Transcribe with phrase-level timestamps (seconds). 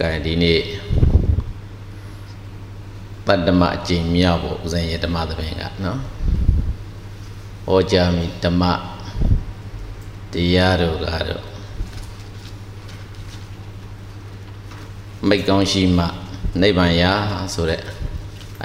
[0.00, 0.60] ကဲဒီနေ့
[3.26, 6.00] ပတ္တမအကျင့်မြောက်ဖို့ဦးဇင်းရဲ့ဓမ္မသဘင်ကနော်
[7.66, 8.62] ဟောကြားမိဓမ္မ
[10.32, 11.44] တရားတို့ကတော့
[15.28, 16.06] မိတ်ကောင်းရှိမှ
[16.60, 17.12] နိဗ္ဗာန်ရာ
[17.54, 17.82] ဆိုတဲ့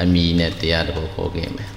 [0.02, 1.70] အမိနဲ့တရားတော်ဟောခဲ့မယ်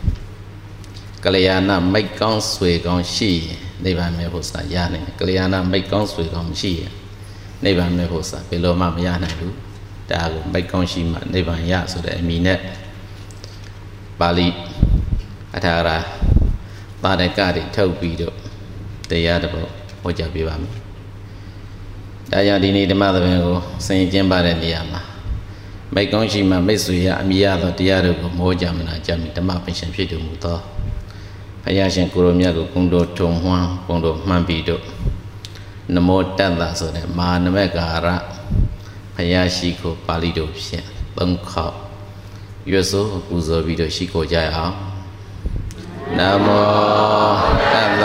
[1.25, 6.93] ကလျာဏမိတ်ကောင်းဆွေကောင်းရှိရင်နိဗ္ဗာန်မဲ့ဖို့စာရနိုင်တယ်ကလျာဏမိတ်ကောင်းဆွေကောင်းမရှိရင်
[7.65, 9.55] နိဗ္ဗာန်မဲ့ဖို့စာဘယ်လိုမှမရနိုင်ဘူး
[10.11, 12.59] ဒါကိုမိတ်ကောင်းရှိမှနိဗ္ဗာန်ရဆိုတဲ့အမိနဲ့
[14.21, 14.47] ပါဠိ
[15.57, 15.99] အထာရာ
[17.03, 18.35] ပါဒကတွေထုတ်ပြီးတော့
[19.11, 19.53] တရားတော်
[20.03, 20.73] ဟောကြားပေးပါမယ်
[22.33, 25.01] ဒါကြောင့်ဒီနေ့ဓမ္မသဘင်ကိုဆင်ကျင်းပါတဲ့နေရာမှာ
[25.95, 30.59] မိတ်ကောင်းရှိမှမိတ်ဆွေရအမိရသောတရားတို့ကိုမောကြမနာကြမိဓမ္မပင်ရှင်ဖြစ်တော်မူသော
[31.65, 34.83] ဘုရားရှင်ကိုရောမြတ်ကိုကုံတော်ထုံမှန်းကုံတော်မှန်းပြီးတော့
[35.95, 38.07] နမောတတ္တဆိုတဲ့မဟာနမကာရ
[39.15, 41.77] ဘုရားရှိခိုးပါဠိတော်ဖြင့်သုံးခေါက်
[42.71, 44.75] ရွတ်ဆိုပူဇော်ပြီးတော့ရှိခိုးကြရအောင်
[46.19, 47.41] နမော
[47.73, 48.05] တတ္တ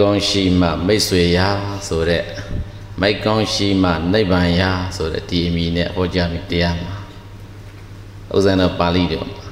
[0.00, 1.48] ကောင်းရှိမှမိတ်ဆွေရာ
[1.88, 2.24] ဆိုတဲ့
[3.00, 6.94] မိတ်ကောင်းရှိမှနိဗ္ဗာန်ရာဆိုတဲ့ဒီအမည်နဲ့ဟောကြားပြီးတရားမှာ
[8.36, 9.44] ဥဇဏပါဠိတော်မှာ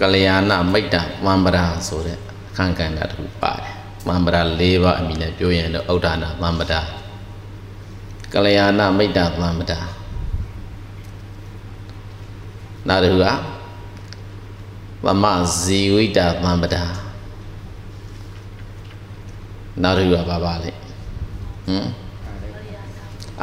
[0.00, 2.18] ကလျာဏမိတ်တဝံပရာဆိုတဲ့
[2.50, 3.74] အခန်းကဏ္ဍတစ်ခုပါတယ်
[4.08, 6.80] ဝံပရာ၄ပါးအမည်နဲ့ပြောရင်တော့ဥဒ္ဒနာဝံပရာ
[8.34, 9.78] ကလျာဏမိတ်တဝံပရာ
[12.88, 13.26] နောက်တစ်ခုက
[15.06, 15.24] သမ
[15.60, 16.84] ဇီဝိတဝံပရာ
[19.82, 20.70] နောက်တစ်ခုကဘာပါလဲ
[21.66, 21.88] ဟမ်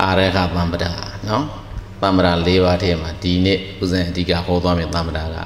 [0.02, 0.86] အာရခသံပဒ
[1.28, 1.44] နော်
[2.02, 5.38] သံပဒ၄ပါးထဲမှာဒီနေ့ဥစဉ်အဓိကဟောသွားမယ့်သံပဒက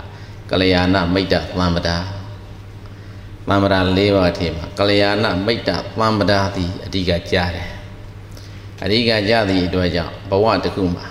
[0.51, 1.89] ကလျာဏမိတ်တသံပဒ
[3.47, 7.69] သံပဒ၄ပါးထဲမှာကလျာဏမိတ်တသံပဒသည်အဓိကကြားတယ်
[8.83, 11.05] အဓိကကြားသည့်အတွက်ကြောင့်ဘဝတစ်ခုမှာ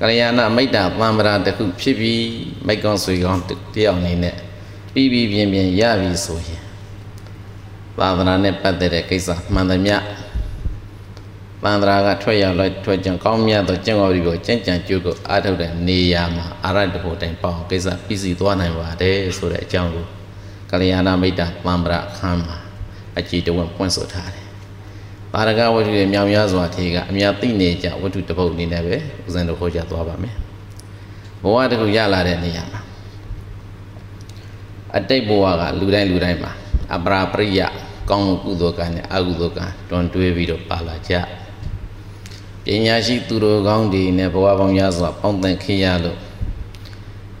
[0.00, 2.26] ကလျာဏမိတ်တသံပဒတစ်ခုဖြစ်ပြီး
[2.66, 3.42] မိတ်ကောင်းဆွေကောင်း
[3.74, 4.36] တယောက်အနေနဲ့
[4.92, 6.67] ပြီးပြီးပြင်းပြင်းရပြီဆိုရင်
[8.00, 9.96] သာသနာနဲ့ပတ်သက်တဲ့ကိစ္စမှန်သမျှ
[11.64, 20.06] သန္တရာကထွက်ရောက်လိုက်ထွက်ကြံကောင်းမြတ်သောကျင့်ဝတ်ကိုကျင့်ကြံကြိုးကိုအားထုတ်တဲ့နေရာမှာအာရတ္တဖို့တိုင်ပေါ့ကိစ္စပြီးစီသွားနိုင်ပါတယ်ဆိုတဲ့အကြောင်းကို
[20.70, 22.56] ကလျာဏမိတ်တာသံ္ဗရာအခန်းမှာ
[23.18, 24.46] အကြည်တဝင့်ပွင့်ဆိုထားတယ်။
[25.32, 30.34] ပါရကဝတ္ထုရဲ့မြောင်များစွာထေကအများသိနေကြဝတ္ထုတစ်ပုဒ်အနေနဲ့ပဲဦးဇင်းတို့ဟောကြားသွားပါမယ်။
[31.42, 32.80] ဘဝတစ်ခုရလာတဲ့နေရာမှာ
[34.96, 36.52] အတိတ်ဘဝကလူတိုင်းလူတိုင်းမှာ
[36.94, 37.60] အပရာပရိယ
[38.08, 41.14] ကောင်းမှုကုသိုလ်ကံနဲ့အကုသိုလ်ကံတွန်တွဲပြီးတော့ပါလာကြ
[42.64, 46.18] ပညာရှိသူတော်ကောင်းတွေနဲ့ဘဝပေါင်းများစွာပေါင်းသင်ခင်ရလို့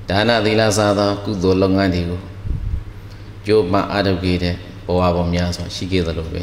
[0.08, 2.20] ဒါနသီလစာသောကုသိုလ်လုပ်ငန်းတွေကို
[3.46, 4.54] ကြိုးပမ်းအားထုတ်ခဲ့တဲ့
[4.86, 6.42] ဘဝပေါင်းများစွာရှိခဲ့သလိုပဲ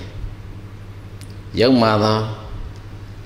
[1.60, 2.20] ရုပ်မာသော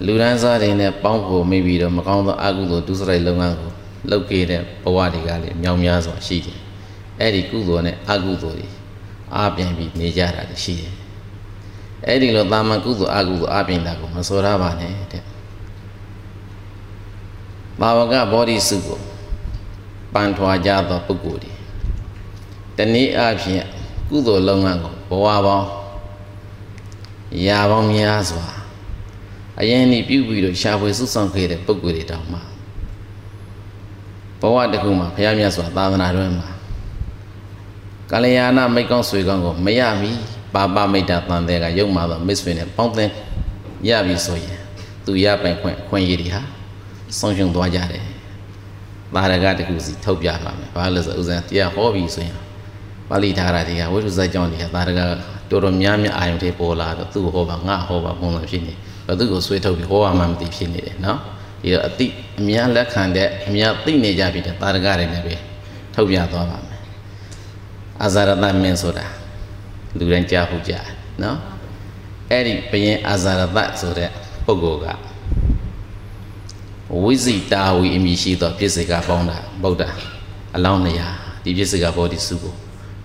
[0.06, 3.72] လူဒန်းစားတွေနဲ့ပေါင်းဖို့မိပြီးတော့မကောင်းသောအကုသိုလ်ဒုစရိုက်လုပ်ငန်းကို
[4.12, 6.60] လုပ်ခဲ့တဲ့ဘဝတွေကလည်းမြောင်များစွာရှိတယ်
[7.20, 8.79] အဲ့ဒီကုသိုလ်နဲ့အကုသိုလ်တွေ
[9.36, 10.94] အားပြန်ပြီးနေကြတာရှိတယ်။
[12.08, 15.24] အဲ့ဒီလိုတာမန်ကုသိုလ်အကုသိုလ်အားပြန်တာကိုမစောရပါနဲ့တဲ့။
[17.80, 19.00] ဘာဝကဘောဓိစုကို
[20.14, 21.54] ပန်ထွာကြသောပုဂ္ဂိုလ်တွေ
[22.78, 23.66] တနည်းအားဖြင့်
[24.10, 25.68] ကုသိုလ်လုပ်ငန်းကိုဘဝပေါင်း
[27.46, 28.46] ရာပေါင်းများစွာ
[29.60, 32.40] အရင်นี่ပြုပြီးတော့ရှာဖွေစုဆောင်ခဲ့တဲ့ပုဂ္ဂိုလ်တွေတောင်မှ
[34.42, 36.48] ဘဝတစ်ခုမှာဘုရားမြတ်စွာသာသနာတွင်မှာ
[38.12, 40.12] ကလျာဏမိတ်ကောင်းဆွေကောင်းကိုမရမီ
[40.54, 43.14] ပါပမိတ်တာတန်တဲ့ကရုပ်မာသောမိတ်ဆွေနဲ့ပေါင်းသင်း
[43.88, 44.58] ရပြီဆိုရင်
[45.06, 46.42] သူရပိုင်ခွင့်ခွင့်ရည်တွေဟာ
[47.20, 48.04] ဆုံးရှုံးသွားကြတယ်။
[49.16, 52.36] ပါရကတခုစီထုတ်ပြပါမယ်။ဘာလို့လဲဆိုဥစဉ်တရားဟောပြီဆိုရင်
[53.10, 58.74] ပါဠိထားတာတွေကဝိသုဇိုက်ကြောင့်တွေကပါရကတော်တော်များများအာယုန်တွေပေါ်လာတော့သူ့ဟောပါငါဟောပါပုံစံဖြစ်နေ။
[59.08, 61.18] ဘယ်သူကိုဆွေးထုတ်ပြီးဟောရမှမသိဖြစ်နေတယ်နော်။
[61.62, 62.08] ဒီတော့အတိ
[62.40, 65.36] အများလက်ခံတဲ့အများသိနေကြပြီတဲ့ပါရကတွေနဲ့ပဲ
[65.96, 66.69] ထုတ်ပြသွားပါမယ်။
[68.04, 69.06] အာဇာရတမင်းဆိုတာ
[69.98, 70.86] လူတိုင်းကြားဖို့ကြား
[71.24, 71.38] နော်
[72.32, 74.10] အဲ့ဒီဘယင်အာဇာရတဆိုတဲ့
[74.46, 74.88] ပုဂ္ဂိုလ်က
[77.04, 79.84] ဝိဇိတာဝီအမည်ရှိသောပြစ္ဆေကပေါင်းတာဗုဒ္ဓ
[80.56, 81.08] အလောင်းနေရာ
[81.44, 82.54] ဒီပြစ္ဆေကဘောဓိစုကို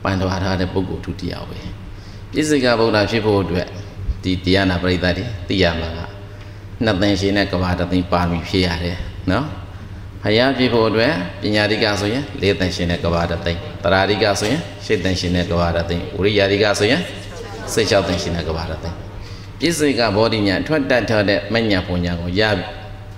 [0.02, 1.58] ပန်တော်ထားတဲ့ပုဂ္ဂိုလ်ဒုတိယပဲ
[2.32, 3.68] ပြစ္ဆေကဗုဒ္ဓဖြစ်ဖို့အတွက်
[4.22, 6.00] ဒီတရားနာပရိသတ်တွေသိရမှာက
[6.84, 8.98] နှစ်သိန်းရှင်နဲ့ကဘာတစ်သိန်းပါမီဖြစ်ရတယ်
[9.30, 9.46] နော်
[10.24, 11.12] ဖယားပြဖို့အတွက်
[11.42, 17.00] ပညာတိကဆိုရင်၄သိန်းရှင်နဲ့ကဘာတစ်သိန်းတရာတိကဆိုရင်၈သိန်းရှင်နဲ့ကဘာတစ်သိန်းဝိရိယတိကဆိုရင်
[17.72, 18.96] ၁၆သိန်းရှင်နဲ့ကဘာတစ်သိန်း
[19.60, 22.42] ပြစ္ဆေကဘောဓိညာထွက်တတ်ထားတဲ့မညာပုံညာကိုရ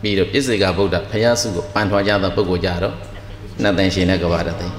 [0.03, 2.94] ပြီးတော့ပြစ္ဆေကဗုဒ္ဓဖယားစုကိုပန်ထွားကြသောပုဂ္ဂိုလ်ကြတော့
[3.62, 4.75] နှစ်သိန်းရှင်နဲ့ကဘာတစ်သိန်း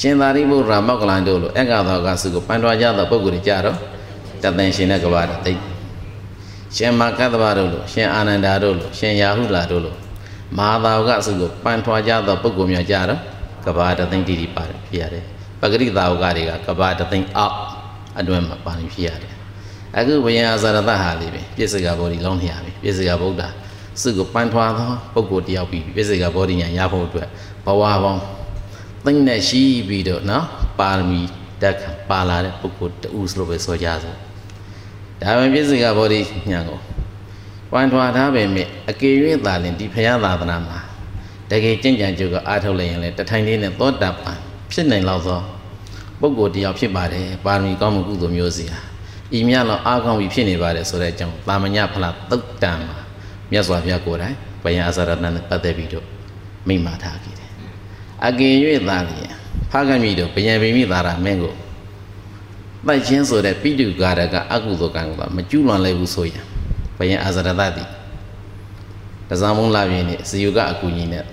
[0.00, 3.76] ရှင်သာရိပုတ္တရာမောက္ကလန်တို့လိုအက္ခသောကစုကိုပန်ထွားကြသောပုဂ္ဂိုလ်တွေကြတော့
[4.42, 5.62] တသိန်းရှင်နဲ့ကဘာတစ်သိန်း
[6.76, 9.94] ရှင်မကတ္တဗတို့လိုရှင်အာနန္ဒာတို့လိုရှင်ယာဟုလာတို့လို
[10.58, 13.20] မဟာသာဝကစုကိုပန်ထွားကြသောပုဂ္ဂိုလ်များကြတော့
[13.64, 15.24] ကဘာတသိန်းတိတိပါတယ်ဖြစ်ရတယ်
[15.60, 17.56] ပဂရိသာဝကတွေကကဘာတသိန်းအောက်
[18.18, 19.32] အတွင်းမှာပါနေဖြစ်ရတယ်
[19.98, 23.42] အခုဘယံအဇရတဟာလေးပဲပြစ္ဆေကဘောဓိလုံးလျာပဲပြစ္ဆေကဗုဒ္ဓ
[24.00, 27.28] စုကိုပန်ထွားသောပုဂ္ဂိုလ်တယောက်ပြီးပြစ္ဆေကဘောဓိညာရဖို့အတွက်
[27.66, 28.22] ဘဝပေါင်း
[29.04, 30.44] သိမ့်နဲ့ရှိပြီးတော့နော်
[30.80, 31.20] ပါရမီ
[31.62, 31.76] တက်
[32.10, 34.16] ပါလာတဲ့ပုဂ္ဂိုလ်တူဆိုလို့ပဲဆိုကြစို့
[35.22, 36.20] ဒါပဲပြစ္ဆေကဘောဓိ
[36.50, 36.78] ညာကို
[37.74, 39.10] ပန်ထွားထားပေမဲ့အကေ၍
[39.46, 40.78] သာလင်ဒီဖရာသာသနာမှာ
[41.50, 44.38] တကယ်ကြင်ကြံကြုတ်ကအားထုတ်လိုက်ရင်လည်းတထိုင်လေးနဲ့သောတာပန်
[44.72, 45.40] ဖြစ်နိုင်လောက်သော
[46.20, 48.80] ပုဂ္ဂိုလ်တယောက်ဖြစ်ပါတယ်ပါရမီကောင်းမှုကုသိုလ်မျိုးစီဟာ
[49.38, 52.98] ဤမြတ်လောက်အားကောင်းပြီးဖြစ်နေပါတယ်ဆိုတဲ့အကြောင်းတာမညဖလားသုတ်တံမှာ
[53.50, 56.06] မြတ်စွာဘုရားကိုယ်တိုင်ဘယံအစရတန်နဲ့ပတ်သက်ပြီးတော့
[56.68, 57.50] မိန့်မာထားခဲ့တယ်
[58.26, 58.54] အကင်၍
[58.88, 59.32] သာလျင်
[59.70, 61.54] ဖားကမိတို့ဘယံပိမိသာရမင်းကို
[62.86, 66.44] ပိုက်ချင်းဆိုတဲ့ပိတုကာရကအကုသိုလ်ကံကမကျူးလွန်လိုက်ဘူးဆိုရင်
[66.98, 67.84] ဘယံအစရတတိ
[69.28, 71.24] တဇာမုံလာပြင်းနဲ့ဇေယုကအကူကြီးနဲ့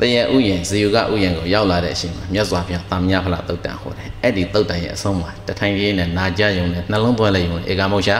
[0.00, 8.12] တရဥယျင်ဇေယုကဥယျင်ကိုရောက်လာတဲ့အချိန်မှာမြတ်စွာဘုရားတာမြဖလားတုတ်တန်ဟောတယ်အဲ့ဒီတုတ်တန်ရဲ့အဆုံးမှာတထိုင်လေးနဲ့နာကြယုံနဲ့နှလုံးသွင်းလိုက်ယုံနဲ့ဧကမောရှ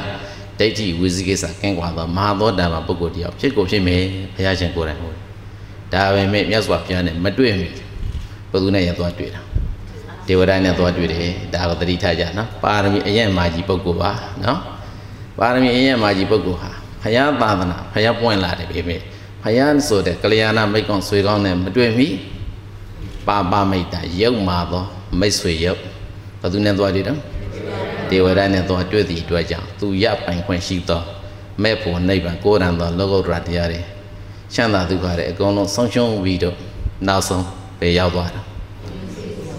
[0.59, 4.03] ဒိဋ္ဌိဝိဇိကိစ္စကင်းကွာသောမဟာသောတာပန်ပုဂ္ဂိုလ်တယောက်ဖြစ်ကိုဖြစ်မယ်
[4.35, 5.21] ဘုရားရှင်ကိုယ်တိုင်ဟောတယ်
[5.93, 7.67] ဒါပဲမဲ့မြတ်စွာဘုရားနဲ့မတွေ့မီ
[8.51, 9.41] ဘယ်သူနဲ့ရသွားတွေ့တာ
[10.27, 14.11] ဒေဝဒိုင်းနဲ့သွားတွေ့တယ်ဒါကိုသတိထားကြနော်ပါရမီအရဲ့မာကြီးပုဂ္ဂိုလ်ပါ
[14.45, 14.61] နော်
[15.39, 16.71] ပါရမီအရဲ့မာကြီးပုဂ္ဂိုလ်ဟာ
[17.03, 19.01] ဘုရားသာသနာဘုရားပွင့်လာတယ်ပဲမဲ့
[19.43, 22.09] ဘုရားဆိုတဲ့ကလျာဏမိတ်ကောင်ဆွေကောင်းနဲ့မတွေ့မီ
[23.27, 24.85] ပါပါမိတ်တာရုပ်မာသော
[25.21, 25.81] မိတ်ဆွေရုပ်
[26.41, 27.19] ဘယ်သူနဲ့သွားတွေ့တော့
[28.11, 31.03] ဒေဝရနဲ့သွားတွေ့သည့်အတွက်ကြောင့်သူရပိုင်ခွင့်ရှိသော
[31.63, 33.81] မဲ့ဖို့နိဗ္ဗာန်ကိုယ်ရံသောလောကုတ္တရာတရားတွေ
[34.55, 36.57] ချမ်းသာဒုက္ခတွေအကုန်လုံးဆုံးရှုံးပြီးတော့
[37.09, 37.45] နောက်ဆုံး
[37.81, 38.54] ပဲရောက်သွားတာ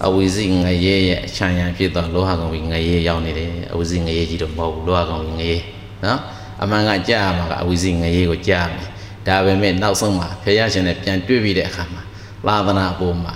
[0.03, 5.57] အဝိဇိငရဲရဲ့အချမ်းရံဖြစ်သောလောဟကောင်ကြီးငရဲရောက်နေတယ်အဝိဇိငရဲကြီးတော့မဟုတ်ဘူးလောဟကောင်ကြီးငရဲ
[6.05, 6.19] နော်
[6.63, 8.89] အမှန်ကကြားရမှာကအဝိဇိငရဲကိုကြားမယ်
[9.27, 12.03] ဒါပဲမဲ့နောက်ဆုံးမှာဖခင်ရှင်နဲ့ပြန်တွေ့ပြီးတဲ့အခါမှာ
[12.47, 13.35] သာသနာပေါ်မှာ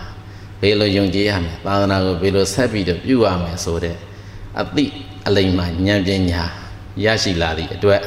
[0.62, 3.96] ဘယ်လိုယုံကြည်ရမလဲသာသနာကိုဘယ်လိုဆက်ပြီးတော့ပြုရမယ်ဆိုတဲ့
[4.62, 4.86] အသိ
[5.28, 6.44] အလိမ္မာဉာဏ်ပညာ
[7.04, 8.02] ရရှိလာသည့်အတွက်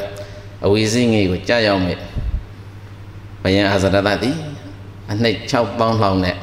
[0.64, 1.98] အဝိဇ္ဇငေကိုကြားရောက်မဲ့
[3.42, 4.30] ဘယံအာဇရတတိ
[5.12, 6.36] အနှိတ်6ပေါင်းလောက်နဲ့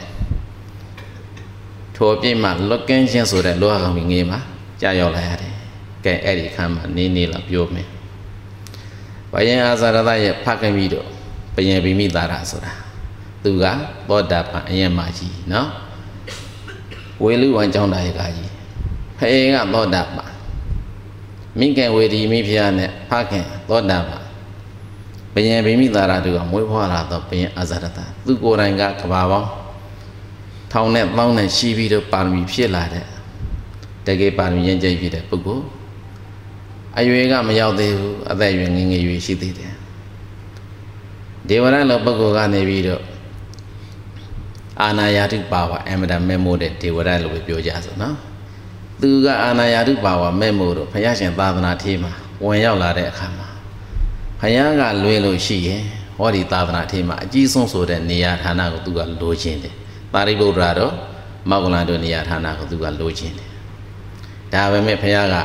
[2.00, 4.40] ထိုအပြည့်မှာလွတ်ကင်းခြင်းဆိုတဲ့လောဟကောင်ငေမှာ
[4.81, 5.54] ကြားရောက်လာရတယ်။
[6.06, 7.88] ကဲအဲ့ဒီခါမှာနေနေလာပြောမယ်။
[9.34, 11.07] ဘယံအာဇရတရဲ့ဖခင်ပြီးတော့
[11.56, 12.74] ဘယံဗိမိတာရဆိုတာ
[13.44, 13.66] သူက
[14.10, 15.69] သောတာပန်အယံမကြီးနော်
[17.24, 18.51] ဝေလူဝံကျောင်းသားရဲ့ကကြီး
[19.18, 20.31] ဖအေကသောတာပန်
[21.60, 24.24] မိခင်ဝေဒီမိဖုရားနဲ့ဖခင်သောတာပန်
[25.34, 29.50] ဘယံဗိမိတာရတို့ကမွေးဖွားလာတော့ဘယံအာဇရတသူကိုယ်တိုင်ကကဘာပေါင်း
[30.71, 33.06] ထောင်နဲ့ပေါင်းနဲ့ရှိပြီးတော့ပါရမီဖြစ်လာတဲ့
[34.06, 35.66] တကယ်ပါရမီရင်ကျိဖြစ်တဲ့ပုဂ္ဂိုလ်
[36.98, 39.74] အရွယ်ကမရောက်သေးဘူးအသက်အရွယ်ငယ်ငယ်ရွယ်ရှိသေးတယ်
[41.50, 43.03] ဒေဝရလောပုဂ္ဂိုလ်ကနေပြီးတော့
[44.82, 48.15] အာနာယာတုပါဝအမတမဲမိုးတဲ့ဒေဝရလို့ပဲပြောကြဆိုနော်
[49.01, 52.13] သူကအာနာယာတုပါဝမဲမိုးတော့ဘုရားရှင်သာသနာထေးမှာ
[52.46, 53.48] ဝင်ရောက်လာတဲ့အခါမှာ
[54.41, 55.84] ဘုရားကလွဲလို့ရှိရင်
[56.17, 59.75] ဟောဒီသာသနာထေးမှာအကြီးဆုံးဆိုတဲ့နေရာဌာနကိုသူကလိုချင်တယ်
[60.13, 60.94] ပါရိဗုဒ္ဓရာတော့
[61.50, 63.50] မောက္ကလန်တို့နေရာဌာနကိုသူကလိုချင်တယ်
[64.54, 65.36] ဒါပဲမဲ့ဘုရားက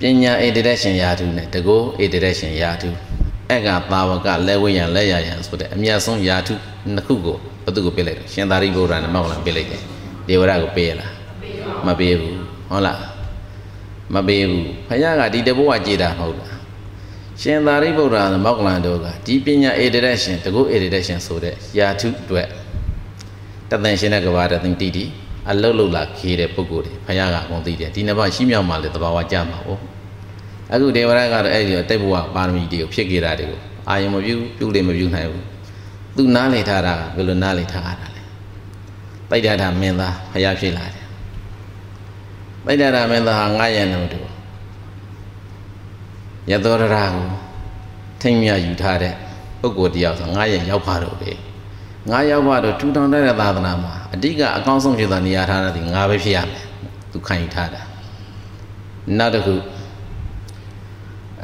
[0.00, 2.88] ပညာဧတရရှင်ယာတုနဲ့တကောဧတရရှင်ယာတု
[3.48, 6.54] အဲ့ကသာဝကလက်ဝိယံလက်ရယံဆိုတဲ့အမြတ်ဆုံးယာတု
[6.94, 9.82] နှစ်ခုကိုဘသူကိုပေးလိုက်တယ်ရှင်သာရိပုတ္တရာနဲ့မောက္ကလန်ပေးလိုက်တယ်
[10.28, 11.12] ဒေဝရကိုပေးရလား
[11.86, 12.36] မပေးဘူး
[12.70, 12.98] ဟုတ်လား
[14.14, 16.56] မပေးဘူးဘုရားကဒီတဘိုးကကြည်တာမဟုတ်လား
[17.42, 22.48] ရှင်သာရိပုတ္တရာနဲ့မောက္ကလန်တို့ကဒီပညာဧတရရှင်တကောဧတရရှင်ဆိုတဲ့ယာတုအတွက်
[23.72, 25.04] တသင်ရှင်တဲ့ကဘာတသင်တီတီ
[25.50, 29.70] အလုတ်လုတ်လာခေးတဲ့ပုဂ္ဂိုလ်တွေဖခင်ကအကုန်သိတယ်ဒီနှစ်ပါးရှိမြောက်မှလည်းသဘာဝကြမှာ哦
[30.72, 35.44] အခုဒေဝရကတော့အဲ့ဒီတိတ်ဘဝပါရမီတွေကိုဖြစ်ခဲ့တာတွေကိုအာယုံမပြုပြုလေမပြုနိုင်ဘူး
[36.16, 38.22] သူနားလေထားတာဘယ်လိုနားလေထားရတာလဲ
[39.30, 41.06] ပိဋ္ဌာမင်းသားဖခင်ဖြစ်လာတယ်
[42.64, 44.20] ပိဋ္ဌာမင်းသားဟာငါးရံတော်တူ
[46.50, 47.26] ရသောရရာကို
[48.20, 49.14] ထိမ့်မြယူထားတဲ့
[49.60, 51.30] ပုဂ္ဂိုလ်တယောက်ဆိုငါးရံရောက်ပါတော့ပဲ
[52.10, 56.64] ငါရောက်ပါတော့ထူထောင်တဲ့သာသနာမှာအတိကအကောင်းဆုံးဖြစ်သောနေရာထားတဲ့ဒီငါပဲဖြစ်ရမယ်
[57.12, 57.82] သူခံယူထားတာ
[59.18, 59.54] နောက်တစ်ခု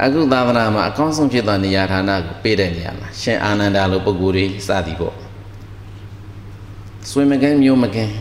[0.03, 5.15] အခုသာသနာမှာအကောင်းဆုံးဖြစ်သောနေရာဌာနကိုပေးတဲ့နေရာမှာရှင်အာနန္ဒာလိုပုဂ္ဂိုလ်တွေစသည်ပေါ့
[7.09, 8.13] ဆွေမကန်းမျိုးမကန်း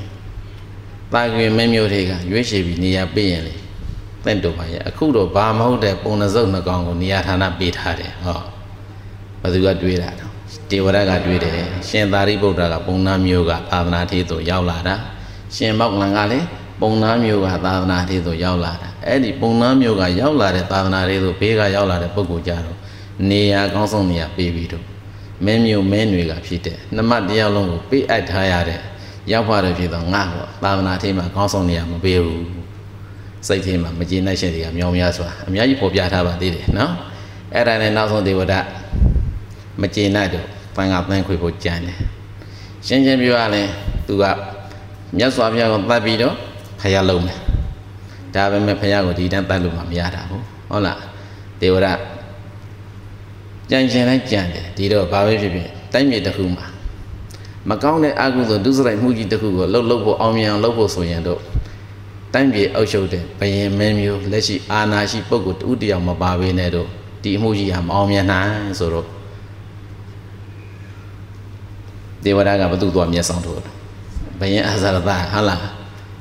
[1.12, 3.54] တာကွေမင်းမျိုးတွေကရွေးချယ်ပြီးနေရာပေးရင်လေ
[4.24, 8.40] တင့်တော်ပါရဲ့အခုတော့ဘာမဟုတ်တဲ့ပုံနှစုပ်နှကောင်ကိုနေရာဌာနပေးထားတယ်ဟော
[9.40, 11.54] ဘယ်သူကတွေးတာ တော့တေဝရကတွေးတယ်
[11.88, 14.94] ရှင်သာရိပုတ္တရာကပုံနာမျိုးကသာသနာထေသို့ရောက်လာတာ
[15.54, 16.46] ရှင်မောက္ကလန်ကလည်း
[16.80, 22.76] ပုံနာမျိုးကသာသနာထေသို့ရောက်လာတာအဲ့ဒီပုံနာမျိုးကရောက်လာတဲ့သာသနာထေသို့ဘေးကရောက်လာတဲ့ပုဂ္ဂိုလ်ကြတော့
[23.30, 24.84] နေရာကောင်းဆုံးနေရာပေးပြီးတော့
[25.44, 28.80] မင်းမျိုးမင်းတွေကဖြစ်တဲ့နမတရားလုံးကိုပေးအပ်ထားရတဲ့
[29.32, 32.46] ရောက်ပါတဲ့ဖြစ်တော့ငါ့ကိုသာသနာထေမှာကောင်းဆုံးနေရာမပေးဘူး
[33.46, 36.92] စိတ်ထဲမှာမကျေနပ်ချက်တွေကမြောင်များစွာအများကြီးပေါ်ပြထားပါသေးတယ်နော်
[37.54, 38.54] အဲ့ဒါနဲ့နောက်ဆုံးဒေဝဒ
[39.80, 41.96] မကျေနပ်တော့ပန်ကပန်းခွေဖို့ကြံတယ်
[42.86, 43.68] ရှင်းချင်းပြောရရင်
[44.06, 44.24] သူက
[45.16, 46.34] မြတ်စွာဘုရားကိုတတ်ပြီးတော့
[46.80, 47.38] ဖယားလုံးတယ်
[48.34, 50.98] ဒါပေမဲ့ဖယားကိုဒီတန်းတတ်လို့မှမရတာဘူးဟုတ်လား
[51.60, 51.86] ဒေဝရ
[53.70, 56.66] ကြံရှင်လိုက်ကြံတယ်ဒီတော့ဘာပဲဖြစ်ဖြစ်တိုင်းမြေတစ်ခုမှာ
[57.68, 61.40] မကောင်းတဲ့အကုသိုလ်ဒုစရိုက်မှုကြီးတစ်ခုကိုလှုပ်လှုပ်ဖို့အောင်မြင်အောင်လှုပ်ဖို့ဆိုရင်တော့
[62.34, 66.88] တိုင်းပြည်အုပ်ချုပ်တဲ့ဘယင်မင်းမျိုးလက်ရှိအာဏာရှိပုဂ္ဂိုလ်တူတယောက်မပါဘဲနဲ့တော့
[67.22, 69.17] ဒီအမှုကြီးဟာမအောင်မြင်နိုင်ဆိုတော့
[72.24, 73.74] ဒေဝရကဘသူ့သွားမျက်ဆောင်ထိုးတယ်
[74.40, 75.62] ဘယင်အာဇာရတဟာလား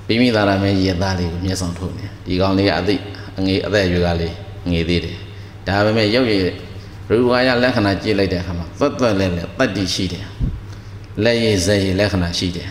[0.07, 2.95] ပိမိသာရမဲရေသားလေးကိုမျက်ဆောင်ထိုးနေဒီကောင်လေးကအသိ
[3.37, 4.33] အငေအသက်အရွယ်ကလေး
[4.71, 5.17] ငေသေးတယ်
[5.67, 6.41] ဒါပေမဲ့ရုပ်ရည်
[7.09, 10.25] ရူဝါယလက္ခဏာကြည့်လိုက်တဲ့အခါမှာသက်သက်လဲလဲတတ္တိရှိတယ်
[11.23, 12.69] လက်ရည်ဇက်ရည်လက္ခဏာရှိတယ်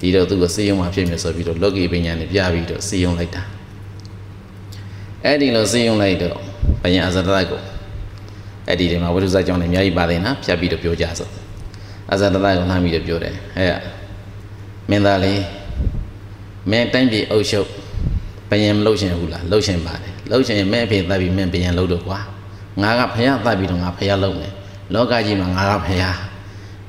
[0.00, 3.42] ဒီတော့သူကစေယုံမှာဖြစ်မယ်ဆိုပြီးတော့လောကီပညာနဲ့ပြပြီးတော့စေယုံလိုက်တာ
[5.24, 6.36] အဲ့ဒီလိုစေယုံလိုက်တော့
[6.82, 7.60] ဘယင်အာဇာရတကို
[8.66, 11.39] အဲ့ဒီထဲမှာဝိသုဇကြောင့်လည်းအများကြီးပါတယ်နော်ဖြတ်ပြီးတော့ပြောကြစို့
[12.10, 13.78] အာဇာတတကိုလှမ်းပြီးတော့ပြောတယ်ဟဲ့
[14.90, 15.42] မင်းသားလေး
[16.70, 17.68] မင်းတိုင်းပြည်အုပ်ချုပ်
[18.50, 22.18] ဘယင်မလုပ်ရှင်ဘူးလားလုပ်ရှင်ပါတယ်လုပ်ရှင်မင်းအဖေသတ်ပြီးမင်းဘယင်လုပ်တော့ကွာ
[22.82, 24.52] ငါကဖယားသတ်ပြီးတော့ငါဖယားလုပ်မယ်
[24.94, 26.18] လောကကြီးမှာငါကဖယား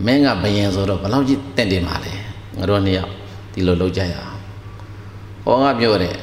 [0.06, 2.13] မင်းကဘယင်ဆိုတော့ဘလောက်ကြီးတင့်တယ်မှာလဲ
[2.58, 3.12] ငါတို့နှစ်ယောက်
[3.54, 4.38] ဒီလိုလုပ်ကြရအောင်
[5.46, 6.16] ဟောကပြောတယ်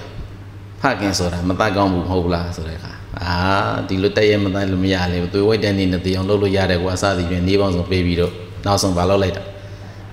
[0.81, 3.35] ဖခင်ဆိုတာမတတ်ကောင်းဘူးမဟုတ်လားဆိုတဲ့အခါအာ
[3.89, 8.35] ဒီလိုတည့်ရမတတ်လို့မရလေသွေးဝိုက်တဲ့နေနဲ့တေအောင်လုပ်လို့ရတယ်ကွာစသည်ဖြင့်နေပေါင်းစုံပေးပြီးတော့
[8.67, 9.45] နောက်ဆုံးဘာလုပ်လိုက်တာ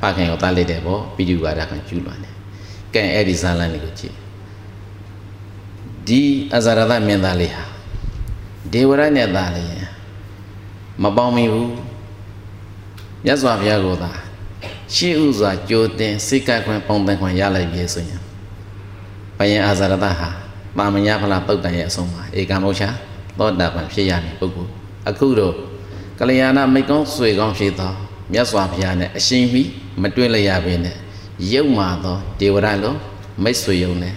[0.01, 2.33] ဖခင်ကိုတတ်လိုက်တယ်ပေါ့ပိဋကဝါဒကကျူးလွန်တယ်
[2.93, 4.15] ကဲအဲ့ဒီဇာလန်လေးကိုကြည့်
[6.07, 6.21] ဒီ
[6.55, 7.63] အဇာရဒမင်းသားလေးဟာ
[8.73, 9.71] ဒေဝရနဲ့သားလေး
[11.03, 11.71] မပေါင်းမိဘူး
[13.25, 14.11] မြတ်စွာဘုရားကိုသာ
[14.93, 18.21] ရှေးဥစွာကြိုတင်စိတ်ကခွင့်ပုံသင်ခွင့်ရလိုက်ပြီဆိုရင်
[19.37, 20.11] ဘယင်အာဇာရဒဟာ
[20.77, 22.83] ပါမညာဖလားပုတ်တန်ရဲ့အဆုံးမှာဧကမောချ
[23.39, 24.71] သောတာပန်ဖြစ်ရမည်ပုဂ္ဂိုလ်
[25.09, 25.53] အခုတော့
[26.19, 27.93] ကလျာဏမိတ်ကောင်းဆွေကောင်းဖြစ်သော
[28.31, 29.63] မြတ်စွာဘုရားနဲ့အရှင်မီ
[30.01, 30.95] မတွေ့လျရပင်နဲ့
[31.51, 32.99] ရုပ်မာသောဒေဝရလုံး
[33.43, 34.15] မိတ်ဆွေယုံနဲ့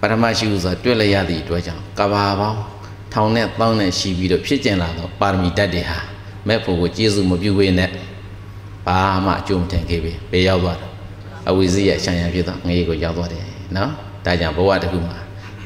[0.00, 2.58] ပရမရှိဥစွာတွေ့လျရသည့်အတွက်ကြောင့်ကဘာပေါင်း
[3.12, 5.98] ထောင်နဲ့တောင်းနဲ့ရှိပြီးတော့ဖြစ်ကျင်လာသောပါရမီတတ်တွေဟာ
[6.48, 7.90] မဲ့ဖို့ကိုကျေးဇူးမပြုဝေးနဲ့
[8.86, 10.88] ဘာမှအကျိုးမထင်ခဲ့ပြီဘေးရောက်သွားတာ
[11.48, 13.44] အဝိဇ္ဇရဲ့ရှံရံဖြစ်သောငရေကိုရောက်သွားတယ်
[13.76, 13.90] နော်
[14.24, 15.18] ဒါကြောင့်ဘဝတစ်ခုမှာ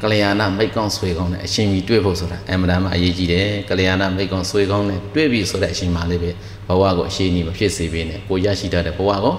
[0.02, 6.30] ကလျာဏမိတ်ကောင်းဆွေကောင်းနဲ့အရှင်ကြီးတွေ့ဖို့ဆိုတာအမှန်တမ်းအရေးကြီးတယ်ကလျာဏမိတ်ကောင်းဆွေကောင်းနဲ့တွေ့ပြီဆိုတဲ့အရှင်မလေးပဲ
[6.68, 9.34] ဘဝကိုအရှိကြီးမဖြစ်စေဘဲနဲ့ကိုရရှိတတ်တဲ့ဘဝကို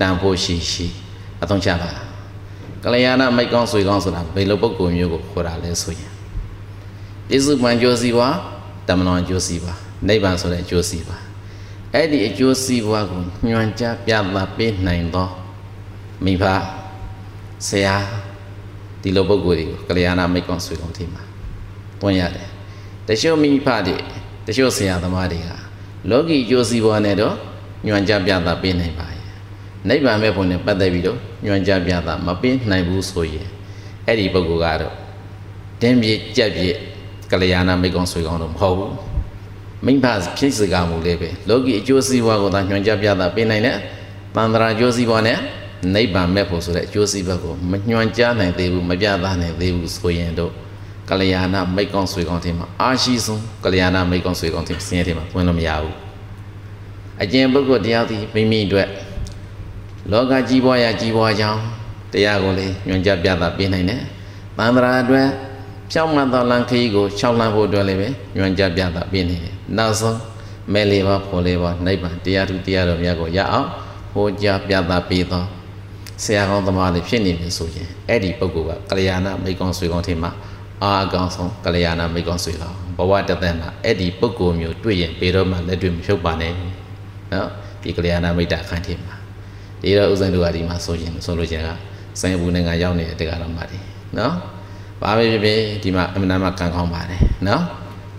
[0.00, 0.86] တန်ဖို့ရှိရှိ
[1.42, 1.90] အသုံးချပါ
[2.84, 6.10] ကလျာဏမိတ်ကောင်းဆွေကောင်းဆိုတာဘယ်လိုပုံကိုမျိုးကိုခေါ်တာလဲဆိုရင်
[7.28, 8.36] ပြစ္စုပန်ကြိုးစီပွား
[8.88, 11.22] တမန်တော်ကြိုးစီပွားနိဗ္ဗာန်ဆိုတဲ့အကျိုးစီးပွား
[11.94, 15.28] အဲ့ဒီအကျိုးစီးပွားကိုညွှန်ကြားပြသပေးနိုင်သော
[16.24, 16.44] မိဘ
[17.66, 17.96] ဆရာ
[19.02, 21.22] ဒီလိုပုဂ္ဂိုလ်တွေကိုကလျာဏမိတ်ကောင်းဆွေကောင်းထင်မှာ
[22.00, 22.48] တွန်းရတယ်
[23.08, 23.96] တချို့မိဖတွေ
[24.46, 25.48] တချို့ဆရာသမားတွေက
[26.10, 27.34] လောကီအကျိုးစီးပွားနဲ့တော့
[27.86, 29.24] ညွှန်ကြားပြသပေးနိုင်ပါရဲ့
[29.88, 33.48] နိဗ္ဗာန်မဲ့ဖို့နဲ့ပတ်သက်ပြီးတော့ညွှန်ကြားပြသမပေးနိုင်ဘူးဆိုရင်
[34.06, 34.94] အဲ့ဒီပုဂ္ဂိုလ်ကတော့
[35.82, 36.76] တင်းပြည့်ကြက်ပြည့်
[37.32, 38.94] ကလျာဏမိတ်ကောင်းဆွေကောင်းတော့မဟုတ်ဘူး
[39.86, 40.06] မိဘ
[40.38, 43.76] ဖြစ်စကားမူလေးပဲလောကီအကျိုးစီးပွားကိုသာညွှန်ကြားပြတာပေးနိုင်တဲ့
[44.34, 45.38] တန်ត្រာအကျိုးစီးပွားနဲ့
[45.94, 50.52] နိဗ္ဗာန်မဲ့ဖို့ဆိုတဲ့အကျိုးစီးပွားကိုမညွှန်ကြားနိုင်သေးဘူးမပြသနိုင်သေးဘူးဆိုရင်တော့
[51.10, 55.94] ကလျာဏမိတ်ကောင်းဆွေကောင်းထင်မှာအာရှိဆုံးကလျာဏမိတ်ကောင်းဆွေကောင်းထင်စင်းရဲထင်မှာဝင်လို့မရဘူး
[57.22, 58.88] အကျင့်ပုဂ္ဂိုလ်တရားသည်မိမိအတွက်
[60.12, 61.60] လောကကြီးပွားရာကြီးပွားကြောင်း
[62.12, 64.02] တရားကိုလည်းညွှန်ကြားပြတာပေးနိုင်တယ်
[64.58, 65.26] တန်ត្រာအတွက်
[65.92, 70.18] ဖြောင်းမှန်သောလမ်းခရီးကို၆လမ်းဖို့အတွက်လည်းပဲညွှန်ကြားပြတာပေးနေတယ်နောက်ဆုံး
[70.72, 73.68] မဲလေးပါဖော်လေးပါနိဗ္ဗာန်တရားသူတရားတော်များကိုရအောင်
[74.12, 75.44] ဟောကြားပြတာပေးသော
[76.24, 80.30] ဆရာကောင်းသမားတွေဖြစ်နေပြီဆိုရင်အဲ့ဒီပုဂ္ဂိုလ်ကကလျာဏမိတ်ကောင်းဆွေကောင်းထင်မှာ
[80.82, 86.52] အာအကောင်းဆုံးကလျာဏမိတ်ကောင်းဆွေကောင်းဘဝတသက်မှာအဲ့ဒီပုဂ္ဂိုလ်မျိုးတွေ့ရင်ပေတော့မှလက်တွေ့မဖြုတ်ပါနဲ့
[87.32, 87.48] နော်
[87.82, 89.14] ဒီကလျာဏမိတ်တာခန့်ထင်မှာ
[89.82, 91.68] ဒီတော့ဥစဉ်တို့ကဒီမှာဆိုရင်ဆိုလို့ချင်းက
[92.20, 93.78] စိုင်းဘူးနဲ့ငါရောက်နေတဲ့တရားတော်မှာဒီ
[94.18, 94.34] နော်
[95.02, 97.62] ဘာပဲဖြစ်ဖြစ်ဒီမှာအမှန်တမ်းမှကံကောင်းပါတယ်နော်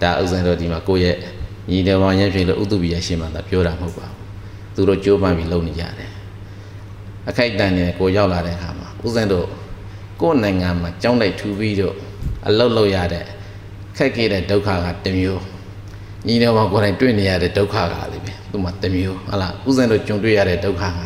[0.02, 1.18] ဒါဥစဉ်တို့ဒီမှာကိုယ့်ရဲ့
[1.72, 6.09] ညီတော်ဘောင်ရဲ့ဖြစ်လို့ဥတုပိယရှင်းမှသာပြောတာမဟုတ်ပါဘူးသူတို့ကြိုးပမ်းပြီးလုပ်နေကြတယ်
[7.30, 9.48] အခိုက်အတန့်နဲ့ကိုရောက်လာတဲ့အခါမှာဥစဉ်တို့
[10.22, 11.96] ကိုယ့်နိုင်ငံမှာကြောင်းလိုက်ထူပြီးတော့
[12.48, 13.26] အလုတ်လောက်ရတဲ့
[13.98, 15.44] ခက်ခဲတဲ့ဒုက္ခကတစ်မျိုး
[16.28, 21.02] ညီတော်ဘောင်ကိုယ်တိုင်တွေ့နေရတဲ့ဒုက္ခကလည်းပဲသူမှတစ်မျိုးဟုတ်လားဥစဉ်တို့ကြုံတွေ့ရတဲ့ဒုက္ခက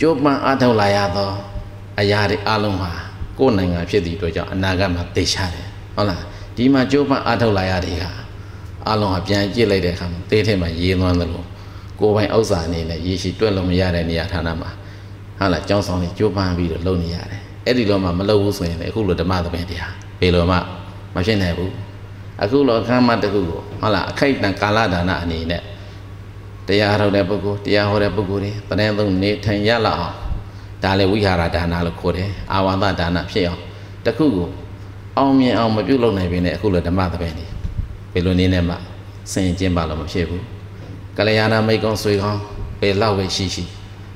[0.00, 1.30] ကြိုးပမ်းအားထုတ်လာရသော
[2.00, 2.92] အရာတွေအလုံးမှာ
[3.38, 6.22] ကိုယ်နိုင်ငံဖြစ်သည့်အတွက်ကြောင့်အနာဂတ်မှာသိချတယ်ဟုတ်လား
[6.56, 8.10] ဒီမှာကြိုးပမ်းအားထုတ်လာရတဲ့ဟာ
[8.88, 11.44] အလုံးဟာပြန်ကြည့်လိုက်တဲ့အခါမှာသေးထဲမှာရေးသွန်းသလို
[12.00, 14.70] ကိုယ်ပိုင်ဥစ္စာအနေနဲ့ရေရှိတွက်လို့မရတဲ့နေရာဌာနမှာ
[15.38, 20.56] ဟာလားကျောင်းဆောင်လေးကြိုးပမ်းပြီးတော့လုပ်နေရတယ်အဲ့ဒီတော့မှမလုပ်ဘူးဆိုရင်လည်းအခုလိုဓမ္မသဘင်တရားဘယ်လိုမှ
[21.14, 21.72] မဖြစ်နိုင်ဘူး
[22.42, 25.62] အခုလိုအခမ်းအနားတစ်ခုကိုဟုတ်လားအခိုက်အတန့်ကာလဒါနအနေနဲ့
[26.68, 30.16] တရားဟောတဲ့ပုဂ္ဂိုလ်တရားဟောတဲ့ပုဂ္ဂိုလ်တွေတရင်သုံးနေထိုင်ရလောက်အောင်
[30.82, 33.60] ဒါလည်းဝိဟာရဒါနလို့ခေါ်တယ်အာဝါဒဒါနဖြစ်အောင်
[34.06, 34.48] တခုကို
[35.16, 37.46] အောင်မြင်အောင်မပြုတ်လုပ်နိုင်ပေနဲ့အခုလိုဓမ္မသဘင်တွေ
[38.12, 38.74] ဘယ်လိုနည်းနဲ့မှ
[39.32, 40.44] ဆင်ကျင်ပါလို့မဖြစ်ဘူး
[41.16, 42.40] ကလျာဏမိတ်ကောင်းဆွေကောင်း
[42.80, 43.64] ဘယ်လောက်ပဲရှိရှိ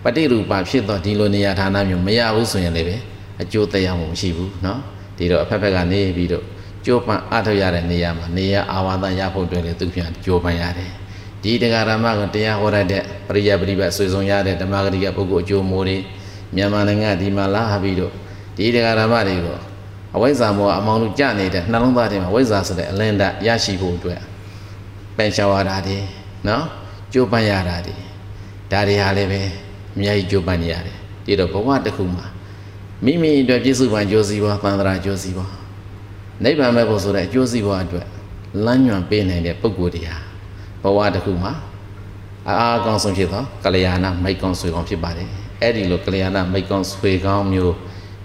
[0.03, 2.97] ပฏิရူပဖြစ်တော့ဒီလိုနေရာဌာနမျိုးမရဘူးဆိုရင်လည်းပဲ
[3.41, 4.77] အကျိုးတရားမှုမရှိဘူးเนาะ
[5.17, 6.45] ဒီတော့အဖက်ဖက်ကနေပြီးတော့
[6.85, 10.91] ကြိုးပမ်းအထောက်ရတဲ့နေရာမှာနေရာအာဝါဒရဖို့အတွက်လည်းသူပြန်ကြိုးပမ်းရတယ်
[11.43, 15.97] ဒီတရားဓမ္မကတရားဟောရတဲ့ပရိယပရိပတ်ဆွေဆုံးရတဲ့ဓမ္မဂရိကပုဂ္ဂိုလ်အကျိုးမိုးတွေ
[16.55, 18.13] မြန်မာနိုင်ငံဒီမှာလာပြီးတော့
[18.57, 19.57] ဒီတရားဓမ္မတွေကို
[20.15, 24.19] အဝိဇ္ဇာမောအမောင်တို့ကြနေတဲ့နှလုံးသားထဲမှာဝိဇ္ဇာဆိုတဲ့အလင်းဓာတ်ရရှိဖို့အတွက်
[25.17, 25.97] ပန်ရှောရတာတွေ
[26.47, 26.63] နော်
[27.13, 27.95] ကြိုးပမ်းရတာတွေ
[28.71, 29.41] ဒါတွေဟာလည်းပဲ
[29.94, 30.96] အများကြီးကြိုးပမ်းနေရတယ်
[31.26, 32.26] ဒီတော့ဘဝတစ်ခုမှာ
[33.04, 35.52] မိမိအတွက်ပြည့်စုံပန်ကြိုးစည်းပွားသံသရာကြိုးစည်းပွား
[36.44, 38.06] နိဗ္ဗာန်မဲ့ဖို့ဆိုတဲ့အကျိုးစည်းပွားအတွက်
[38.64, 40.16] လမ်းညွှန်ပေးနိုင်တဲ့ပုဂ္ဂိုလ်တွေဟာ
[40.82, 41.52] ဘဝတစ်ခုမှာ
[42.48, 45.28] အားအကောင်းဆုံးဖြစ်သောကလျာဏမိတ်ကောင်းဆွေကောင်းဖြစ်ပါတယ်
[45.60, 47.74] အဲ့ဒီလိုကလျာဏမိတ်ကောင်းဆွေကောင်းမျိုး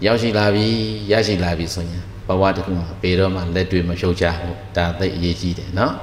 [0.05, 0.67] ရောက်ရှိလာပြီ
[1.11, 5.93] ရရှိလာပြီဆိုရင်ဘဝတစ်ခုမှာပေတော့မှလက်တွေ့မဖြုတ်ကြဘူးဒါသိအရေးကြီးတယ်နော်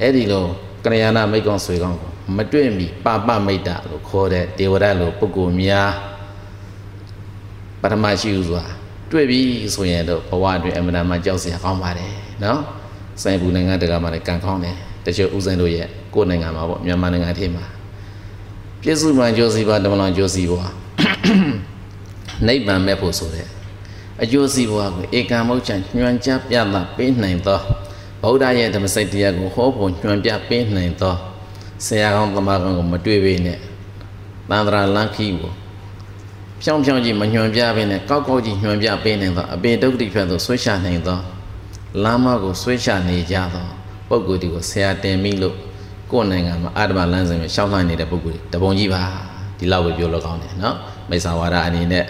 [0.00, 0.44] အဲ့ဒီလို
[0.84, 5.90] ကလျာဏမိတ်ကောင်းဆွေကောင်းကို မတွေ့မီပပမိတ်တာလို့ခေါ်တဲ့ဒေဝရလိုပုဂ္ဂိုလ်များ
[7.82, 8.64] ပထမရှိဥစွာ
[9.10, 9.40] တွေ့ပြီ
[9.74, 12.12] ဆိုရင်တော့ဘဝအတွင်းအမှန်တမ်းကြောက်စရာကောင်းပါတယ်
[12.44, 12.60] နော်
[13.22, 14.76] ဆိုင်ဘူးနိုင်ငံတကာမှာလည်းကံကောင်းတယ်
[15.06, 17.64] တချို့ဥစဉ်တို့ရဲ့ကိုယ်နိုင်ငံမှာပေါ့မြန်မာနိုင်ငံထဲမှာ
[18.82, 20.62] ပြည့်စုံမှကြိုးစီပါတမလောင်ကြိုးစီပါ
[22.46, 23.46] နိဗ္ဗာန်မဲ့ဖို့ဆိုတဲ့
[24.22, 27.60] အကျိုးစီးပွားကိုဧကံမုတ်ချံညွှန်ကြားပြသပေးနိုင်သော
[28.22, 31.14] ဗုဒ္ဓရဲ့ဓမ္မစိတ်တရားကိုဟောဖို့ညွှန်ပြပေးနိုင်သော
[31.86, 33.58] ဆရာကောင်းသမားကောင်းကိုမတွေ့ပေနဲ့
[34.50, 35.52] သန္တရာလန်ခီကို
[36.62, 41.18] ဖြောင်းဖြောင်းကြီးမညွှန်ပြပေးနဲ့ကောက်ကောက်ကြီးညွှန်ပြပေးနိုင်သောအပေဒုက္တိဖြတ်သို့ဆွဲချနိုင်သော
[42.04, 43.66] လမ်းမကိုဆွဲချနေကြသော
[44.08, 45.56] ပုဂ္ဂိုလ်ဒီကိုဆရာတင်မိလို့
[46.10, 49.02] ကိုယ်နိုင်ငံမှာအာဓမလမ်းစဉ်ကိုရှောင်းလှမ်းနေတဲ့ပုဂ္ဂိုလ်တပုံကြီးပါ
[49.58, 50.76] ဒီလောက်ပဲပြောလို့ကောင်းတယ်နော်
[51.10, 52.04] မိစ္ဆာဝါဒအနေနဲ့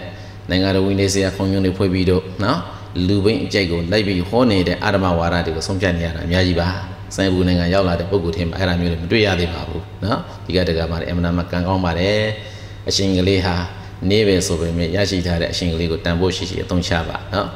[0.49, 2.59] နိုင်ငံတော်ဝိနည်းဆရာခုံညွန်းတွေဖွဲ့ပြီးတော့နော်
[3.07, 6.69] လူပိန်းအကြိုက်ကိုလိုက်ပြီးဟောနေတဲ့အာဓမဝါဒတွေကိုဆုံးဖြတ်နေရတာအများကြီးပါ
[7.15, 12.21] ဆိုင်ဘူးနိုင်ငံရောက်လာတဲ့ပုဂ္ဂိုလ်ထင်ပါအဲ့ဒါမျိုးတွေမတွေ့ရသေးပါဘူးနော်ဒီကတကမှာအမှန်တမ်းကံကောင်းပါတယ်
[12.89, 13.55] အရှင်ကလေးဟာ
[14.09, 17.47] နေပဲဆိုပေမဲ့ရရှိထားတဲ့အရှင်ကလေးကိုတန်ဖိုးရှိရှိအသုံးချပါနော်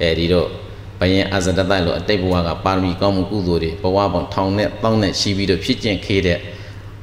[0.00, 0.48] အဲဒီတော့
[1.00, 6.38] ဘယင်အဇဒတလို့အတိတ်ဘဝကပါရမီကောင်းမှုကုသိုလ်တွေဘဝပေါင်းထောင်နဲ့ပေါင်းနဲ့ရှိပြီးတော့ဖြစ်ကျင့်ခေတဲ့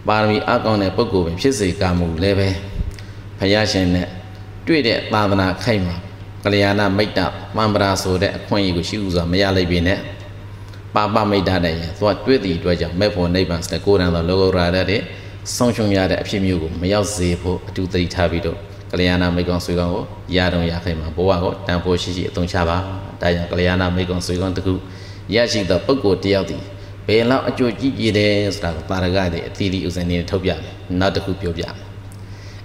[0.08, 2.50] ပါရမီအကောင်းတဲ့ပုဂ္ဂိုလ်ပင်ဖြစ်စေကမှုလည်းပဲ
[3.40, 4.08] ဘုရားရှင်နဲ့
[4.68, 5.96] တွေ့တဲ့သာသနာခိုက်မှာ
[6.44, 7.20] ကလျာဏမိတ်တ
[7.56, 10.00] မှန်ပရာဆိုတဲ့အခွင့်အရေးကိုရှိဥစွာမရလိုက်ပြီနဲ့
[10.96, 15.02] ပါပမိတ်တတဲ့ရင်သွားတွေ့သည့်အတွက်ကြောင့်မဲ့ဖို့နိဗ္ဗာန်စတဲ့ကိုယ်တန်သောလောကုတ္တရာတဲ့
[15.56, 18.58] ဆုံးရှုံးရတဲ့အဖြစ်မျိုးကိုမရောက်စေဖို့အတူတတိထားပြီးတော့
[18.92, 20.04] ကလျာဏမိတ်ကောင်ဆွေကောင်ကို
[20.36, 22.78] ရတော့ရခိုင်မှာဘဝကိုတန်ဖိုးရှိရှိအသုံးချပါ
[23.22, 24.74] ဒါကြောင့်ကလျာဏမိတ်ကောင်ဆွေကောင်တခု
[25.36, 26.62] ရရှိသောပုဂ္ဂိုလ်တယောက်သည်
[27.08, 31.90] ဘယ်လောက်အကျိုးကြီးကြီးတယ်ဆိုတာကိုပါရဂတဲ့အသီးသီးဥစဉ်နေထုတ်ပြမယ်နောက်တစ်ခုပြောပြမယ်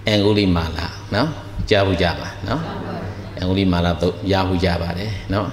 [0.07, 1.29] အင်္ဂုလိမာလာနော်
[1.71, 2.63] ကြားဘူးကြပါနော်
[3.37, 5.49] အင်္ဂုလိမာလာတော့ရဘူးကြပါတယ်နော်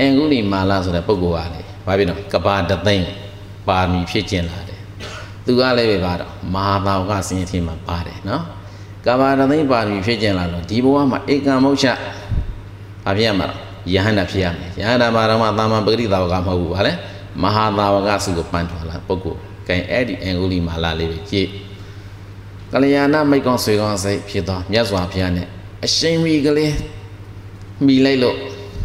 [0.00, 3.06] အင်္ဂုလိမာလာဆိုတဲ့ပုဂ္ဂိုလ်ကလေ ဘာဖြစ်နော်ကဘာတသိန်း
[3.68, 4.80] ပါမီဖြစ်ကျင်လာတယ်
[5.44, 8.42] သူကလည်းပဲပါတော့မဟာဘာဝကစင်ရင်ထင်မှာပါတယ်နော်
[9.06, 11.86] ကဘာတသိန်းပါမီဖြစ်ကျင်လာတော့ဒီဘဝမှာဧကံမုတ်ချ
[13.04, 13.48] ဘာဖြစ်ရမှာ
[13.92, 16.92] ယဟန္တာဖြစ်ရမယ်ယဟန္တာမှာတော့မှသာမန်ပဂတိသာဝကမဟုတ်ဘူးဗါလဲ
[17.42, 21.48] မဟာသာဝကစုကိုပန်းထွာလာပုဂ္ဂိုလ်ကဲအဲ့ဒီအင်္ဂုလိမာလာလေးပဲကြည့်
[22.72, 25.46] ကလျာဏမိတ်ကောင်းဆွေကောင်းစိတ်ဖြစ်သွားမြတ်စွာဘုရားနဲ့
[25.84, 26.74] အရှင်မီကလေး
[27.86, 28.36] မိလိုက်လို့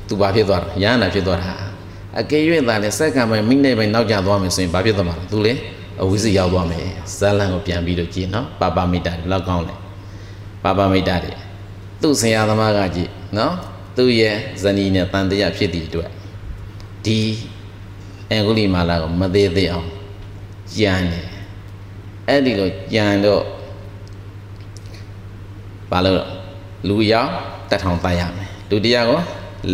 [0.07, 1.51] သူဘာဖြစ်သွားတာရဟန္တာဖြစ်သွားတာ
[2.19, 5.53] အကယ်၍သာလဲစက္ကန့်ပိုင်းမိနစ်ပိုင်းနောက်ကျသွားမယ်ဆိုရင်ဘာဖြစ်သွားမှာလဲသူလေ
[6.01, 6.85] အဝိဇ္ဇရောက်သွားမယ်
[7.17, 9.75] ဇလန်ကိုပြန်ပြီးတော့ကြည့်နော်ပါပါမိတ်တာဘယ်လောက်ကောင်းလဲ
[10.63, 11.33] ပါပါမိတ်တာတွေ
[12.01, 13.53] သူ့ဆရာသမားကကြည့်နော်
[13.97, 16.09] သူ့ရဲ့ဇနီးနဲ့တန်တရားဖြစ်သည့်အတွက်
[17.05, 17.19] ဒီ
[18.31, 19.87] အင်္ဂုလိမာလာကိုမသေးသေးအောင်
[20.77, 21.25] ကြံတယ်
[22.27, 23.43] အဲ့ဒီလိုကြံတော့
[25.91, 26.23] ဘာလို့
[26.87, 27.29] လူရောက်
[27.69, 29.19] တထောင်တတ်ရမယ်လူတရားကို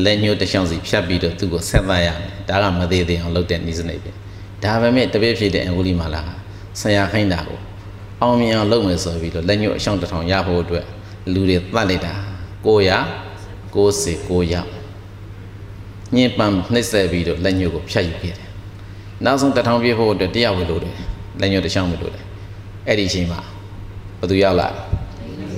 [0.04, 4.12] လက်ညှိုးတစ်ချောင်းစီဖြတ်ပြီးတော့သူ့ကိုဆက်သရမယ်ဒါကမသေးသေးအောင်လုပ်တဲ့နည်းစနစ်ပဲ
[4.64, 6.30] ဒါပေမဲ့တပည့်ဖြစ်တဲ့အင်္ဂုလိမာလာက
[6.82, 7.60] ဆရာခိုင်းတာကို
[8.22, 10.86] အောင်မြင်အောင်လုပ်မယ်ဆိုပြီးတော့လက်ညှိုးအချောင်းတစ်ထောင်ရဖို့အတွက်
[11.34, 12.14] လူတွေတတ်လိုက်တာ
[12.66, 12.98] 900
[13.76, 14.70] 90 9ရောက်
[16.16, 18.50] ညင်ပန်နှိမ့်ဆက်ပြီးတော့လက်ညှိုးကိုဖြတ်ယူခဲ့တယ်
[19.26, 20.96] နောက်ဆုံးတစ်ထောင်ပြည့်ဖို့အတွက်တရားဝေလို့တယ်
[21.42, 22.24] လက်ညှိုးတစ်ချောင်းဝေလို့တယ်
[22.88, 23.42] အဲ့ဒီအချိန်မှာ
[24.20, 24.68] ဘသူရောက်လာ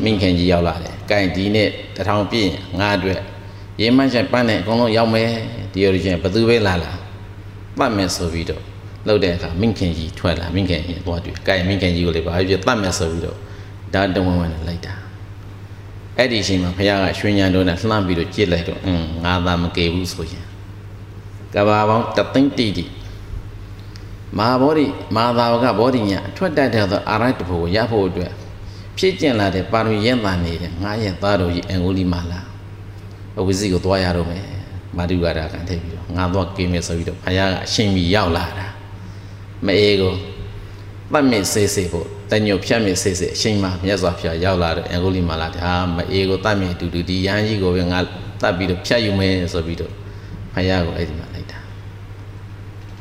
[0.04, 3.20] မိခင်ကြီးရောက်လာတယ်။ကဲဒီနေ့တစ်ထောင်ပြည့်ငါအတွက်
[3.82, 5.30] ရေမန်းချက်ပန်းနဲ့အကုန်လုံးရောက်မယ်
[5.74, 6.92] ဒီလိုချင်းဘသူပဲလာလာ
[7.80, 8.64] ပတ်မယ်ဆိုပြီးတော့
[9.08, 13.38] လှုပ်တဲ့အခါမိခင်ကြီးထွက်လာမိခင်ကြီးသွားတွေ့။ကဲမိခင်ကြီးကိုလေဘာဖြစ်တတ်မယ်ဆိုပြီးတော့
[13.94, 14.94] ဒါတဝန်းဝန်းနဲ့လိုက်တာ။
[16.18, 20.46] အဲ့ဒီအချိန်မှာဘုရားကရွှေညံတို့နဲ့လှမ်းပြီးတော့ကြစ်လိုက်တော့အင်းငါသာမကေဘူးဆိုရင်
[21.54, 22.86] ကဘာပေါင်းတသိန်းတိတိ
[24.38, 28.32] မဟာဘောဓိမဟာသာဝကဘောဓိညာထွက်တတ်တဲ့သောအာရတဖို့ကိုရဖို့အတွက်
[28.98, 32.40] ဖြစ်ကျင်လာတဲ့ပါရမီရင့်တန်နေတဲ့ငါရဲ့သားတော်ကြီးအင်္ဂုလိမာလာ
[33.40, 34.44] အဝိဇ္ဇိကိုသွားရတော့မယ်
[34.98, 38.68] မာတုကာရကံထိပ်ပြီးတော့ငါသွားကိမယ်ဆိုပြီးတော့ဘုရားကအရှင်ကြီးရောက်လာတာ
[39.66, 40.14] မအေးကို
[41.12, 48.00] ပတ်မြင့်စေးစေးဖို့တညုတ်ဖြတ်မြင့်စေးစေးအရှင်မမြတ်စွာဘုရားရောက်လာတော့အင်္ဂုလိမာလာဒါမအေးကိုတတ်မြင့်တူတူဒီရဟန်းကြီးကိုပဲငါ
[48.42, 49.92] တတ်ပြီးတော့ဖြတ်ယူမယ်ဆိုပြီးတော့
[50.54, 51.60] ဘုရားကိုအဲ့ဒီမှာလိုက်တာ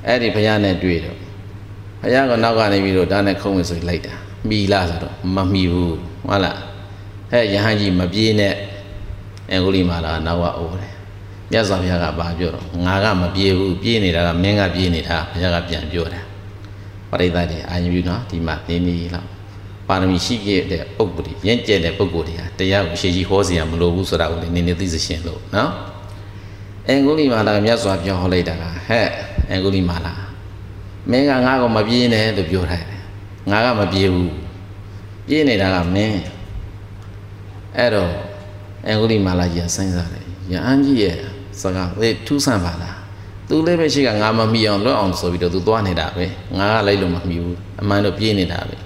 [0.06, 1.16] အဲ့ဒီဘုရားနဲ့တွေ့တော့
[2.02, 4.14] ဘုရားကနောက်ကနေပြီးတော့ဒါနဲ့ခုံးမယ်ဆိုပြီးလိုက်တာ
[4.48, 5.96] မိလားဆိုတော့မမိဘူး
[6.28, 6.58] ဟုတ်လား
[7.30, 8.54] ဟဲ့ယဟန်ကြီးမပြေးနဲ့
[9.50, 10.94] အင်္ဂုလိမာလာနောက်ကအိုးတယ်
[11.50, 16.20] မြတ်စွာဘုရားကဘာပြောတော့ငါကမပြေးဘူးပြေးနေတာကမင်းကပြေးနေတာဘုရားကပြန်ပြောတာ
[17.10, 19.28] ပရိသတ်တွေအာရုံပြုနော်ဒီမှာနေနေလောက်
[19.88, 25.70] ပါရမီရှိခဲ့တဲ့ပုဂ္ဂိုလ်တွေရင့်ကျက်တဲ့ပုဂ္ဂိုလ်တွေဟာတရားကိုရှေ့ကြီးဟောစီရမလိုဘူးဆိုတာကိုလည်းနည်းနည်းသိစရှင်လို့နော်
[26.88, 29.06] အင်္ဂုလိမာလာမြတ်စွာဘုရားဟောလိုက်တာကဟဲ့
[29.50, 30.12] အင်္ဂုလိမာလာ
[31.10, 33.02] မင်းကငါ့ကိုမပြေးနဲ့လို့ပြောထားတယ်
[33.50, 34.32] ငါကမပြေးဘူး
[35.26, 36.18] ပြေးနေတာကမင်း
[37.76, 38.27] အဲ့တော့
[38.88, 41.16] အင်္ဂုလိမာလာကြီးစဉ်းစားတယ်ရဟန်းကြီးရဲ့
[41.60, 42.96] စကားလေထူးဆန်းပါလား
[43.48, 46.24] သူလည်းပဲရှိကငါမမီအောင်လွတ်အောင်ဆိုပြီးတော့သူသွားနေတာပဲ
[46.58, 48.76] ငါကလိုက်လို့မမီဘူးအမှန်တော့ပြေးနေတာပဲ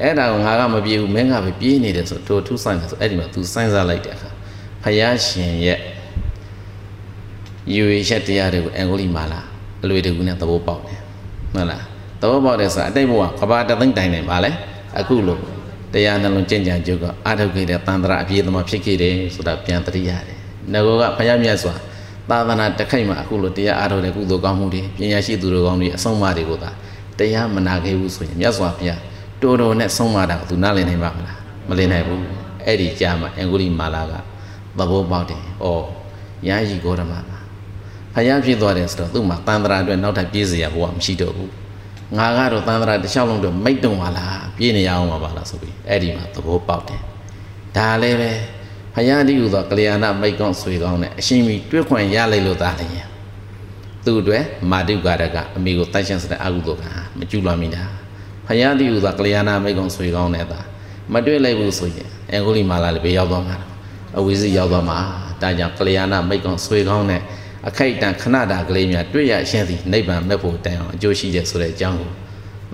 [0.00, 4.30] အဲ့ဒါကိုငါကမပြေးဘူးမင်းကပဲပြေးနေတယ်ဆိုတော့ထူးဆန်းတယ်ဆိုအဲ့ဒီမှာသူစဉ်းစားလိုက်တဲ့အခါ
[4.82, 5.80] ဖယားရှင်ရဲ့
[7.74, 9.40] ယူရချက်တရားတွေကိုအင်္ဂုလိမာလာ
[9.82, 11.00] အလွေတကူနဲ့သဘောပေါက်တယ်
[11.54, 11.82] ဟုတ်လား
[12.20, 14.50] သဘောပေါက်တယ်ဆိုတာအတိတ်ဘဝကဘာတသိမ့်တိုင်နေပါလဲ
[14.98, 15.40] အခုလို့
[15.93, 20.37] တရားနှလုံးကျင့်ကြံကြုတ်ကအာထုတ်ခဲ့တဲ့တန်ត្រာအပြည့်သမားဖြစ်ခဲ့တယ်ဆိုတာပြန်သတိရတယ်။
[20.73, 21.73] ငကောကဘုရားမြတ်စွာ
[22.29, 26.69] သာသနာတခိုက်မှာအခုလိုတရားအားထုတ်တဲ့ကုသိုလ်ကောင်းမှုတွေပညာရှိသူတို့ကောင်းတွေအဆုံးအမတွေကိုသာ
[27.19, 28.99] တရားမနာခဲ့ဘူးဆိုရင်မြတ်စွာဘုရား
[29.41, 31.37] တိုးတော်နဲ့ဆုံးမတာကသူနားလည်နိုင်ပါမလား
[31.69, 32.23] မလည်နိုင်ဘူး
[32.65, 34.13] အဲ့ဒီကြားမှာအင်္ဂုလိမာလာက
[34.77, 35.67] သဘောပေါက်တယ်။ဩ
[36.47, 37.19] ရာယီဂေါရမမှာ
[38.15, 41.49] ဘုရားဖြစ်သွားတယ်ဆိုတော့သူ့မှာတန်ត្រာအတွက်နောက်ထပ်ပြည့်စရာဘဝမရှိတော့ဘူး။
[42.16, 47.00] ငါကတော့သံဃာတစ်လျှောက်လုံးတော့မိတ်တုံပါလားပြေးနေရအောင်ပါလားဆိုပြီးအဲ့ဒီမှာသဘောပေါက်တယ်
[47.76, 48.30] ဒါလည်းပဲ
[48.94, 53.08] ဘုရားတိဟုသောကလျာဏမိတ်ကောင်းဆွေကောင်းနဲ့အရှင်မီတွေ့ခွင့်ရလိုက်လို့သားလည်း
[54.04, 56.84] သူ့အတွက်မာတုကာရကအမိကိုတိုက်ရှင်းစတဲ့အကုသိုလ်က
[57.18, 57.82] မကျူလွန်မိတာ
[58.46, 60.60] ဘုရားတိဟုသောကလျာဏမိတ်ကောင်းဆွေကောင်းနဲ့သာ
[61.12, 63.56] မတွေ့လိုက်ဘူးဆိုရင်အင်္ဂုလိမာလာလည်းဘေးရောက်သွားမှာ
[64.18, 64.98] အဝိဇ္ဇရောက်သွားမှာ
[65.42, 67.20] ဒါကြောင့်ကလျာဏမိတ်ကောင်းဆွေကောင်းနဲ့
[67.66, 72.12] အခိုက်အတန့်ခဏတာကလေးများတွေ့ရရှင်းသည်နိဗ္ဗာန်မဲ့ဖို့တိုင်အောင်အကျိုးရှိတယ်ဆိုတဲ့အကြောင်းကို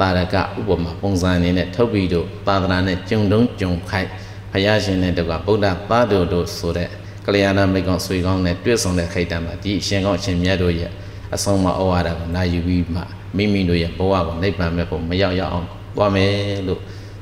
[0.00, 4.08] ပါရကဥပမာပုံစံအနေနဲ့ထုတ်ပြီးတော့သာသနာနဲ့ကြုံတုံးကြုံခိုက်
[4.52, 6.88] ဘုရားရှင်နဲ့တကွာဗုဒ္ဓပါတော်တို့ဆိုတဲ့
[7.26, 10.90] ကလျာဏမိတ်ကောင်ဆွေကောင်းနဲ့တွေ့ဆုံတဲ့ခိုက်တံမှာဒီအရှင်ကောင်းအရှင်မြတ်တို့ရဲ့
[11.34, 13.00] အဆုံးမဩဝါဒကိုနာယူပြီးမှ
[13.36, 15.66] မိမိတို့ရဲ့ဘဝကိုနိဗ္ဗာန်မဲ့ဖို့မရောက်ရအောင်
[15.96, 16.30] သွားမယ်
[16.66, 16.80] လို့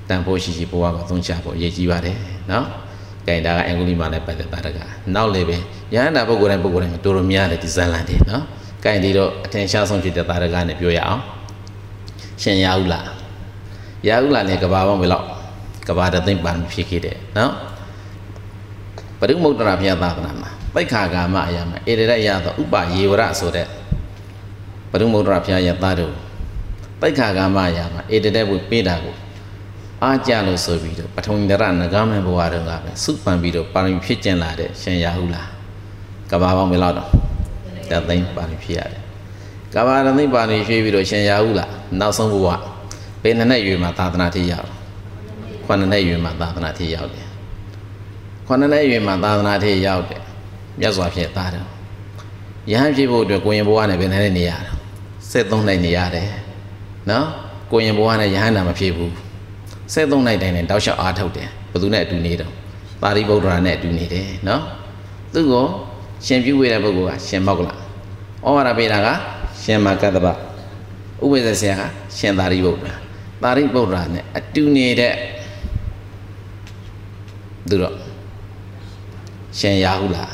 [0.09, 2.17] တန်ဖို့ရှိရှိဘဝကိုသုံးချဖို့ရည်ကြီးပါတယ်
[2.51, 2.67] နော်
[3.27, 4.79] ကဲဒါကအင်္ဂုလိမာနဲ့ပတ်သက်တာတက
[5.15, 5.57] နောက်လေပဲ
[5.95, 8.43] ယဟန္တာပုဂ္ဂိုလ်တိုင်းပုဂ္ဂိုလ်တိုင်းတော်တော်များတယ်ဒီဇန်လန်တွေနော်
[8.85, 11.21] ကဲဒီတော့အထင်ရှားဆုံးဖြစ်တဲ့တာရကနဲ့ပြောရအောင်
[12.43, 13.09] ရှင်ရဟုလား
[14.09, 15.27] ရဟုလားနဲ့ကဘာပေါင်းဘယ်လောက်
[15.89, 17.53] ကဘာတသိမ့်ပါဖြစ်ခဲ့တယ်နော်
[19.19, 23.67] ပရိမုဒ္ဒရာဘုရားသာသနာမှာပိခါကာမအရာမှာဧရရရသောဥပယေဝရဆိုတဲ့
[24.91, 26.15] ပရိမုဒ္ဒရာဘုရားရဲ့သားတို့
[27.01, 29.15] ပိခါကာမအရာမှာဧရတဲ့ဘုပေးတာကို
[30.05, 35.49] အားကြလို့ဆိုပြီးတော့ပထုံဒရနဂမဘဝတော့ကပဲစုပန်ပြီးတော့ပါရမီဖြစ်ကျင်လာတဲ့ရှင်ရဟုလား
[36.31, 37.09] ကဘာပေါင်းဘယ်လောက်တော့
[37.91, 39.01] တသိန်းပါရမီဖြစ်ရတယ်
[39.75, 42.49] ကဘာရသိန်းပါရမီဖြည့်ပြီးတော့ရှင်ရဟုလားနောက်ဆုံးဘဝ
[43.23, 44.69] ဘယ်နှစ်နဲ့ရွေမှာသာသနာထိရောက်
[45.65, 47.27] ခုနှစ်နဲ့ရွေမှာသာသနာထိရောက်တယ်
[48.47, 50.23] ခုနှစ်နဲ့ရွေမှာသာသနာထိရောက်တယ်
[50.81, 51.65] မြတ်စွာဘုရားသားတယ်
[52.71, 54.73] ယဟန်ဖြစ်ဖို့အတွက်ကိုရင်ဘဝနဲ့ဘယ်နဲ့နေရတာ
[55.31, 56.29] 73နိုင်နေရတယ်
[57.11, 57.27] နော်
[57.71, 59.13] ကိုရင်ဘဝနဲ့ယဟန်နာမဖြစ်ဘူး
[59.93, 62.53] 73နိုင်တိုင်းနဲ့တောက်လျှောက်အားထုတ်တယ်ဘယ်သူနဲ့အတူနေတော့
[63.03, 64.63] ပါရိဗုဒ္ဓရာနဲ့အတူနေတယ်နော်
[65.35, 65.55] သူက
[66.27, 67.73] ရှင်ပြုဝေတဲ့ပုဂ္ဂိုလ်ကရှင်မောက္ကလဩ
[68.57, 69.09] ဝါဒပေးတာက
[69.63, 71.83] ရှင်မကတ္တပဥပ္ပဇ္ဇဆရာက
[72.19, 72.95] ရှင်သာရိပုတ္တရာ
[73.43, 75.15] သာရိပုတ္တရာနဲ့အတူနေတဲ့
[77.69, 77.95] သူတော့
[79.59, 80.33] ရှင်ရာဟုလား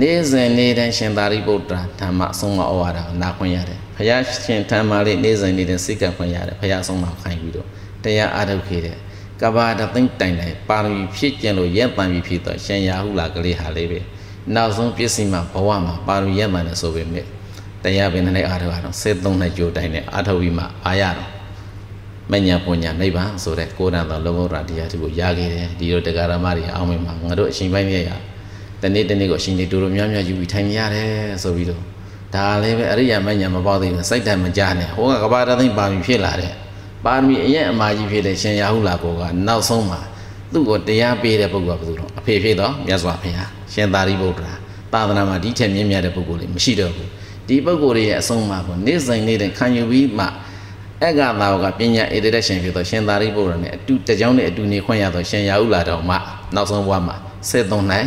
[0.00, 7.68] နေ့စဉ်နေ့တိုင်းရှင်သာရိပုတ္တရာဓမ္မအဆုံးမဩဝါဒကိုနာခွင့်ရတယ်ဘုရားရှင်ဓမ္မလေးနေ့စဉ်နေ့တိုင်းစိတ်ကပ်ခွင့်ရတယ်ဘုရားအဆုံးမခိုင်းပြီးတော့
[8.04, 8.96] တရားအားထုတ်ခဲ့တယ်
[9.40, 14.00] ကဘာတသိမ့်တိုင်တိုင်ပါရမီဖြည့်ကျင်လို့ရက်ပံပြီးဖြစ်တော့ရှင်ရာဟုလာကလေးဟာလေးပဲ
[14.54, 17.26] နောက်ဆုံးပြည့်စုံမှာဘဝမှာပါရမီရက်ပံတယ်ဆိုပေမဲ့
[17.84, 21.30] တရားပင်နဲ့အားထုတ်ရတော့73နှစ်ကြိုတိုင်နဲ့အားထုတ်ပြီးမှအားရတော့
[22.32, 28.10] မညာပညာနိဗ္ဗာန်ဆိုတဲ့ကိုယ်တန်တော်လောကုတ္တရာတရားတွေကိုရခဲ့တယ်ဒီလိုတရားဓမ္မတွေအောင်းမိမှာငါတို့အရှင်ပိုင်းရဲ့ရ
[28.82, 31.08] တနေ့တနေ့ကိုအရှင်တွေတူတူများများယူပြီးထိုင်နေရတယ်
[31.42, 31.82] ဆိုပြီးတော့
[32.34, 36.52] ဒါလည်းပဲအရိယာမညာမပေါ့သေးဘူးစိတ်တမ်းမကြနဲ့ဟိုကကဘာတသိမ့်ပါပြီဖြစ်လာတဲ့
[37.04, 40.00] ပါရမီအရင်အမာကြီးဖြစ်တဲ့ရှင်ရာဟုလာကိုကနောက်ဆုံးမှာ
[40.52, 44.54] သူ့ကိုတရားပေးတဲ့ပုဂ္ဂိုလ်ကဘယ်သူတော့အဖေဖြစ်တော့မြတ်စွာဘုရားရှင်သာရိပုတ္တရာ
[44.92, 47.08] သာသနာမှာဒီထက်မြင့်မြတ်တဲ့ပုဂ္ဂိုလ်လေးမရှိတော့ဘူး
[47.48, 50.26] ဒီပုဂ္ဂိုလ်ရဲ့အဆုံးမှာပေါ့နေ့စဉ်နေ့တိုင်းခံယူပြီးမှ
[51.02, 56.16] အက္ခသာဝကပညာဧတရရှင်ဖြစ်တော့ရှင်သာရိပုတ္တရာနဲ့အတူတကြောင်းနဲ့အတူနေခွင့်ရတော့ရှင်ရာဟုလာတော်မှ
[56.54, 57.16] နောက်ဆုံးဘဝမှာ
[57.50, 58.06] 73နိုင်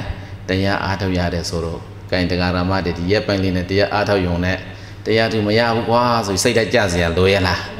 [0.49, 1.79] တရားအားထုတ်ရတယ်ဆိုတော့
[2.10, 4.58] ဂိုင်တရားရမတွေဒီရက်ပိုင်းလေးနဲ့တရားအားထုတ်ယုံနဲ့
[5.06, 7.72] တရားသူမရဘူးကွာဆိုစိတ်တက်ကြစရာလိုရလား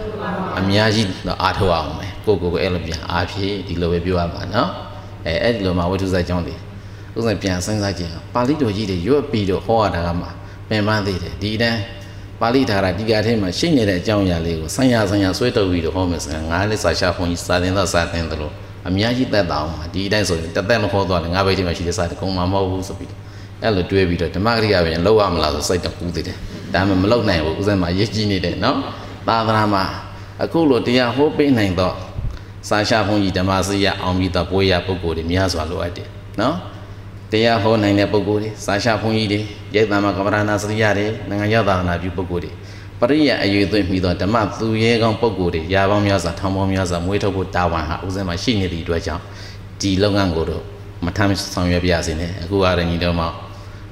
[0.60, 4.70] အများကြီးတော့အားထုတ်အောင်မယ်ကိုကိုကိုအဲ့လိုပြန်အားဖြည့်ဒီလိုပဲပြောရမှာနော်
[5.26, 6.56] အဲအဲ့ဒီလိုမှဝိထုဇာကြောင်းတွေ
[7.18, 10.28] ဥစဉ်ပြန်စဉ်းစားကြည့်အောင်ပါဠိတော်ကြီးတွေရွတ်ပြီးတော့ဟောရတာကမှ
[10.70, 11.80] ပင်ပန်းသေးတယ်ဒီတန်း
[12.42, 18.54] ပါဠိထာရဒီကထဲမှာရှိနေတဲ့အကြောင်းအရာလေးကိုဆံရဆံရဆွဲတုပ်ပြီးတော့ဟောမယ်ဆိုရင်ငါလည်းစာရှာဖုန်ကြီးစာသင်တော့စာသင်တယ်လို့
[18.88, 23.12] အများကြီးသက်တာအောင်ဒီအတိုင်းဆိုရင်တသက်မခေါ်သွားတယ်ငါဘိတ်ဒီမှာရှိတဲ့စာတကုံမှမဟုတ်ဘူးဆိုပြီး
[23.62, 26.38] အဲ့လိုတွေးပြီးတော့ဓမ္မဂရိယပြန်လောက်ရမလားဆိုစိတ်တော့ကူးသေးတယ်
[26.74, 28.78] ဒါမှမလောက်နိုင်ဘူးဥစဉ်မှာရည်ကြီးနေတယ်နော်
[29.28, 29.84] သာသနာမှာ
[30.42, 31.96] အခုလိုတရားဟောပေးနိုင်တော့
[32.70, 36.08] စာရှာဖုန်ကြီးဓမ္မစရိယအောင်ပြီးတော့ပွေးရပုဂ္ဂိုလ်တွေများစွာလိုအပ်တယ်
[36.42, 36.56] နော်
[37.32, 39.40] တရားဟောနိုင်တဲ့ပုဂ္ဂိုလ်တွေစာရှာဖုန်ကြီးတွေ
[39.76, 42.52] ရိတ်တံမှာကပ္ပရဏစရိယတွေနိုင်ငံရသာသနာပြုပုဂ္ဂိုလ်တွေ
[43.00, 49.24] ပရိယအယူသွင်းပြီးတော့ဓမ္မသူရဲကောင်းပုဂ္ဂိုလ်တွေရာပေါင်းများစွာထောင်ပေါင်းများစွာမွေးထုတ်ဖို့တာဝန်ဟာဥစဉ်မှာရှိနေသည့်အတွက်ကြောင့်
[49.82, 50.64] ဒီလုပ်ငန်းကိုတော့
[51.06, 53.28] မထမ်းဆောင်ရွက်ပြရစေနဲ့အခုအားရညီတော်မှာ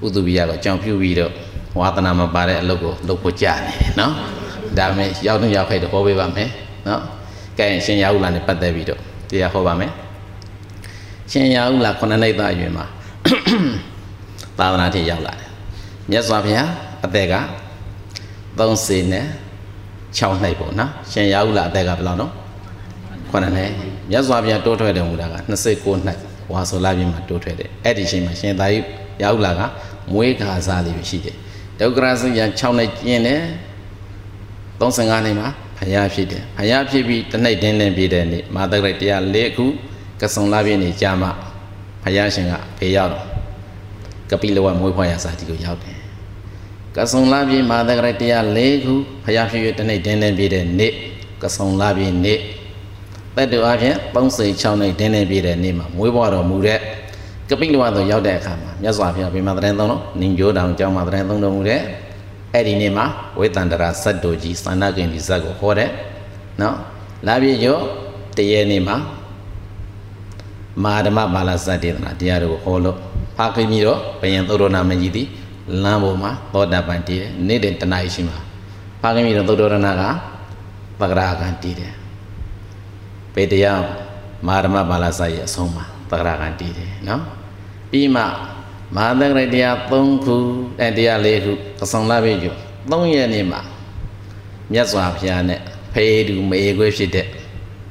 [0.05, 1.31] ဥတုပိယကိုကြောင်ပြုပြီးတော့
[1.79, 4.13] ဝါသနာမပါတဲ့အလုပ်ကိုလုပ်ဖို့ကြားနေတယ်နော်
[4.79, 6.49] ဒါမဲ့ရောက်တော့ရောက်ခိုက်တော့ဟောပေးပါမယ်
[6.87, 7.01] နော်
[7.59, 9.91] ကဲရှင်ရာဟုလာနဲ့ပတ်သက်ပြီးတော့တရားဟောပါမယ်
[11.31, 12.85] ရှင်ရာဟုလာခုနှစ်နှစ်သားအရွယ်မှာ
[14.57, 15.49] သာသနာထိရောက်လာတယ်
[16.11, 16.69] မြတ်စွာဘုရား
[17.05, 17.35] အသက်က
[18.59, 19.25] 30နဲ့
[20.17, 22.31] 6နှစ်ပေါ့နော်ရှင်ရာဟုလာအသက်ကဘယ်လောက်နော်
[23.31, 23.71] ခုနှစ်နှစ်
[24.11, 25.35] မြတ်စွာဘုရားတိုးထွက်တယ်မူတာက
[25.69, 26.17] 29နှစ်
[26.53, 28.79] ဝါဆိုလာပြင်းမှာတိုးထွက်တယ်အဲ့ဒီချိန်မှာရှင်သာရိ
[29.21, 29.61] ရာဟုလာက
[30.13, 31.35] မွေးခါစားလေးရှိတယ်
[31.79, 33.41] ဒုက္ခရစရ6နှစ်ကျင်းတယ်
[34.81, 35.47] 35နှစ်မှာ
[35.79, 39.65] ဘုရားဖြစ်တယ်ဘုရားဖြစ်ပြီးတနေ့တင်းတင်းပြည့်တဲ့နေ့မာသကရတရား၄ခု
[40.21, 41.27] ကဆုံလာပြင်းနေကြာမှ
[42.03, 43.25] ဘုရားရှင်ကဖေးရောက်တော့
[44.29, 45.97] ကပိလဝမွေးဖွားရစာဒီကိုရောက်တယ်
[46.97, 50.93] ကဆုံလာပြင်းမာသကရတရား၄ခုဘုရားဖြစ်ပြီးတနေ့တင်းတင်းပြည့်တဲ့နေ့
[51.43, 52.39] ကဆုံလာပြင်းနေ့
[53.35, 56.79] တက်တူအပြင်36နှစ်တင်းတင်းပြည့်တဲ့နေ့မှာမွေးဖွားတော်မူတဲ့
[57.49, 61.81] ကပိလဝသို့ရောက်တဲ့အခါမှာမြတ်စွာဘုရားဗိမာတရင်သုံးတော့နင်ကြိုးတောင်ကျောင်းမှာတရင်သုံးတော်မူတဲ့
[62.53, 63.05] အဲ့ဒီနေ့မှာ
[63.39, 65.89] ဝေတန္တရာဇတ်တော်ကြီးသာနာကင်ဒီဇတ်ကိုဟောတဲ့
[66.61, 66.75] နော်
[67.27, 67.81] လာပြည့်ကျော်
[68.37, 68.97] တရေနေ့မှာ
[70.83, 72.97] မာဓမ္မပါဠဇတ်တေသနာတရားတွေကိုဟောလို့
[73.37, 75.27] ဖာခိမိတော့ဘယံသုဒ္ဓနာမကြီးသည်
[75.83, 78.37] လမ်းပေါ်မှာသောတာပန်တည်တယ်နေ့တည်းတနားရှိမှာ
[79.01, 80.03] ဖာခိမိတော့သုဒ္ဓနာက
[80.99, 81.93] ပဂရာကံတည်တယ်
[83.33, 83.81] ပေတရား
[84.47, 87.21] မာဓမ္မပါဠဇတ်ရဲ့အဆုံးမှာပဂရာကံတည်တယ်နော်
[87.91, 88.23] ပြီးမှ
[88.95, 90.35] မဟာသက္ကရတရား3ခု
[90.79, 92.57] အဲတရား4ခုသဆောင်လာပြီကျော်
[92.91, 93.61] 3ရက်နေ့မှာ
[94.71, 95.59] မြတ်စွာဘုရားနဲ့
[95.93, 97.25] ဖေးတူမေခွေးဖြစ်တဲ့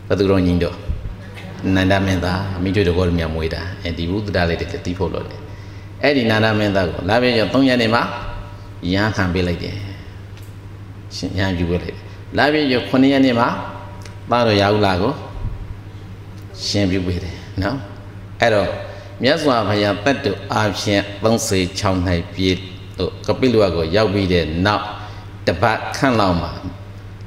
[0.08, 0.76] ဘသူတော်ညီတော်
[1.74, 5.40] နန္ဒမင်းသားမိကျွတ်တော်ကိုမြတ်မွေးတာအဲဒီဘုဒ္ဓတာလေးတည်းတီးဖို့လို့တယ်
[6.02, 8.02] အဲ့ဒီနန္ဒမင်းသားကိုလာပြီကျော်3ရက်နေ့မှာ
[8.92, 9.76] ရဟန်းခံပေးလိုက်တယ်
[11.16, 12.04] ရှင်ရဟန်းပြုပေးလိုက်တယ်
[12.38, 13.48] လာပြီကျော်9ရက်နေ့မှာ
[14.30, 15.12] သားတော်ရာဟုလာကို
[16.66, 17.76] ရှင်ပြုပေးတယ်နော်
[18.40, 18.89] အဲ့တော့
[19.22, 22.58] မြတ်စွာဘုရားတတ်တူအဖြစ်36နှစ်ပြည့်
[22.98, 24.84] တို့ကပိလဝကိုရောက်ပြီးတဲ့နောက်
[25.46, 26.50] တပတ်ခန့်လောက်မှာ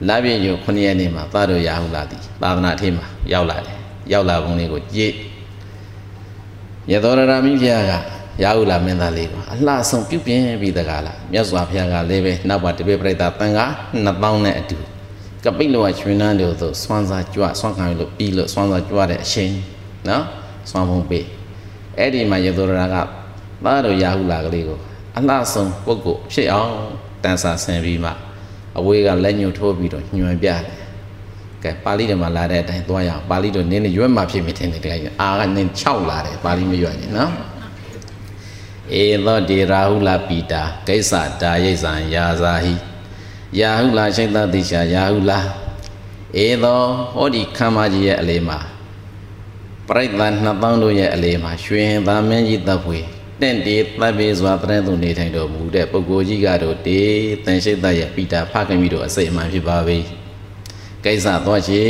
[0.07, 3.77] လာပြည့်ည9ရက်နေ့မှာသာတို့ရဟုလာသည်သာသနာထေးမှာရောက်လာတယ်
[4.11, 5.13] ရောက်လာပုံလေးကိုကြည့်
[6.91, 7.93] ရသောရရာမိဖုရားက
[8.43, 13.61] ရဟုလာမင်းသားလေးကအလှဆုံးပြုပြင်ပြီးတကားလားမြတ်စွာဘုရားကလည်းပဲနောက်ပါတပိပရိသတန်က
[14.05, 14.77] 2000နဲ့အတူ
[15.45, 19.53] ကပိလဝရွှေနန်းတို့သို့စွမ်းစားကြွစွမ်းခံလို့ပြီးလို့စွမ်းစားကြွတဲ့အချိန်
[20.09, 20.23] နော်
[20.69, 21.25] စွမ်းဖုံးပေး
[21.99, 22.95] အဲ့ဒီမှာယေသောရက
[23.65, 24.79] သားတော်ရာဟုလာကလေးကို
[25.17, 26.73] အလှဆုံးပုဂ္ဂိုလ်ဖြစ်အောင်
[27.23, 28.11] တန်ဆာဆင်ပြီးမှ
[28.77, 30.61] အဝေးကလက်ညှိုးထိုးပြီးတော့ညွှန်ပြတယ်
[31.63, 37.31] ကဲပါဠိတော်မှာလာတဲ့အတိုင်းသွားရအောင်ပါဠိတော်နင်းနေရွက်မှဖြစ်မိတယ်တကယ်အာကနင်း6လာတယ်ပါဠိမရွက်နဲ့နော်
[39.01, 42.73] ဧသောတေရာဟုလာပိတာကိစ္စဒါရိတ်ဆံယာဇာဟိ
[43.59, 45.39] ယာဟုလာရှိတတိရှာယာဟုလာ
[46.45, 46.81] ဧသော
[47.13, 48.59] ဟောဒီခမ်းမကြီးရဲ့အလေးမှာ
[49.89, 52.99] ပရိသတ်2000တို့ရဲ့အလေးမှာရွှေသာမင်းကြီးတပ်ဖွေ
[53.41, 56.99] တင့်တေတပ်ပေစွာတရင်သူနေထိုင်တော်မူတဲ့ပုဂ္ဂိုလ်ကြီးကတော့တေ
[57.45, 59.97] တန်ရှိတ်ရဲ့ပိတာဖခင်မိတို့အစိတ်အမှန်ဖြစ်ပါပြီ
[61.05, 61.83] ကိစ္စသွားချေ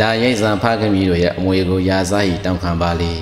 [0.00, 3.12] ဒါရိတ်ဆံဖခင်မိတို့ရဲ့အမွေကိုယာစားဟီတောင်းခံပါလေ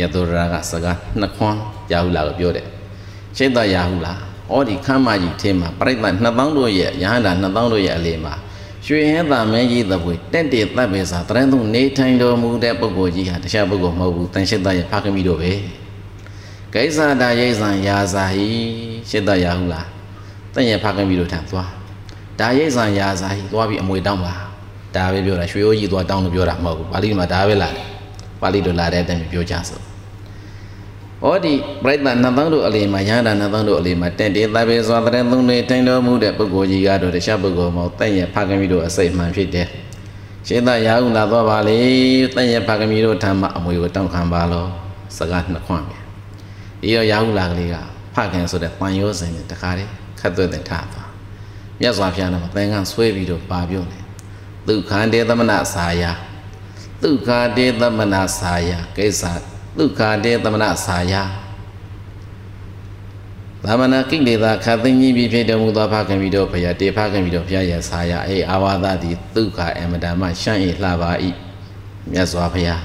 [0.00, 1.58] ယတုရကစကားနှစ်ခွန်း
[1.92, 2.66] ရာဟုလာကိုပြောတယ်
[3.36, 4.12] ရှိတ်တော်ရာဟုလာ
[4.52, 5.96] ဩဒီခမ်းမကြီးထဲမှာပြိဿ
[6.28, 8.34] 2000တို့ရဲ့ရဟန္တာ2000တို့ရဲ့အလေမှာ
[8.86, 15.52] ရွှေဟဲသာမင်းကြီးသပွေတက်တေတပ်ပဲစာတရင်သူနေထိုင်တော်မူတဲ့ပုဂ္ဂိုလ်ကြီးဟာတခြားပုဂ္ဂိုလ်မဟုတ်ဘူးတန်ရှိတ်ရဲ့ဖခင်မိတို့ပဲ
[16.74, 18.48] ကိစ္စတာရိတ်ဆံယာစာဟီ
[19.10, 19.86] ရှစ်တရဟုလား
[20.54, 21.70] တင့်ရဲ့ဖခင်မိတို့ထံသွား
[22.40, 24.32] ဒါရိတ်ဆံယာစာဟီသွားပြီးအမွေတောင်းပါ
[24.96, 27.86] ဒါပဲပြောတာရွှေရိုးကြီးသွားတောင်းလို့ပြောတာမဟုတ်ဘူးပါဠိမှာဒါပဲလာတယ်
[28.40, 29.93] ပါဠိတော်လာတဲ့အတိုင်းပြောကြဆို
[31.24, 39.68] ဟောဒီပြိဿနတ်သောတို့အလေးမှာရဟန္တာနတ်သောတို့အလေးမှာတင့်တေသဗ္ဗေသောတရသုံးနေတိုင်တော်မူတဲ့ပုဂ္ဂိုလ်ကြီးကတော့တခြားပုဂ္ဂိုလ်မဟုတ်တင့်ရဲ့ဖခင်မိတို့အစိတ်မှန်ဖြစ်တယ်
[40.46, 41.78] ရှင်းသာရာဟုလာသွားပါလေ
[42.34, 44.68] တင့်ရဲ့ဖခင်မိတို့ထံမှာအမွေကိုတောင်းခံပါလို့
[45.16, 45.98] စကားနှစ်ခွန်းပဲ
[46.80, 47.76] ဒီရောရာဟုလာကလေးက
[48.14, 51.08] ဖခင်ဆိုတဲ့ပန်ရောစင်နဲ့တခါတည်းခတ်သွဲ့တဲ့ထားသွား
[51.80, 54.04] မြတ်စွာဘုရားကသင်္ကန်းဆွဲပြီးတော့ပါပြုတ်တယ်
[54.68, 56.02] ဒုက္ခတေသမနစာယ
[57.02, 61.14] ဒုက္ခတေသမနစာယကိစ္စ ဒုက္ခတေသမနစာယ
[63.64, 71.10] သမဏကိလေသာခတ်သိမ်းကြီးပြီးဖြစ်တော်မူသောဖခင်ပြီးတော့ဘုရားတေဖခင်ပြီးတော့ဘုရားရဲ့စာယအေအာဝါဒသည်ဒုက္ခအမတမရှမ်း၏လှပါ၏
[72.12, 72.82] မြတ်စွာဘုရား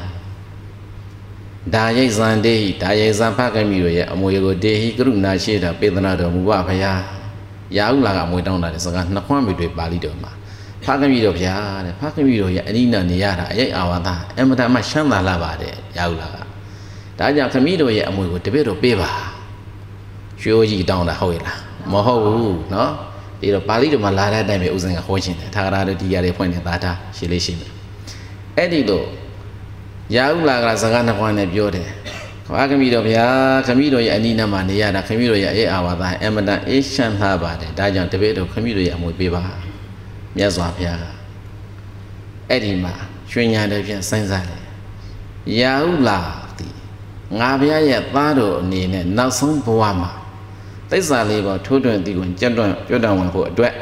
[1.74, 7.02] ဒါရိတ်ဇံတေဟိဒါရိတ်ဇံဖခင်ပြီးတော့ရဲ့အမွေကိုတေဟိကရုဏာရှိတာပေဒနာတော်မူပါဘုရား
[7.78, 10.32] ရာဟုလာကအမွေတောင်းတာတဲ့စကားနှစ်ခွန်းမိတွေပါဠိတော်မှာ
[10.84, 16.39] ဖခင်ပြီးတော့ဘုရားတဲ့ဖခင်ပြီးတော့ရဲ့အနိနာနေရတာအရေးအာဝါဒအမတမရှမ်းသာလာပါတယ်ရာဟုလာက
[17.19, 19.11] ဒါကြောင့်ခမည်းတော်ရဲ့အမွေကိုတပည့်တော်ပေးပါ
[20.43, 21.59] ရွှေကြီးတောင်းတာဟုတ်ရဲ့လား
[21.93, 22.91] မဟုတ်ဘူးเนาะ
[23.41, 27.73] ဒီတော့ပါဠိတော်မှာလာတဲ့အတိုင်းပဲဥစဉ်ကဟောခြင်းတယ်ထာဂရတို့ဒီရတွေဖွင့်နေတာဒါရှင်းလေးရှင်းမယ်
[28.57, 29.07] အဲ့ဒီတော့
[30.17, 31.89] ရာဟုလာကစကားနှစ်ခွန်းနဲ့ပြောတယ်
[32.47, 33.27] ခမခမီတော်ဗျာ
[33.67, 39.43] ခမီတော်ရဲ့အနိနာမှာနေရတာခမီတော်ရဲ့အေးအာဝါဒအမတန်အေးရှမ်းလှပါတယ်ဒါကြောင့်တပည့်တော်ခမီတော်ရဲ့အမွေပေးပါ
[40.37, 41.05] မြတ်စွာဘုရားက
[42.51, 42.95] အဲ့ဒီမှာ
[43.31, 44.63] ရွှေညာတဲ့ပြန်စဉ်းစားတယ်
[45.61, 46.48] ရာဟုလာဒီ
[47.38, 50.12] ငါဘုရားရဲ့သားတော်အနေနဲ့နောက်ဆုံးဘဝမှာ
[50.92, 53.74] သစ္စာလေးပေါ်ထိုးထွင်းတည်ဝင်ကြွတွန့်ကြွတောင်ဝင်ဖို့အတွက်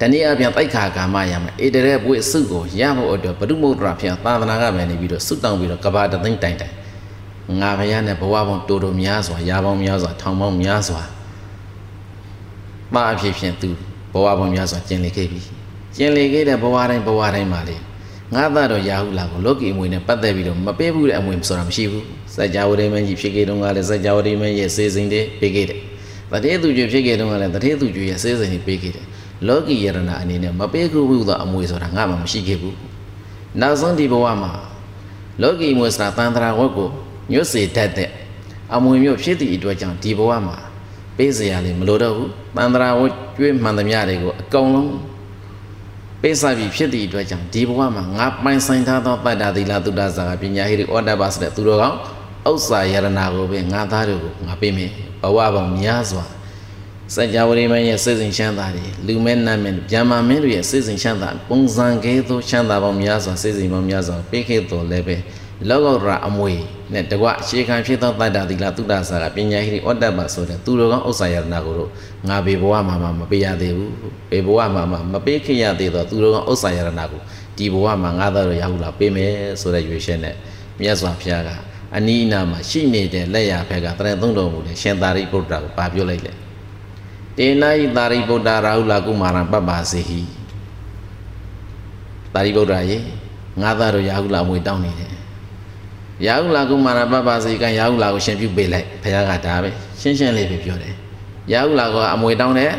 [0.00, 6.74] တနည်းအားဖြင့်တိုက်ခါကာမရမယ်အေတရဲပွေစုကိုရဖို့အတွက်ဘုဒ္ဓမုဒ္ဒရာဖျံသာသနာကပဲနေပြီးတော့စုတောင်းပြီးတော့ကဘာတသိမ့်တိုင်တိုင်
[7.60, 11.02] ငါဘုရားနဲ့ဘဝပေါင်းတိုးတိုးများစွာရာပေါင်းများစွာထောင်ပေါင်းများစွာ
[12.94, 13.70] ပါအဖြစ်ဖြင့်သူ
[14.12, 15.40] ဘဝပေါင်းများစွာကျင်လေခဲ့ပြီ
[15.96, 17.76] ကျင်လေခဲ့တဲ့ဘဝတိုင်းဘဝတိုင်းမှာလေ
[18.33, 25.79] ငါသားတော်ရာဟုလာကိုလောကီအမွေနဲ့ပတ်သက်ပြီးတော့မပေးဘူးတဲ့အမွေဆိုတာမရှိဘူးစัจ java ရိမင်းကြီးဖြစ်ခဲ့တုန်းကလည်းစัจ java ရိမင်းရဲ့စေစဉ်တွေပေးခဲ့တယ်
[26.33, 29.05] တတိသူကျွဖြစ်ခဲ့တုန်းကလည်းတတိသူကျွရဲ့စေစဉ်တွေပေးခဲ့တယ်
[29.47, 32.77] လောကီယရဏအနေနဲ့မပေးခုဘူးသောအမွေဆိုတာငါမှမရှိခဲ့ဘူး
[33.61, 34.51] နောက်ဆုံးဒီဘဝမှာ
[35.41, 36.89] လောကီမွေဆိုတာတန်ត្រာဝတ်ကို
[37.31, 38.09] ညွတ်စေတတ်တဲ့
[38.75, 40.57] အမွေမျိုးဖြစ်သည့်အတွက်ကြောင့်ဒီဘဝမှာ
[41.17, 44.91] ပေးစရာလည်းမလိုတော့ဘူးတန်ត្រာဝတ်ကျွေးမှန်သမျှတွေကိုအကုန်လုံး
[46.22, 51.98] ပေးစားပြီးဖြစ်သည့်အတွက်ကြောင့်ဒီဘဝမှာငါပိုင်ဆိုင်ထားသောတတ္တသီလသုဒ္ဓဇာကပညာဟိရိဩတ္တပါဆိုတဲ့သူတော်ကောင်း
[52.48, 54.90] ဥစ္စာယရနာကိုပဲငါသားတို့ကိုငါပေးမယ်
[55.22, 56.24] ဘဝပေါင်းများစွာ
[57.14, 65.16] စัจ java ရိမင်းရဲ့စိတ်စဉ်ချမ်းသာတွေလူမဲနတ်မဲဗျာမာမင်းတို့ရဲ့စိတ်စဉ်ချမ်းသာပုံစံကဲသို့ချမ်းသာပေါင်းများစွာစိတ်စဉ်ပေါင်းများစွာပေးခဲ့တော်လည်းပဲ
[65.66, 66.52] လောကုတ္တရာအမွေ
[66.92, 71.90] နဲ့တကွအခြေခံဖြစ်သောတတ္တသီလသုဒ္ဓဆာကပညာဟိရိဩတ္တပဆိုတဲ့သူတော်ကောင်းဥစ္စာယရနာကိုတော့
[72.28, 73.92] ငါဘေဘဝမှာမှမပေးရသေးဘူး
[74.30, 77.20] ဘေဘဝမှာမှမပေးခဲ့ရသေးသောသူတော်ကောင်းဥစ္စာယရနာကို
[77.56, 80.34] ဒီဘဝမှာငါသားတော်ရဟုလာပေးမယ်ဆိုတဲ့ရွေးချက်နဲ့
[80.80, 81.50] မြတ်စွာဘုရားက
[81.96, 86.32] အနီးအနားမှာရှိနေတဲ့လက်ရဘက်ကတရသုံးတော်မူတဲ့ရှင်သာရိပုတ္တရာကိုပါပြောလိုက်လေ
[87.38, 90.20] တေနဤသာရိပုတ္တရာဟုလာကုမာရံပပ္ပါစေဟိ
[92.34, 92.98] သာရိပုတ္တရာရေ
[93.62, 95.17] ငါသားတို့ရာဟုလာမွေတောင်းနေတယ်
[96.26, 100.94] ရာဟုလာကုမာရပပ္ပါစေကံရာဟုလာကိုရှင်ပြုပေးလိုက်ဘုရားကဒါပဲရှင်းရှင်းလေးပဲပြောတယ်
[101.52, 102.72] ရာဟုလာကအမွေတောင်းတယ်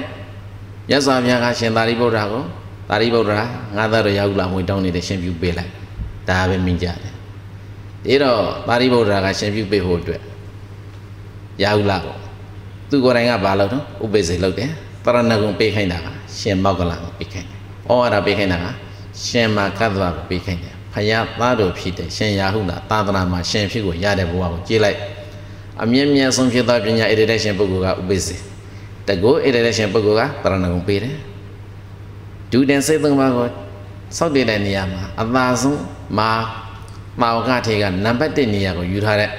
[0.90, 2.44] မြတ်စွာဘုရားကရှင်သာရိပုတ္တရာကို
[2.90, 3.46] သာရိပုတ္တရာ
[3.78, 5.72] ငါသားတို့ရာဟုလာမွေတောင်းနေတယ်ရှင်ပြုပေးလိုက်
[6.30, 7.14] ဒါပဲမြင်ကြတယ်
[8.06, 10.22] ဒီတော့ပါရိဗုဒ္ဓရာကရှင်ပြုပေးဖို့အတွက်
[11.64, 12.20] ရာဟုလာပေါ့
[12.90, 14.70] သူကိုယ်တိုင်ကဘာလုပ်တော့ဥပိ္ပစေလုပ်တယ်
[15.06, 16.08] တရဏဂုံပေးခိုင်းတာက
[16.40, 17.58] ရှင်မောက်ကလကိုပေးခိုင်းတယ်
[17.88, 18.66] ဩဝါဒပေးခိုင်းတာက
[19.26, 25.00] ရှင်မာကတ္တဝကိုပေးခိုင်းတယ် ဖယားသားတော်ဖြစ်တဲ့ရှင်ရာဟုလာသာသနာမှာရှင်ဖြစ်ကိုရတဲ့ဘဝကိုကြည်လိုက်
[25.84, 28.36] အမြင့်မြတ်ဆုံးဖြစ်သောပညာဣတိတဲ့ရှင်ပုဂ္ဂိုလ်ကဥပိ္ပစေ
[29.08, 31.16] တကောဣတိတဲ့ရှင်ပုဂ္ဂိုလ်ကတရဏဂုံပေးတယ်
[32.52, 33.48] ဒုတင်စိတ်သုံးပါးကို
[34.18, 35.82] စောက်တည်တဲ့နေရာမှာအသာဆုံး
[36.18, 36.30] မာ
[37.22, 39.30] မာဝကထေကနံပါတ်1နေရာကိုယူထားတဲ့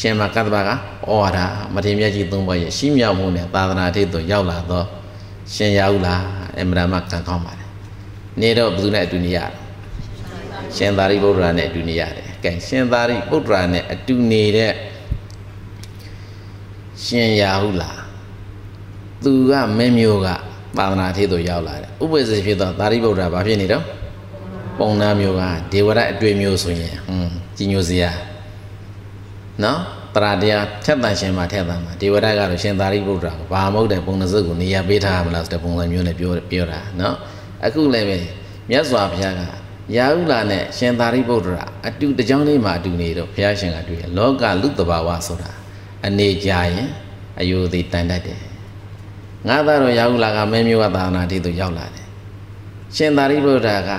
[0.00, 0.72] ရှင်မကတ္တဗကဩ
[1.20, 1.38] ဝါဒ
[1.74, 4.86] မထေမြတ်ကြီးသုံးပါးရဲ့ရှိမြောက်မှုနဲ့သာသနာထိပ်သို့ရောက်လာတော့
[5.54, 6.22] ရှင်ရဟုလား
[6.58, 7.68] အမရမကံကောင်းပါတယ်
[8.40, 9.61] နေတော့ဘယ်သူနဲ့အတူနေရလဲ
[10.76, 14.72] ရှင်သာရိပုတ္တရာနဲ့အတူနေရတယ်ကဲရှင်သာရိပုတ္တရာနဲ့အတူနေတဲ့
[17.04, 18.00] ရှင်ရာဟုလား
[19.24, 20.28] သူကမင်းမျိုးက
[20.76, 23.84] သာသနာထေသို့ရောက်လာတယ်ဥပ္ပဇေဖြစ်တော့သာရိပုတ္တရာဘာဖြစ်နေတော့
[24.78, 25.42] ပုံနာမျိုးက
[25.72, 28.10] ဒေဝရအတွေ့မျိုးဆိုရင်ဟွန်းကြီးညိုစရာ
[29.64, 29.78] နော်
[30.14, 37.16] တရာတရားထက်တန်ရှင်မှာထက်တန်မှာဒေဝရကတော့ရှင်သာရိပုတ္တရာကိုဘာမဟုတ်တဲ့ပုံနစုကိုနေရာပေးထားမလားဆိုတဲ့ပုံစံမျိုးနဲ့ပြောပြောတာနော်
[37.66, 38.18] အခုလည်းပဲ
[38.70, 39.42] မြတ်စွာဘုရားက
[39.96, 45.50] ရာဟုလာနဲ့ရှင်သာရိပုတ္တရာအတူတကြောင်းလေးမှာအတူနေတော့ဘုရားရှင်ကတွေ့ရလောကလူတဘာဝဆိုတာ
[46.06, 46.88] အနေကြရင်
[47.40, 48.40] အယုသေးတန်တတ်တယ်
[49.48, 52.06] ငါသားတော်ရာဟုလာကမဲမျိုးကသာနာတိသို့ရောက်လာတယ်
[52.96, 53.90] ရှင်သာရိပုတ္တရာက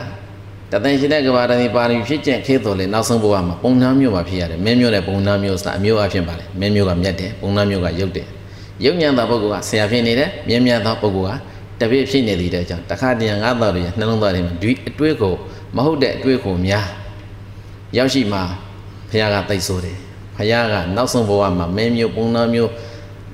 [0.72, 8.28] တသင်ရှင်တဲ့ကဘာတတိပါရမီဖြစ်ကျင့်ခေတော်လေနောက်ဆုံးဘဝမှာပုံနှမ်းမျိုးမှာဖြစ်ရတယ်မဲမျိုးနဲ့ပုံနှမ်းမျိုးဆိုတာအမျိုးအဖြစ်ပါလေမဲမျိုးကမြတ်တယ်ပုံနှမ်းမျိုးကရုပ်တယ်
[8.86, 11.53] ရုပ်ညံသောပုဂ္ဂိုလ်ကဆရာဖြစ်နေတယ်မြင်းမြတ်သောပုဂ္ဂိုလ်က
[11.84, 15.34] တပည့်ဖြစ်နေသေးတဲ့အကြောင်းတခါတည်းငါသားတို့ရဲ့နှလုံးသားထဲမှာဒီအတွေးကို
[15.76, 16.88] မဟုတ်တဲ့အတွေးကိုများ
[17.98, 18.40] ရောက်ရှိမှ
[19.10, 19.98] ဘုရားကသိဆိုတယ်
[20.38, 22.72] ဘုရားကနောက်ဆုံးဘဝမှာမဲမျိုးပုံနှမ်းမျိုး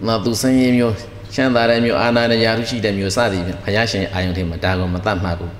[0.07, 0.95] နောက်သူဆင်းရဲမျိုး
[1.33, 5.53] ချမ်းသာတဲ့မျိုးအာနာနဲ့ယာရုရှိတဲ့မျိုးစသည်ဖြင့်ဘုရားရှင်အာယုန်ထဲမှာဒါကိုမတတ်မှတ်ဘူး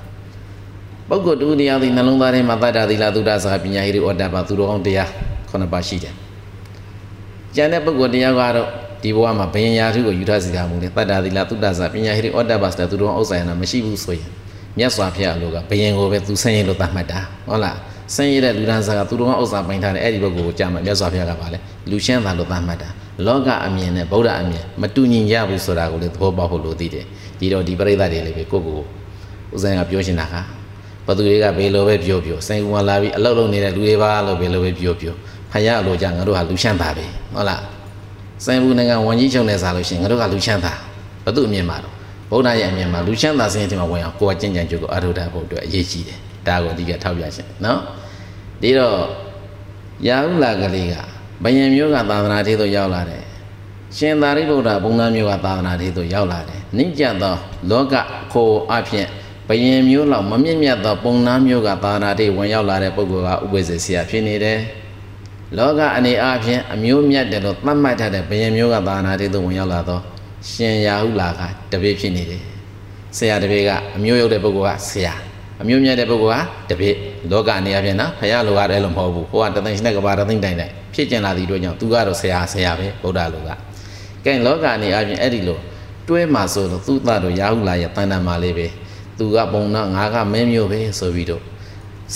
[1.10, 5.10] ပုဂ္ဂိုလ်တူတရားသည်နှလုံးသားထဲမှာတတ္တာသီလသုဒ္ဓစကားပညာဟိရိဩတ္တပါသူတော်ကောင်းတရား
[5.50, 6.14] ခုနှစ်ပါးရှိတယ်။
[7.56, 8.70] ကျန်တဲ့ပုဂ္ဂိုလ်တရားကတော့
[9.04, 14.30] ဒီဘဝမှာဘယင်ရာထုကိုယူထားစီတာမူလေတတ္တာသီလသုဒ္ဓစကားပညာဟိရိဩတ္တပါဆိုတဲ့သူတော်ကောင်းဥစ္စာရနာမရှိဘူးဆိုရင်
[14.78, 17.78] မြတ်စွာဘုရားလိုကဘယင်ကိုပဲသူဆင်းရဲလို့သတ်မှတ်တာဟုတ်လား
[18.16, 21.58] ဆင်းရဲတဲ့လူဒန်းစားကသူတော်ကောင်းဥစ္စာပိုင်ထားတဲ့အဲ့ဒီပုဂ္ဂိုလ်ကိုကြာမှမြတ်စွာဘုရားကပါလေ
[21.90, 22.90] လူရှင်းတာလို့သတ်မှတ်တာ
[23.28, 27.06] လောကအမြင်နဲ့ဗုဒ္ဓအမြင်မတူညီကြဘူးဆိုတာကိုလည်းသဘောပေါက်ဖို့လိုသေးတယ်
[27.40, 28.86] ဒီတော့ဒီပရိသတ်တွေလည်းပဲကိုယ့်ကိုယ်
[29.54, 30.42] ဥစ္စာကပြောရှင်တာဟာ
[31.08, 35.16] ဘသူတွေကဘယ်လိုပဲပြောပြောစိန်ကူမလာပြီးအလုတ်လုံးနေတဲ့လူတွေပါလို့ဘယ်လိုပဲပြောပြော
[35.52, 37.62] ဖယားအလိုကြငါတို့ဟာလူရှမ်းတာပဲဟုတ်လား
[38.46, 40.74] စိန်ဘူးနိုင်ငံဝန်ကြီးချုပ်နဲ့စားလို့ရှိရင်ငါတို့ကလူရှမ်းတာ
[41.26, 41.94] ဘသူအမြင်မှာတော့
[42.32, 47.80] ဗုဒ္ဓရဲ့အမြင်မှာလူချမ်းသာစင်းတဲ့မှာဝင်အောင်ကိုယ်ကကြင်ကြံကြုတ်ကိုအထုထားဖို့အတွက်အရေးကြီးတယ်ဒါကိုအဓိကထောက်ပြခြင်းနော်
[48.62, 48.98] ဒီတော့
[50.08, 50.96] ရာဟုလာကလေးက
[51.44, 53.24] ဘယင်မျိုးကသာသနာထေသို့ရောက်လာတယ်
[53.98, 57.36] ရှင်သာရိပုတ္တဘုံသားမျိုးကသာသနာထေသို့ရောက်လာတယ်နိကြသော
[57.70, 57.94] လောက
[58.32, 59.08] ခိုအဖြစ်
[59.48, 64.60] ဘယင်မျိုးလောက်မမြင့်မြတ်သောပုံနာမျိုးကသာသနာထေဝင်ရောက်လာတဲ့ပုဂ္ဂိုလ်ကဥပ္ပဇေဆရာဖြစ်နေတယ်
[65.58, 70.00] လောကအနေအချင်းအမျိုးမြတ်တယ်လို့သတ်မှတ်ထားတဲ့ဘယင်မျိုးကသာသနာထေသို့ဝင်ရောက်လာသော
[70.50, 71.42] ရှင်ရာဟုလာက
[71.72, 72.44] တပည့်ဖြစ်နေတယ်
[73.18, 75.14] ဆရာတပည့်ကအမျိုးရုပ်တဲ့ပုဂ္ဂိုလ်ကဆရာ
[75.62, 76.96] အမျိုးမြတ်တဲ့ပုဂ္ဂိုလ်ကတပည့်
[77.32, 83.50] လောကအနေအချင်းနော်ဖရာလိုကလည်းလို့မဟုတ်ဘူးဟိုကတသိန်းရှိတဲ့ကဘာတသိန်းတိုင်တိုင်ဖြစ်ကျင်လာသည့်အတွက်ကြောင့်သူကတော့ဆရာဆရာပဲဗုဒ္ဓလိုက
[84.26, 85.60] ကဲလောကအနေအချင်းအဲ့ဒီလို
[86.08, 88.68] တွဲမှာဆိုလို့သူ့သားတို့ရာဟုလာရဲ့တန်တန်မာလေးပဲ
[89.18, 91.44] သူကပုံနာငါကမင်းမျိုးပဲဆိုပြီးတော့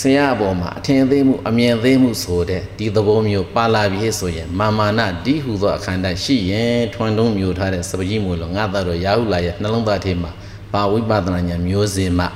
[0.00, 10.30] ဆရာအပေါ်မှာအထင်သေးမှုအမြင်သေးမှုဆိုတဲ့ဒီသဘောမျိုးပါလာပြီဆိုရင်မာမာနဒီဟုသောအခန္ဓာရှိရင်ထွန်းတုံးမျိုးထားတဲ့စပကြီးမူလို့ငါသားတို့ရာဟုလာရဲ့နှလုံးသားထဲမှာ
[10.72, 12.26] ပါဝိပဿနာဉာဏ်မျိုးစင်မှ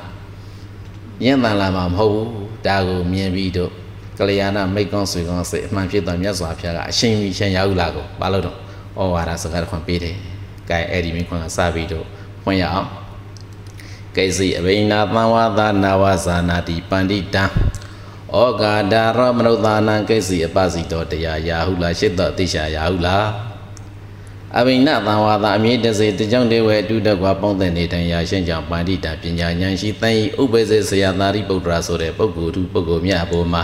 [1.23, 2.29] ညံ့တန်လာမှာမဟုတ်ဘူး
[2.67, 3.71] ဒါကိုမြင်ပြီးတော့
[4.19, 8.57] ကလျာဏမိတ်ကောင်းဆွေကောင်းစိတ်အမှန်ဖြစ်တော်မြတ်စွာဘုရားကအရှင်ကြီးရှင်ရာဟုလာကိုဘာလို့တော့
[8.99, 10.17] ဩဝါဒစကားခွန်ပေးတယ်။
[10.71, 12.07] ကဲအဲ့ဒီမိခွန်ကစပြီးတော့
[12.43, 12.89] ဖွင့်ရအောင်။
[14.19, 17.45] ကိစီအဘိနာသံဝါသနာဝဇာနာတိပန္တိတံ
[18.37, 23.16] ဩဃာဒရောမနုဿာနံကိစီအပစီတောတရားယာဟုလာရှစ်တော်တိရှာယာဟုလာ
[24.59, 33.62] အဘိနသံဝါသအမြင့်တစေတကြောင့်တေဝဲအတုတကွာပေါင်းတဲ့နေတိုင်ရာရှင်းကြောင့်ပန္တိတာပညာဉာဏ်ရှိတန်ဤဥပ္ပေစေဆရာသာရိပုတ္တရာဆိုတဲ့ပုဂ္ဂိုလ်သူပုဂ္ဂိုလ်မြတ်အပေါ်မှာ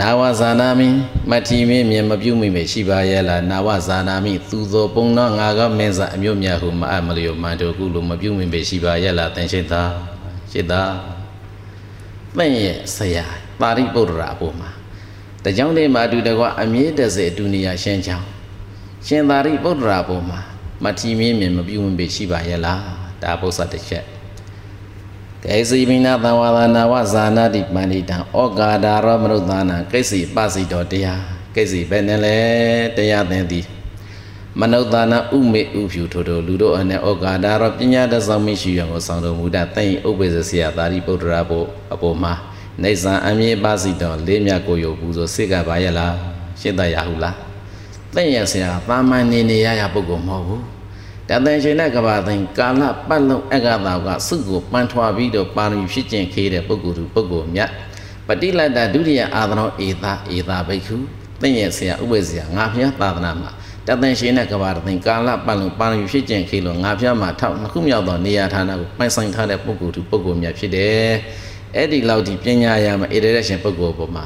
[0.00, 0.88] နာဝဇာနာမိ
[1.30, 9.82] မထီမင်းမြင်မပြုမိမေရှိပါရဲ့လားနာဝဇာနာမိသူသောပုံတော်ငါကမင်းစားအမျိုးမြတ်ဟုမအပ်မလျောမန်တို့ကုလိုမပြုမိမေရှိပါရဲ့လားတန်ရှိတာ
[10.52, 10.82] ရှိတာ
[12.36, 13.26] သင်ရဲ့ဆရာ
[13.60, 14.70] ပါရိပုတ္တရာအပေါ်မှာ
[15.44, 18.26] တကြောင်တည်းမှာအတူတကွအမြင့်တစေအတူနေရရှင်းချောင်း
[19.06, 20.40] ရှင်သာရိပုတ္တရာအပေါ်မှာ
[20.84, 22.80] မထီမင်းမြင်မပြုမိမေရှိပါရဲ့လား
[23.22, 24.04] ဒါပု္ပ္ပစာတစ်ချက်
[25.44, 31.22] ကေစီမိနာသံဝါဒနာဝဇာနာတိပန္တိတံဩကာဒာရောမနုဿာနာကိစီပစီတော်တရား
[31.54, 32.36] ကိစီပဲနဲ့လဲ
[32.96, 33.66] တရားသင်သည်
[34.60, 41.60] မနုဿာနာဥမေဥဖြူထို့ထို့လူတို့အနေဩကာဒာရောပညာတဆောင်မရှိရကိုဆောင်တော်မူတတ်သိဥပ္ပေစဆရာသာရိပုတ္တရာဘု
[41.92, 42.32] အပေါ်မှာ
[42.82, 46.14] နေဇံအမြဲပါစီတော်လေးမြတ်ကိုယုတ်ဘူးဆိုစိတ်ကပါရဲ့လား
[46.60, 47.36] ရှင်းတရဟုလား
[48.14, 50.81] သိရဆရာပါမန်နေနေရရပုဂ္ဂိုလ်မဟုတ်ဘူး
[51.28, 57.70] တသင်ရှင်တဲ့ကဘာသိင်ကာလပတ်လုံးအက္ခတာကစုကိုပန်းထွားပြီးတော့ပါရမီဖြစ်ကျင်ခေးတဲ့ပုဂ္ဂိုလ်သူပုဂ္ဂိုလ်မြတ်
[58.26, 60.96] ပတိလတ္တဒုတိယအာသနောဧသာဧသာဘိက္ခု
[61.40, 63.50] သိရဲ့ဆရာဥပ္ပဇ္ဇာငါဖျားသာသနာမှာ
[63.86, 71.10] တသင်ရှင်တဲ့ကဘာသိင်ကာလပတ်လုံးပါရမီဖြစ်ကျင်ခေးလို့ငါဖျားမှာထောက်နှစ်ခုမြောက်သောနေရာဌာနကိုပိုင်ဆိုင်ထားတဲ့ပုဂ္ဂိုလ်သူပုဂ္ဂိုလ်မြတ်ဖြစ်တယ်
[71.76, 74.24] အဲ့ဒီလောက်ဒီပညာရမှာဧရတဲ့ရှင်ပုဂ္ဂိုလ်ပေါ်မှာ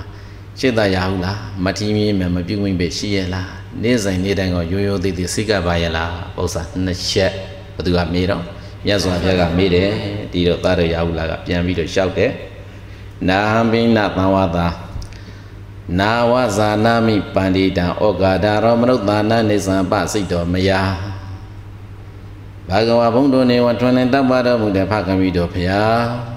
[0.60, 7.32] ရှင်းသာရဟုလားမထီးမင်းမမပြုတ်ဝင်ပဲရှိရဲ့လား နေ့စဉ်နေ့တိုင်းကရိုးရိုးသေးသေးစိတ်ကပါရဲ့လားပု္ပ္ပာနှစ်ချက်
[7.76, 8.42] ဘသူကမေးတော့
[8.86, 9.90] မြတ်စွာဘုရားကမေးတယ်
[10.32, 12.30] ဒီတော့သားတော်ရဟုလားကပြန်ပြီးတော့လျှောက်တယ်
[13.28, 14.66] နာဟံဘိနသံဝါသာ
[16.00, 20.80] နာဝဇာနာမိပန္တိတံဩဃာဒရောမနုဿာနာနေသံပစိတ်တော်မယာ
[22.68, 26.35] ဘာဂဝဘုံတို့နေဝထွန်းနေတပ်ပါတော်မူတဲ့ဖခင်မိတော်ဖျား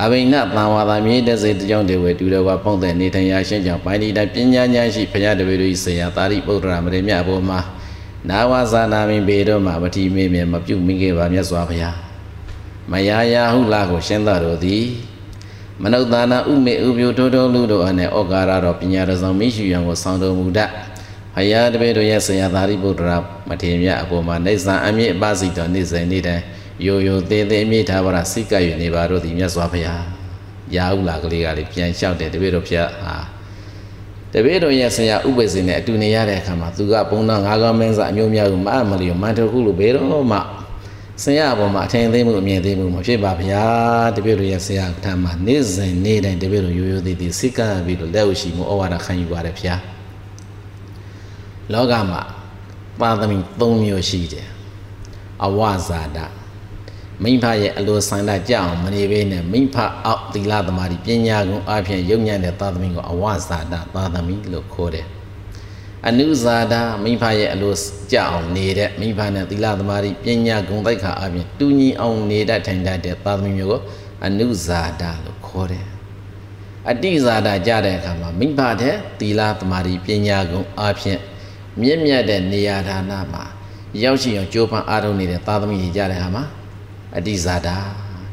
[0.00, 7.60] အဘိနသံဝါဒမြေတစေတကြောင့်တေဝေတူတော်ကပုံတဲ့နေထိုင်ရာရှင်းကြောင့်ပန္တိတပညာဉာဏ်ရှိဖျားတပည့်တို့၏ဆေယသာရိပုတ္တရာမရေမြတ်ဘောမှာ
[8.28, 11.96] နာဝဇာနာမိဘေတော်မှာပတိမေမြမပြုတ်မိခဲ့ပါမြတ်စွာဘုရား
[12.90, 14.84] မယာယာဟုလာကိုရှင်းတော်တို့သည်
[15.82, 20.70] မနုဿာနာဥမေဥပြုထိုးထိုးလူတို့အနေဩကာရတော်ပညာတော်ဆောင်မိရှုရန်ကိုဆောင်တော်မူတတ်
[21.34, 23.16] ဖယားတပည့်တို့ရဲ့ဆရာသာရိပုတ္တရာ
[23.48, 26.44] မထေရမြတ်အပေါ်မှာနေဆံအမြင့်အပစီတော်နေ့စဉ်နေ့တိုင်း
[26.86, 30.02] ရိုးရိုးသေးသေးအမြင့်ထားပါတာစိတ်ကပ်ယူနေပါတို့သည်မြတ်စွာဘုရား
[30.76, 33.16] ရာဟုလာကလေးကလေးပြန်လျှောက်တယ်တပည့်တော်ဖျားဟာ
[34.32, 40.38] တပည့်တော်ရဲ့ဆရာဥပ္ပစေနဲ့အတူနေရတဲ့အခါမှာသူကဘုံတော်ငါးကောင်းမင်းစားအမျိုးမျိုးကိုမအမလီကိုမန်တခုလို့ဘယ်တော့မှ
[41.24, 43.64] ဆရာအပေါ်မှာအထင်သေးမှုအမြင်သေးမှုမဖြစ်ပါဗျာ
[44.16, 49.74] တပည့်တော်ရဲ့ဆရာထံမှာနေ့စဉ်နေ့တိုင်းတပည့်တော်ရိုးရိုးသေးသေးစိတ်ကပ်ပြီးတော့လက်ဥရှိမှုဩဝါဒခံယူပါတယ်ဗျာ
[51.72, 52.22] လောကမှာ
[53.00, 54.48] ပါသမီ၃မျိုးရှိတယ်
[55.44, 56.18] အဝဇာတ
[57.22, 65.06] မိဖရဲ့အလိုဆန္ဒကြအောင်မနေဘဲနဲ့မိဖအောက်သီလသမာဓိပညာကုံအပြင်ယုံညံ့တဲ့သာသမီကိုအဝဇာတသာသမီလို့ခေါ်တယ်
[66.08, 67.74] အနုဇာတာမိဖရဲ့အလို
[68.12, 73.80] ကြအောင်နေတဲ့မိဖနဲ့သီလသမာဓိပညာဂုဏ်သိက္ခာအပြင်တူညီအောင်နေတတ်ထိုင်တတ်တဲ့သာသမီမျိုးကို
[74.26, 75.86] အနုဇာတာလို့ခေါ်တယ်
[76.90, 81.18] အတိဇာတာကြတဲ့အခါမှာမိဖတဲ့သီလသမာဓိပညာဂုဏ်အပြင်
[81.80, 83.44] မြင့်မြတ်တဲ့နေရာဌာနမှာ
[84.02, 86.44] ရောက်ရှိအောင်ကြိုးပမ်းအားထုတ်နေတဲ့သာသမီတွေကြတဲ့အခါမှာ
[87.16, 87.76] အတိဇာတာ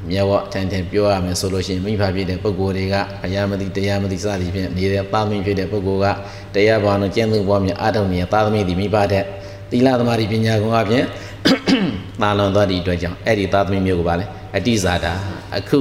[0.10, 6.08] မြတ်ဝအထန်ထန်ပြောရမယ်ဆိုလို့ရှိရင်မိဖဖြစ်တဲ့ပုဂ္ဂိုလ်တွေကဘုရားမသိတရားမသိစသည်ဖြင့်နေတဲ့သာသမီဖြစ်တဲ့ပုဂ္ဂိုလ်က
[6.56, 9.24] တရားဘာလို့ကျင့်သုံးပွားများအားထုတ်နေတဲ့သာသမီဒီမိဘတဲ့
[9.72, 11.04] သီလသမာဓိပညာကုံအပြင်
[12.22, 14.26] သာလွန်သွားသည့်အတွက်ကြောင့်အဲ့ဒီသာသမီမျိုးကိုပါလေ
[14.58, 15.14] အတိဇာတာ
[15.58, 15.80] အခု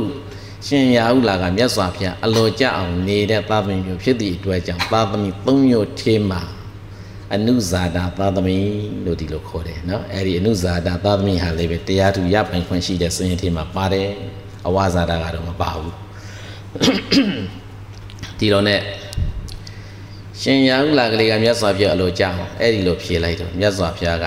[0.66, 6.40] ရှင်ရာဟုလာကမြတ်စွာဘုရားအလိုကြအောင်နေတဲ့သာသမီမျိုးဖြစ်သည့်အတွက်ကြောင့်သာသမီ၃မျိုးထေးမှာ
[7.34, 8.58] အနုဇာတာသာသမီ
[9.04, 14.08] လို့ဒီလိုခေါ်တယ်နော်အဲ့ဒီအနုဇာတာသာသမီဟာလည်းပဲတရားသူရပိုင်ခွင့်ရှိတဲ့စင်ရင်ထဲမှာပါတယ်
[14.66, 15.94] အဝဇာတာကတော့မပါဘူး
[18.38, 18.76] ဒီတော့ ਨੇ
[20.42, 24.26] ရှင်ရာဟုလာကလေးကမြတ်စွာဘုရားအလိုကြောင်းအဲ့ဒီလိုဖြေလိုက်တော့မြတ်စွာဘုရားက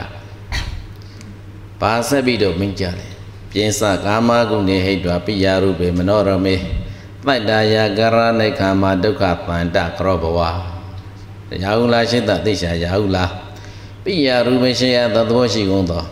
[1.81, 3.11] ပါဆက်ပြီးတော့မင်းကြတယ်
[3.51, 6.55] ပြင်းစကာမဂုဏေဟိတဝပိယရုပေမနောရမေ
[7.37, 10.39] တ္တာယကရဏိခာမဒုက္ခပန္တကရောဘဝ
[11.63, 13.23] ရာဟုလာရှိတသိရှာရာဟုလာ
[14.03, 16.03] ပိယရူပရှင်ရသဘောရှိကုန်သော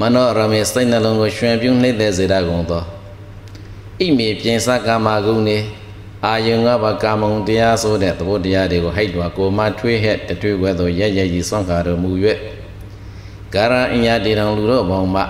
[0.00, 2.82] မနောရမေစိတ်နှလုံးကိုရွှင်ပြုံးနှိမ့်တဲ့စေတကုန်သော
[4.00, 5.58] ဣမေပြင်စကာမဂုဏေ
[6.24, 12.10] အာယုံငါးပါးကာမုံတရားဆိုတဲ့သဘောတရားတွေကိုဟိတ်တော်ကိုမထွေးဟက်တထွေးခွဲသောရရကြီးဆွမ်းခါတော်မူ၍
[13.54, 15.22] ကာရအညာတေတော်လူတို့ဘောင်မှ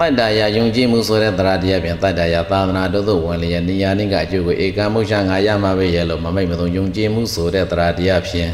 [0.00, 8.50] တတ္တရာယုံကြည်မှုဆိုတဲ့တရားတရားပြန်တတ္တရာသာသနာတို့သို့ဝင်လျက်နေရာနှင့်ကအကျိုးကိုဧကမုရှာငါရမှာပဲရဲ့လို့မမိတ်မသုံးယုံကြည်မှုဆိုတဲ့တရားတရားဖြင့်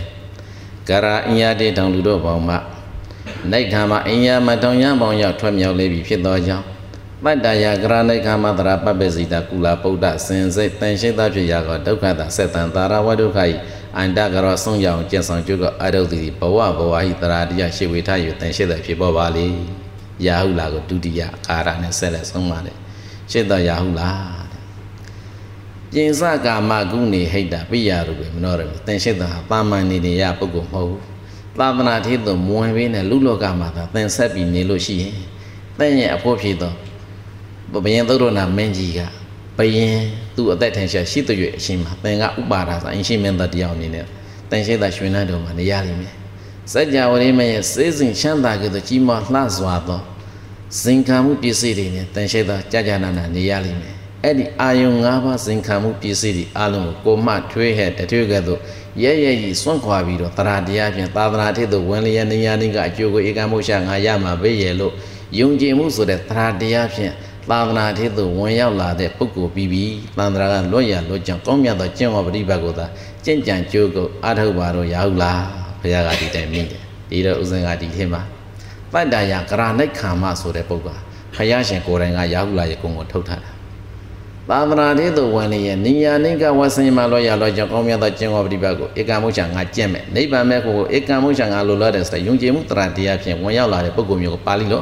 [0.89, 2.57] ကာရအညာတေတော်လူတို့ဘောင်မှ
[3.53, 6.65] နိုင်ခံမှာအင်ယာမတောင်ရပေါင်းရောက်ထွက်မြောက်လေပြီဖြစ်သောကြောင့်
[7.25, 13.49] တတ္တယာကရဏိခာမတရာပပ္ပစီတာကုလာပုဒ္ဒစင်စိတ်တန်ရှိသဖြစ်ရာကဒုက္ခတာဆက်တန်သာရဝဒုက္ခဤ
[13.99, 19.49] အန္တကရောဆုံးရအောင်ကျင့်ဆောင်ကျုပ်ကအရုဒ္ဓိဘဝဘဝဟိတရာတရားရှိဝေထယူတန်ရှိတဲ့ဖြစ်ပေါ်ပါလေ
[20.27, 22.73] ရာဟုလာကိုဒုတိယအာရနဲ့ဆက်လက်ဆုံးပါလေ
[23.31, 24.11] ရှိတရာဟုလာ
[25.93, 31.03] ပြင်စကာမကုနေဟိတပိယရူပဲမနောရမတန်ရှိတာပါမန်နေနေရပုဂ္ဂိုလ်မဟုတ်ဘူး
[31.59, 35.15] သာသနာထေသွမဝင်ပေးနဲ့လူလောကမှာသာသင်ဆက်ပြီးနေလို့ရှိရင်
[35.79, 36.73] တင့်ရဲ့အဖို့ဖြစ်သော
[37.85, 39.01] ဘယင်သုဒ္ဓနာမင်းကြီးက
[39.59, 39.97] ဘယင်
[40.37, 44.07] သူ့အသက်ထင်ရှားရှိတဲ့ရွေအရှင်မှာသင်ကဥပါဒါဆိုအရှင်မင်းသားတရားအနေနဲ့
[44.51, 46.15] တန်ရှိတာရွှေနှန်းတော်မှာနေရလိမ့်မယ်
[46.73, 50.01] စัจ java ရိမရဲ့စေစဉ်ချမ်းသာကဲ့သို့ကြီးမားလှစွာသော
[50.81, 58.61] ဇင်ခံမှုပစ္စည်းတွေနဲ့တန်ရှိတာကြာကြာနာနာနေရလိမ့်မယ်အဲ့ဒီအာယုံ၅ပါးဇင်ခံမှုပစ္စည်းတွေအလုံးကိုကိုမှထွေးဟဲ့တထွေးကဲ့သို့
[59.03, 64.93] ရဲရဲကြီးစွန့်ခွာပြီးတော့တရားတရားဖြင့်သာသနာထည့်သို့ဝင်လျက်နေရနေကအကျိုးကိုဧကမုရှာငါရမှာပဲရဲ့လို့
[65.39, 67.13] ယုံကြည်မှုဆိုတဲ့တရားတရားဖြင့်
[67.51, 72.87] သာသနာထေသို့ဝင်ရောက်လာတဲ့ပုဂ္ဂိုလ်ပြီးပြီးသန္တရာကလွတ်ရလွတ်ကြောင်ကောင်းမြတ်သောကျင့်ဝတ်ပฏิပတ်ကိုသာ
[73.25, 76.81] ကျင့်ကြံကြိုးကိုအားထုတ်ပါတော့ရဟုလား ဘုရားကဒီတိုင်မိတယ်
[77.11, 78.23] ဒီတော့ဥစဉ်ကဒီထဲမှာ
[78.93, 81.03] တတ္တရာကရဏိခာမဆိုတဲ့ပုဂ္ဂိုလ်
[81.37, 83.51] ဘုရားရှင်ကိုယ်တိုင်ကရဟုလားရဲ့ဂုဏ်ကိုထုတ်ထားတာ
[84.51, 94.81] သာသနာထေသို့ဝင်လျက်နိညာနိကဝဆင်မလွတ်ရလွတ်ကြောင်ကောင်းမြတ်သောကျင့်ဝတ်ပฏิပတ်ကိုဧကမုရှာငါကျင့်မယ်နိဗ္ဗာန်မဲ့ကိုဧကမုရှာငါလိုလားတဲ့ဆိုတဲ့ယုံကြည်မှုတရားတရားဖြင့်ဝင်ရောက်လာတဲ့ပုဂ္ဂိုလ်မျိုးကိုပါဠိလို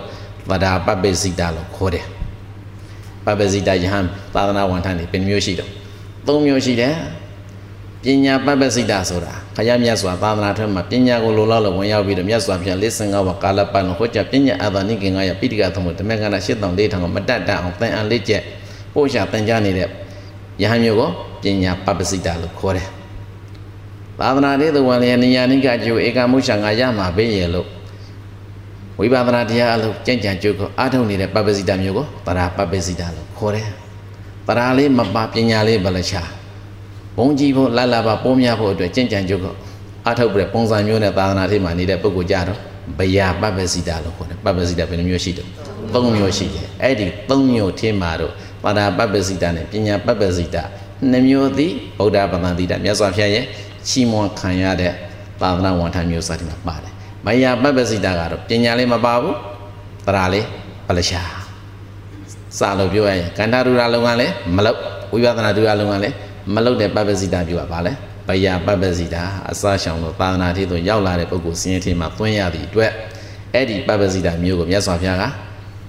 [0.51, 2.05] ဗဒါပပိစိတာလို့ခေါ်တယ်
[3.25, 5.71] ပပဇိတယဟန်သာသနာဝန်ထမ်းတွေဘယ်မျိုးရှိတော့
[6.27, 6.93] သုံးမျိုးရှိတယ်
[8.05, 18.43] ပညာပပဇိတဆိုတာခရမြတ်စွာသာသနာထွန်းမှာပညာကိုလိုလောက်လို့ဝင်ရောက်ပြီးတော့မြတ်စွာဘုရားလေးစင်္ဂဝကာလပတ်လုံးဟောကြားပညာအာသနိကင်္ဂရပိဋကသမုဓမ္မကနာရှစ်တောင်လေးထောင်ကိုမတတ်တတ်အောင်သင်အန်လေးကျက်
[18.95, 19.89] ပို့ရှာသင်ကြားနေတဲ့
[20.63, 21.11] ယဟန်မျိုးကို
[21.43, 22.89] ပညာပပဇိတလို့ခေါ်တယ်
[24.19, 27.67] သာသနာတေသဝံလျာနိယာနိကအကျိုးဧကမုရှာငါရမှာပဲရဲ့လို့
[28.99, 33.67] ဝိပဿနာတရားအလုပ်ကြံ့ကြံ့ကြိုးကိုအားထုတ်နေတဲ့ပပ္ပစိတမျိုးကိုတရာပပ္ပစိတလို့ခေါ်တယ်
[34.49, 36.23] တရာလေးမပါပညာလေးဘလချာ
[37.19, 39.55] ဘုံကြည့်ဖို့လှလှပါပိုးများဖို့အတွက်ကြံ့ကြံ့ကြိုးကို
[40.07, 42.59] အားထုတ်ပြီးပုံစံမျိုးနဲ့သာသနာထဲမှာနေတဲ့ပုဂ္ဂိုလ်ကြတော့
[43.01, 45.47] ဗျာပပ္ပစိတလို့ခေါ်တယ်ပပ္ပစိတဘယ်နှမျိုးရှိတယ်
[45.95, 48.33] သုံးမျိုးရှိတယ်အဲ့ဒီသုံးမျိုးထဲမှာတော့
[48.65, 50.57] ပါဒပပ္ပစိတနဲ့ပညာပပ္ပစိတ
[51.13, 53.45] နှမျိုးသည်ဗုဒ္ဓဘာသာတိတမြတ်စွာဘုရားရဲ့
[53.89, 54.93] ချီးမွမ်းခံရတဲ့
[55.41, 56.93] သာသနာဝန်ထမ်းမျိုးစားတွေမှာပါတယ်
[57.27, 59.37] မယပပ္ပစိတကတော့ပညာလေးမပါဘူး
[60.07, 60.47] တရာလေး
[60.89, 61.23] ပလရှာ
[62.59, 64.79] စာလို့ပြောရရင်ကန္တာရူရာလုံကလည်းမလုတ်
[65.13, 66.15] ဝိပဿနာရူရာလုံကလည်း
[66.55, 67.93] မလုတ်တဲ့ပပ္ပစိတပြောတာပါလေ
[68.29, 69.17] ဘယပပ္ပစိတ
[69.51, 72.93] အစရှောင်လို့သာသနာထီသို့ရောက်လာတဲ့ပုဂ္ဂိုလ်စင်းရဲထီမှာသွင်းရသည့်အတွက်
[73.55, 75.25] အဲ့ဒီပပ္ပစိတမျိုးကိုမြတ်စွာဘုရားက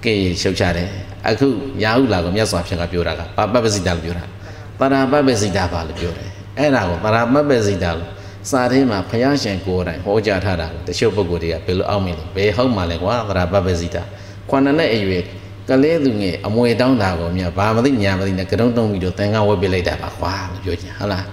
[0.04, 0.88] ကဲ့ရှုပ်ချတယ်
[1.30, 1.48] အခု
[1.84, 6.30] ရာဟုလာကိုမြတ်စွာဘုရားကပြောတာကပပ္ပစိတလို့ပြောတာတရာပပ္ပစိတပါလို့ပြောတယ်
[6.60, 8.10] အဲ့ဒါကိုတရာပပ္ပစိတလို့
[8.50, 14.04] စာထဲမှာဘုရားရှင်ကိုယ်တိုင်ဟောကြားထားတာတချို့ပုဂ္ဂိုလ်တွေကဘယ်လိုအောက်မြင်လဲဘယ်ဟုတ်မှလဲကွာသရပပစိတာ
[14.50, 15.24] ခွန်နဲ့အရွယ်
[15.70, 21.26] ကလေးသူငယ်အမွေတောင်းတာကိုမြတ်ဘာမသိညာမသိနဲ့ကတုံးတုံးပြီးတော့သင်္ကန်းဝတ်ပြလိုက်တာပါကွာလို့ပြောချင်ဟုတ်လား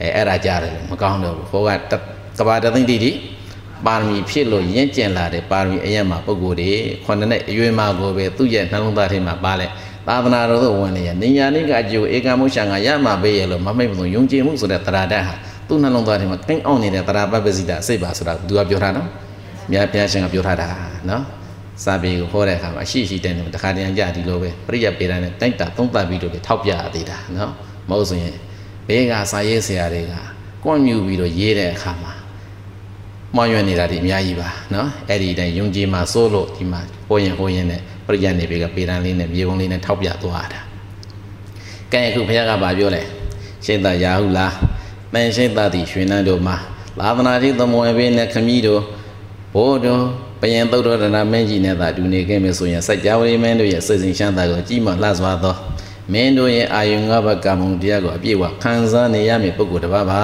[0.00, 1.68] အဲအဲ့ဒါကြားတယ်မကောင်းတော့ဘူးဟောက
[2.38, 3.10] ကဘာတသိတိတိ
[3.86, 6.70] ပါရမီဖြစ်လို့ရင့်ကျင်လာတဲ့ပါရမီအရက်မှာပုဂ္ဂိုလ်တွေ
[7.04, 9.66] ခွန်နဲ့အရွယ်မှာကိုပဲသူ့ရဲ့နှလုံးသားထဲမှာပါလဲ
[10.06, 15.34] သာသနာတော်သို့ဝင်လေရနိညာနိကအကျိုးဧကမုရှာကရမှာပဲရလို့မမိတ်မစုံယုံကြည်မှုဆိုတဲ့တရားတတ်ဟာ
[15.68, 19.08] သူ့နှလုံးသားထဲမှာကိန်းအောင်နေတဲ့တရာပပစိတာစိတ်ပါဆိုတာသူကပြောထားနော်
[19.70, 20.68] မြတ်ဘုရားရှင်ကပြောထားတာ
[21.10, 21.22] နော်
[21.82, 27.52] စာပေကိုဟောတဲ့အခါမှာအရှိရှိတဲ့နေတခါတည်းကြဒီလိုပဲပရိယပေဒနဲ့တိုက်တာသုံးသပ်ပြီးတော့ထောက်ပြရသေးတာနော်
[27.88, 28.36] မဟုတ်ဆိုရင်
[28.86, 30.12] ဘေးကစာရေးဆရာတွေက
[30.64, 32.12] ကွန့်မြူပြီးတော့ရေးတဲ့အခါမှာ
[33.36, 40.60] မောင်းရွက်နေတာဒီအများကြီးပါနော်အဲ့ဒီတိုင်းယုံကြည်မှာစိုးလို့ဒီမှာဟိုရင်ဟိုရင်နဲ့ပရိယနေဘေးကပေဒန်လေးနဲ့မြေပုံလေးနဲ့ထောက်ပြသွားတာ
[41.92, 43.02] ကဲအခုဘုရားကဗာပြောလဲ
[43.64, 44.52] ရှင်းသာရာဟုလား
[45.14, 46.56] တန်ရှိသတိရွှေနန်းတို့မှာ
[46.98, 48.82] သာသနာ့ကြီးသမွေဘေးနဲ့ခမည်းတို့
[49.54, 50.02] ဘိုးတို့
[50.44, 55.54] ပယံသုတ်တော်ဒနာမင်းကြီးနဲ့သာဒူနေခဲ့မယ်ဆိုရင်စัจ java ဝိမင်းတို့ရဲ့စိတ်စဉ်ရှမ်းသာကိုကြည်မလှစွာသော
[56.12, 60.22] မင်းတို့ရဲ့အာယုံငါးပါးကာမုန်တရားကိုအပြည့်အဝခံစားနေရမည်ပုဂ္ဂိုလ်တစ်ပါးပါ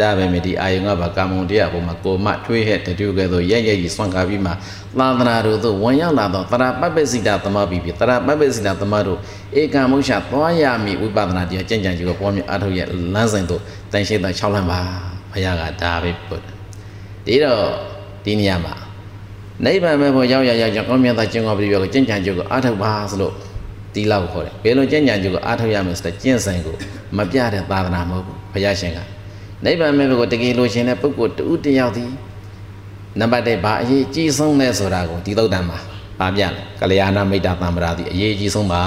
[0.00, 4.52] ဒါပဲမြဒီအာယုံငါးပါးကာမုန်တရားပေါ်မှာကိုမထွေးဟဲ့တတူကဲ့သို့ရဲ့ရဲ့ကြီးဆွမ်းကားပြီးမှ
[4.98, 9.18] သာသနာတို့သို့ဝင်ရောက်လာသောတရာပပ္ပစိတာသမပြီးပြီတရာပပ္ပစိတာသမတို့
[9.60, 14.80] ဧကမုရှာသွားရမည်ဝိပဿနာတရားကြင်ကြံကြီးကိုပေါ်မြအားထုတ်ရဲ့လမ်းစဉ်သို့တန်ရှိတဲ့6လမ်းပါ
[15.32, 16.42] ဘုရားကဒါပဲပုတ်
[17.26, 17.62] ဒီတော့
[18.24, 18.74] ဒီနေရာမှာ
[19.64, 23.32] နိဗ္ဗာန်မဲ့ဖို့ရောက်ရရောက်ကြောင့်ကောင်းမြတ်သောကျင့်ကောင်းပြီးတော့ကျင့်ကြံကြိုးကိုအားထုတ်ပါဆိုလို့
[23.94, 26.74] တီလောက်ခေါ်တယ်ဘယ်လိုကျင့်ကြံကြိုးကိုအားထုတ်ရမယ်ဆိုတဲ့ကျင့်စဉ်ကို
[27.16, 28.98] မပြတဲ့သာသနာမဟုတ်ဘူးဘုရားရှင်က
[29.64, 32.10] နိဗ္ဗာန်မဲ့ဖို့တကယ်လို့ရှင်တဲ့ပုဂ္ဂိုလ်တူတယောက်သည်
[33.20, 35.78] နံပါတ်1ဘာအရေးကြီးဆုံးလဲဆိုတာကိုဒီသုတ်တံမှာ
[36.20, 38.82] ပါပြတယ်ကလျာဏမိတ်တာသံ္မရာသည်အရေးကြီးဆုံးပါ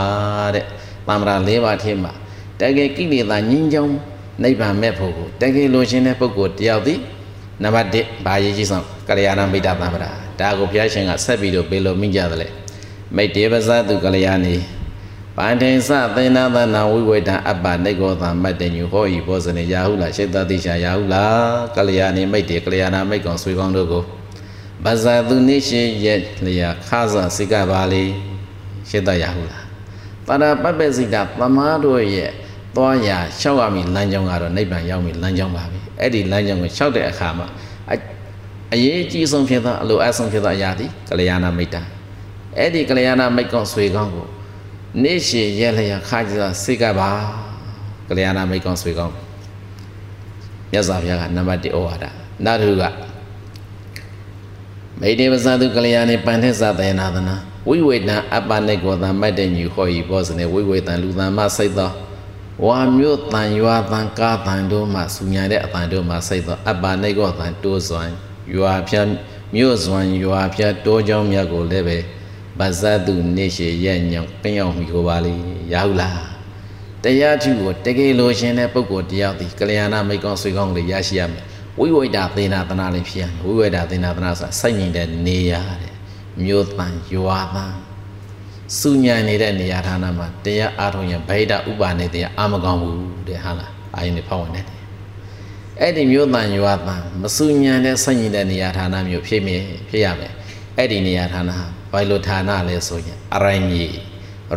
[0.55, 0.65] တဲ့
[1.07, 2.11] သံ္မရာ၄ပါးထဲမှာ
[2.59, 3.95] တကယ်ကိလေသာညင်းကြောင်း
[4.43, 6.99] နိဗ္ဗာန်မဲ့ဖို့ကိုတကယ်လို့ရှင်တဲ့ပုဂ္ဂိုလ်တယောက်သည်
[7.63, 12.47] နံပါတ်1ဘာရေးကြီးဆုံးကလျာဏမိတ်တာသံ္မရာ ဒါကိုဘုရားရှင်ကဆက်ပြီးတော့ဘယ်လိုမိကြသလဲ
[13.15, 14.55] မိတ်တေပဇာတုကလျာဏီ
[15.38, 24.03] ပန္ထိန်စသေနာသနာဝိဝေတံအပ္ပနေကောသမ္မတ္တညုဟောဤဘောဇနေရာဟုလားရှိတတိရှာရာဟုလားကလျာဏီမိတ်တေကလျာဏမိတ်ကောင်ဆွေကောင်းတို့ကို
[24.86, 28.03] ဗဇာသူနိရှိရဲ့လျာခါဇာစိကပါလေ
[28.89, 29.63] ရှိတရာဟုလား
[30.27, 32.31] ပါရပပ္ပစိတာသမားတို့ရဲ့
[32.75, 37.47] သွားရာလျှောက်ရမည်လမ်းကြောင်းကတော့နိဗ္ဗာန်ရောက်မည်လမ်းကြောင်းပါပဲအဲ့ဒီလမ်းကြောင်းကိုလျှောက်တဲ့အခါမှာ
[38.74, 41.82] အရေးအကြီးဆုံးဖြစ်သောအလိုအဆုံးဖြစ်သောအရာသည်ကလျာဏမိတ်တာ
[42.57, 44.28] အဲ့ဒီကလျာဏမိတ်ကောင်ဆွေကောင်းကို
[45.03, 47.09] နေ့ရှည်ရက်လျာခါကြစွာစိတ်ကပါ
[48.09, 49.13] ကလျာဏမိတ်ကောင်းဆွေကောင်း
[50.71, 52.05] မြတ်စွာဘုရားကနံပါတ်1ဩဝါဒ
[52.45, 52.84] နောက်တစ်ခုက
[55.01, 57.36] မိတေပဇာတုကလျာဏေပန္ထသသေနာသနာ
[57.69, 61.91] ဝိဝေတံအပ္ပနိကောသံမတ်တညူဟောဤဘောဇနေဝိဝေတံလူသံမစိတ်သော
[62.65, 68.13] ဝါမြို့တန်ရွာတန်ကားတန်တို့မှဆူညာတဲ့အတန်တို့မှစိတ်သောအပ္ပနိကောသံတိုးစွမ်း
[68.56, 69.08] ရွာဖြတ်
[69.56, 71.98] မြို့စွမ်းရွာဖြတ်တိုးကြောင်းမြတ်ကိုလည်းပဲ
[72.60, 75.34] ဗဇတ်သူနေရှိရဲ့ညောင်ပင်းအောင်မိကိုပါလေ
[75.72, 76.22] ရဟုလား
[77.04, 81.44] တရားထုကိုတကယ်လို့ရှင်တဲ့ပုဂ္ဂိုလ်တယောက်ဒီကလျာဏမိတ်ကောင်းဆွေကောင်းလေးရရှိရမယ်
[81.80, 85.94] ဝိဝိတာသေနာသနာလေးဖြစ်ရမယ်ဝိဝိတာသေနာသနာဆိုတာစိုက်ငင်တဲ့နေရာတဲ့
[86.44, 87.76] မြို့တန်ရွာတန်
[88.80, 94.66] စုညံနေတဲ့နေရာဌာနမှာတရားအားထုတ်ရင်ဗိဒဥပါနေတရားအာမကောင်းဘူးတဲ့ဟာလားအာရင်ဖောက်ဝင်တယ်
[95.86, 99.53] အဲ့ဒီမြို့တန်ရွာတန်မစုညံတဲ့စိုက်ငင်တဲ့နေရာဌာနမျိုးဖြစ်မြ
[99.89, 100.34] ဖြစ်ရမယ်
[100.77, 103.86] အဲ့ဒီနေရာဌာနဟာဘယ်လိုဌာနလဲဆိုရင်အရိုင်းမြေ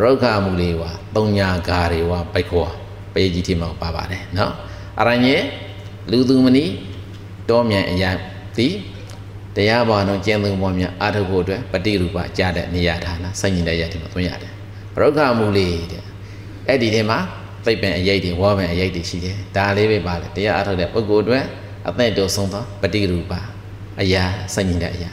[0.01, 2.67] ရုက္ခမူလေးဝါတုံညာကာတွေဝါပိုက်ခွာ
[3.13, 4.53] ပေကြီးတိမောပါပါတယ်နော်
[4.99, 5.37] အရိုင်းမြေ
[6.11, 6.65] လူသူမနီ
[7.49, 8.11] တောမြန်အရာ
[8.57, 8.73] သည်
[9.55, 14.53] တရားဘာလုံးကျင့်သုံးပေါ်များအာထုဖို့အတွက်ပฏิရူပကြားတဲ့နေရာဌာနစိုက်ညင်တဲ့ရည်မှာသွင်းရတယ်
[14.99, 16.03] ရုက္ခမူလေးတဲ့
[16.67, 17.19] အဲ့ဒီထဲမှာ
[17.67, 21.45] သိပ္ပံအရေးတွေဝါပံအရေးတွေရှိတယ်ဒါလေးပဲပါလေတရားအားထုတ်တဲ့ပုဂ္ဂိုလ်အတွက်
[21.89, 23.33] အသက်တို့ဆုံးသောပฏิရူပ
[24.01, 25.11] အရာစိုက်ညီတဲ့အရာ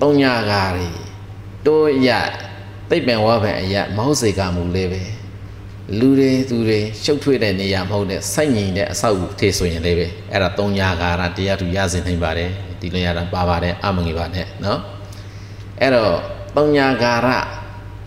[0.00, 0.88] သုံးညာကားတွေ
[1.66, 2.10] တိုးရ
[2.90, 5.02] သိပ်ပင်ဝါပင်အရာမဟုတ်စေကမူလေးပဲ
[5.98, 12.50] လူတွေသူတွေရှုပ်ထွေးတဲ့နေရာမဟုတ်တဲ့စိုက်ညီတဲ့အဆောက်အဦထေဆိုရင်လေးပဲအဲ့ဒါသုံးညာကာရတရားသူရစေနိုင်ပါတယ်
[12.80, 14.80] ဒီလိုရတာပါပါတယ်အမငေပါနဲ့နော်
[15.80, 16.14] အဲ့တော့
[16.56, 17.28] သုံးညာကာရ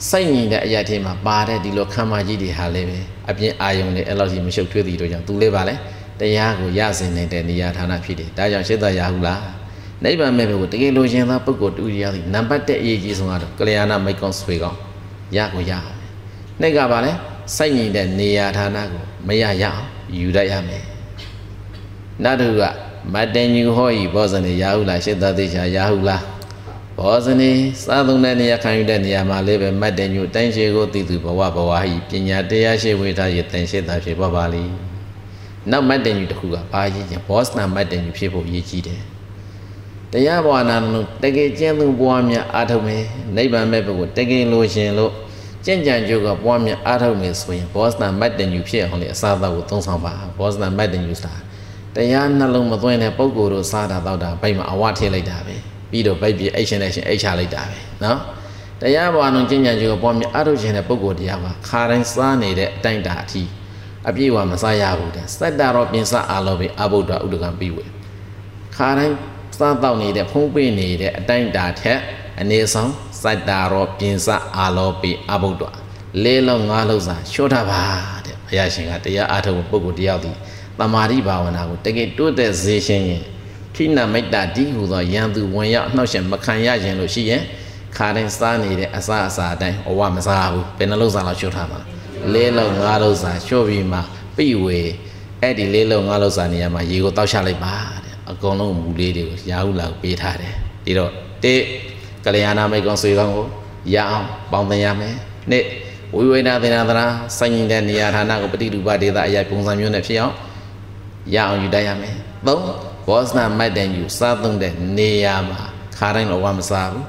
[0.10, 5.76] စိုက်ညီတဲ့အရာတွေမှာပါတဲ့ဒီလိုခမ်းမကြီးတွေဟာလည်းပဲအပြင်အာယုံတွေအဲ့လောက်ကြီးမရှုပ်ထွေးသည်တို့ကြောင့်သူလေးပါလေ
[6.20, 9.42] တရားကိုရစင်နေတဲ့နေရာဌာနဖြစ်တယ်ဒါကြောင့်ရှင်းသာရဟုလား
[10.04, 14.80] နိဗ္ဗာန်မဲ့ဘုကိုတကယ်လိုချင်သောပုဂ္ဂိုလ်တူရသည်နံပါတ်1အရေးကြီးဆုံးကတော့ကလျာဏမိတ်ကောင်းဆွေကောင်း
[15.36, 15.98] ရကိုရအောင်
[16.62, 17.12] နှိတ်ကပါလေ
[17.56, 19.82] စိုက်ညီတဲ့နေရာဌာနကိုမရရအောင်
[20.18, 20.84] ယူတတ်ရမယ်
[22.24, 22.64] နတ်တို့က
[23.14, 26.22] မတန်ညူဟောဤဘောဇနေရဟုလားရှင်းသာသေးချာရဟုလား
[27.00, 27.52] ဘောဇနေ
[27.84, 34.64] စားသုံးတဲ့နေရာခံယူတဲ့နေရာမှာလေးပဲမတ်တညူတိုင်းရှိကိုသိသူဘဝဘဝဟိပညာတရားရှိဝေထားရတန်ရှိတာဖြစ်ပါပါလိ
[35.72, 39.02] နောက်မတ်တင်ယူတစ်ခုကဘာရည်ချင်းဘောစနာမတ်တင်ယူဖြစ်ဖို့ရည်ကြီးတယ်
[40.12, 43.04] တရားဘဝနာလုံးတကယ်ကျင့်သူဘဝမြတ်အားထုတ်မယ်
[43.36, 45.12] နိဗ္ဗာန်မဲ့ဘုကိုတကယ်လိုရှင်လို့
[45.66, 51.36] ကျင့်ကြံကြုတ်ကဘဝမြတ်အားထုတ်မယ်ဆိုရင်ဘောစနာမတ်တင်ယူဖြစ်အောင်လေအစားအသောက်ကိုသုံးဆောင်ပါဘောစနာမတ်တင်ယူဆိုတာ
[51.96, 58.20] တရားနှလုံးမသွင်းတဲ့ပုံကိုယ်တို့စားတာတော့တာဘိတ်မှာအဝထည့်လိုက်တာပဲ ပြီးတော့ဘိတ်ပြီးအိတ်ရှင်နဲ့ရှင်အိတ်ချလိုက်တာပဲနော်
[58.82, 63.44] တရားဘဝလုံးကျင့်ကြံကြုတ်ကဘဝမြတ်အားထုတ်ခြင်းတဲ့ပုံကိုယ်တရားမှာခါတိုင်းစားနေတဲ့အတိုင်းတာအထိ
[64.08, 67.86] အပြည့်အဝမစားရဘူးတဲ့စက်တာတော့ပြင်စအာလောပဲအဘုဒ္ဓဥဒကံပြီးဝေ
[68.76, 69.16] ခါတိုင်း
[69.60, 72.00] စားတော့နေတဲ့ဖုံးပေးနေတဲ့အတိုင်းတာထက်
[72.42, 72.92] အနေဆောင်
[73.22, 74.28] စက်တာတော့ပြင်စ
[74.58, 75.64] အာလောပဲအဘုဒ္ဓ
[76.24, 77.82] လေးလုံးငါးလုံးစာရှော့တာပါ
[78.26, 80.32] တဲ့ဘုရားရှင်ကတရားအားထုတ်ပုဂ္ဂိုလ်တယောက်ဒီ
[80.80, 83.24] တမာတိဘာဝနာကိုတကယ်တိုးတက်စေခြင်းရင်
[83.76, 87.42] ခိနမိတ်တာဒီဟူသောယံသူဝင်ရောက်နှောက်ရှင်မခံရခြင်းလို့ရှိရင်
[87.98, 91.80] ခါတိုင်းစားနေတဲ့အစာအစာအတိုင်းအဝမစားဘူးဘယ်နှလုံးစာလောက်ရှော့ထားမှာ
[92.34, 94.00] လေးလုံးငါးလုံးစာလျှော့ပြီးမှ
[94.38, 94.80] ပြိဝေ
[95.42, 97.74] အဲ့ဒီလေးလုံးငါးလုံးစာနေရာမှာရေကိုတောက်ချလိုက်ပါ
[98.04, 100.54] တဲ့အကုန်လုံးမူလေးတွေကိုရာဟုလာပေးထားတယ်
[100.86, 101.12] ဒီတော့
[101.44, 101.56] တိ
[102.26, 103.46] ကလျာဏမိတ်ကောင်ဆွေကောင်းကို
[103.94, 105.16] ရအောင်ပေါင်းသင်ရမယ်
[105.52, 105.66] နှစ်
[106.16, 107.06] ဝိဝေနာသင်္နာသနာ
[107.38, 110.36] စိုင်းတဲ့နေရာဌာနကိုပฏิရူပဒေသအရာပုံစံမျိုးနဲ့ဖြစ်အောင်
[111.36, 112.16] ရအောင်ယူတတ်ရမယ်
[112.48, 112.64] သုံး
[113.08, 115.62] ဘောဇနာမတ်တန်ယူစားသုံးတဲ့နေရာမှာ
[115.98, 117.06] ခါတိုင်းတော့ဝါမစားဘူး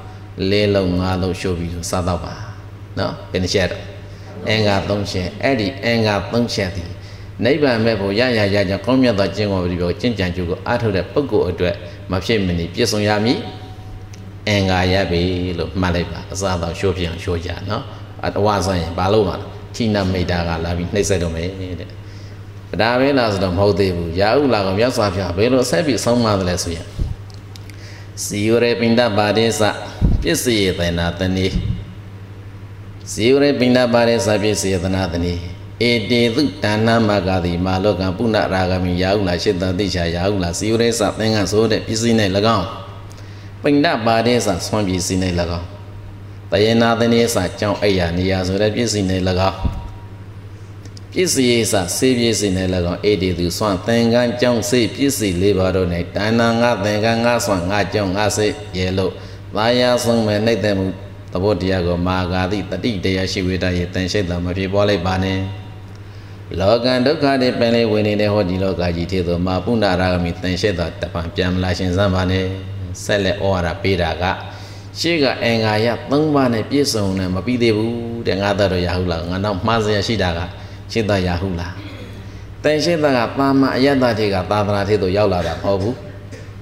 [0.49, 2.33] လေးလုံးငါးလုံးရှို့ပြီးစားတော့ပါ
[2.99, 3.83] နော်ဘယ်နှချက်တော့
[4.47, 6.83] အင်္ဂါ၃ချက်အဲ့ဒီအင်္ဂါ၃ချက်ဒီ
[7.45, 11.75] နိဗ္ဗာန်မဲ့ဖို့ရရရကြောင့်ကောင်းမြတ်သောကျင့်ဝတ်ပြီးတော့ကျင့်ကြံကြိုးကိုအားထုတ်တဲ့ပုဂ္ဂိုလ်အတွက်
[12.11, 13.39] မဖြစ်မနေပြည့်စုံရမည်
[14.47, 15.21] အင်္ဂါရပြီ
[15.57, 17.83] လို့မှတ်လိုက်ပါအစားတော့ရှိုးပြအောင်ရှိုးကြနော်
[18.39, 19.35] အဝါဆိုင်ရင်ဘာလို့မှ
[19.75, 21.96] ဌိနမိတ်တာကလာပြီးနှိမ့်ဆက်တော့မယ်တဲ့
[22.81, 26.85] ဒါပဲလားဆိုတော့မဟုတ်သေးဘူးရာဟုလာကမြတ်စွာဘုရားဘယ်လိုဆက်ပြီးဆုံးမသလဲဆိုရင်
[28.23, 29.63] စီယရေပိန္ဒပါရိသ
[30.23, 31.47] ပစ္စယေတနာတဏိ
[33.11, 35.33] စီယရေပိန္ဒပါရိသပစ္စယေတနာတဏိ
[35.89, 42.15] ဧတေသုဒါနမဂတိမာလောကပုဏ္ဏရာဂမိရာဟုလာရှစ်တတိချာရာဟုလာစီယရေသသင်္ကဆိုတဲ့ပစ္စည်း၌၎
[42.57, 42.67] င်း
[43.63, 45.19] ပိန္ဒပါရိသဆွမ်းပစ္စည်း၌၎
[45.59, 45.67] င်း
[46.51, 49.05] တယေနာတဏိသကြောင့်အိယာနေရာဆိုတဲ့ပစ္စည်း၌၎
[49.49, 49.57] င်း
[51.19, 52.53] ပစ္စည်းစစေပစ္စည်း၌၎
[52.93, 58.47] င်းဧတေသူဆွမ်းသင်္ကန်းကြောင့်စေပစ္စည်းလေးပါတော့၌ဒါနငါသင်္ကန်းငါဆွမ်းငါကြောင့်ငါစေ
[58.77, 59.13] ရေလို့
[59.55, 60.87] သာယာဆုံးမဲ့နှိမ့်တဲ့မှု
[61.33, 65.39] သဘောတရားကိုမာဂာတိတတိတရားရှိဝေဒရဲ့တန်ရှိတ်တာမဖြစ်ပွားလိုက်ပါနဲ့
[66.59, 72.45] လောကဒုက္ခတွေပင်လေးဝင်နေတဲ့ဟောဒီလောကကြီးထဲသို့မာပုဏ္ဏရာဂမိတန်ရှိတ်တာတပံပြန်မလာရှင်စမ်းပါနဲ့
[73.03, 74.23] ဆက်လက်ဩဝါဒပေးတာက
[74.99, 77.95] ရှေ့ကအင်္ဂါရ၃ပါးနဲ့ပြည့်စုံနေမပြီးသေးဘူး
[78.27, 80.41] တဲ့ငါသားတော်ရဟုလားငါတော့မှားစရာရှိတာက
[80.91, 81.73] ရှင်းသားရဟုလား
[82.63, 85.95] တန်ရှင်းသားကပါမအယတ္တတွေကသာသနာထဲသို့ရောက်လာတာမဟုတ်ဘူး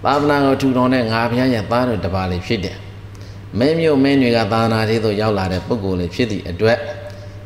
[0.06, 2.78] သာသနာကိုထူထောင်တဲ့ငါဘုရားရဲ့သားတော်တပါးလေးဖြစ်တယ်
[3.60, 6.78] မင်းမျိုးမင်းတွေကသာသနာထဲသို့ရောက်လာတဲ့ပုဂ္ဂိုလ်လေးဖြစ်သည့်အတွက်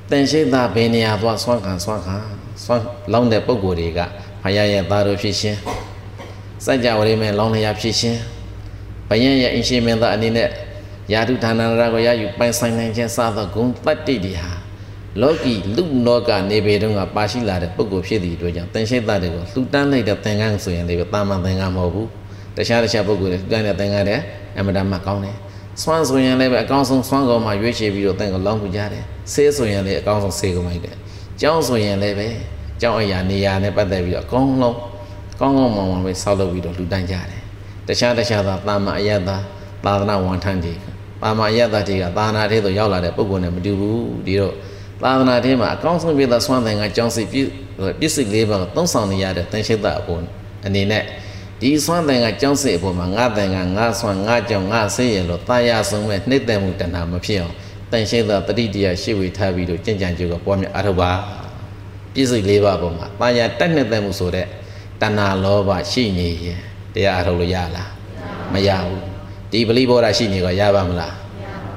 [0.09, 2.15] တန်ရှိသားဘယ်နေရာသွားဆွမ်းခံဆွမ်းခံ
[2.63, 3.99] ဆွမ်းလောင်းတဲ့ပုဂ္ဂိုလ်တွေက
[4.43, 5.55] ဘုရားရဲ့သားတော်ဖြစ်ရှင်
[6.65, 8.17] စัจ java ရိမဲလောင်းလျာဖြစ်ရှင်
[9.09, 10.49] ဘယံရဲ့အင်ရှင်မင်းသားအနေနဲ့
[11.13, 14.51] ယာတုဌာနရာကိုရယူပိုင်ဆိုင်နိုင်ခြင်းစသောဂုဏ်တတ္တိတွေဟာ
[15.21, 22.07] လောကီလူလောကနေပေတုန်းကပါရှိလာတဲ့ပုဂ္ဂိုလ်ဖြစ်သည့်အတွက်ကြောင့်တန်ရှိသားတွေကိုလှူတန်းလိုက်တဲ့သင်္ကန်းဆိုရင်လည်းတာမန်သင်္ကန်းမဟုတ်ဘူး
[22.57, 24.19] တခြားတခြားပုဂ္ဂိုလ်တွေလှူတန်းတဲ့သင်္ကန်းတဲ့
[24.59, 25.35] အမတမကောင်းတယ်
[25.81, 29.03] ဆွမ်းဆိုရင်လည်းပဲအကောင်းဆုံးဆွမ်းကောင်မှရွေးချယ်ပြီးတော့တန်ကိုလောင်းပူကြတယ်
[29.33, 30.95] ဆေးဆိုရင်လည်းအကောင်းဆုံးဆေးကောင်လိုက်တယ်
[31.41, 32.27] ကျောင်းဆိုရင်လည်းပဲ
[32.81, 34.77] ကျောင်းအရာနေရာနဲ့ပတ်သက်ပြီးတော့အကောင်းလုံး
[35.39, 37.41] ကောင်းကောင်းမွန်မွန်ပဲဆောက်လုပ်ပြီးတော့လူတန်းကြတယ်
[37.87, 39.29] တခြားတခြားသာတာမအယတ္တ
[39.85, 40.73] သာသနာဝန်ထမ်းတွေ
[41.21, 44.53] ပါမအယတ္တတွေကသာသနာထဲသို့ရောက်လာတဲ့ပုဂ္ဂိုလ်နဲ့မတူဘူးဒီတော့
[45.03, 47.47] သာသနာထဲမှာအကောင်းဆုံးပြသောဆွမ်းသင်ကကျောင်းစီပြည့်
[47.99, 50.21] ပြည့်စုံလေးပါးသုံးဆောင်နေရတဲ့တန်ရှိတ်တာအပေါ်
[50.65, 51.03] အနေနဲ့
[51.61, 57.55] ဒီဆွမ်းတန်ကကြောင်းစစ်အပေါ်မှာငါတန်ကငါဆွမ်းငါကြောင့်ငါဆေးရလို့တာယာဆုံးမဲ့နှိမ့်တယ်မှုတဏမဖြစ်အောင်
[57.91, 61.11] တန်ရှင်းသောတတိတရားရှိဝေထားပြီးတော့ကြင်ကြံကြိုးကပွားများအထောက်ပါ
[62.13, 64.45] ပြည့်စုံလေးပါပေါ်မှာတာယာတက်နှိမ့်တယ်မှုဆိုတဲ့
[65.01, 66.59] တဏှာလောဘရှိနေရင်
[66.93, 67.89] တရားအထုတ်လို့ရလား
[68.53, 69.01] မရဘူး
[69.51, 71.13] ဒီပလိဘောဓရှိနေကရပါမလား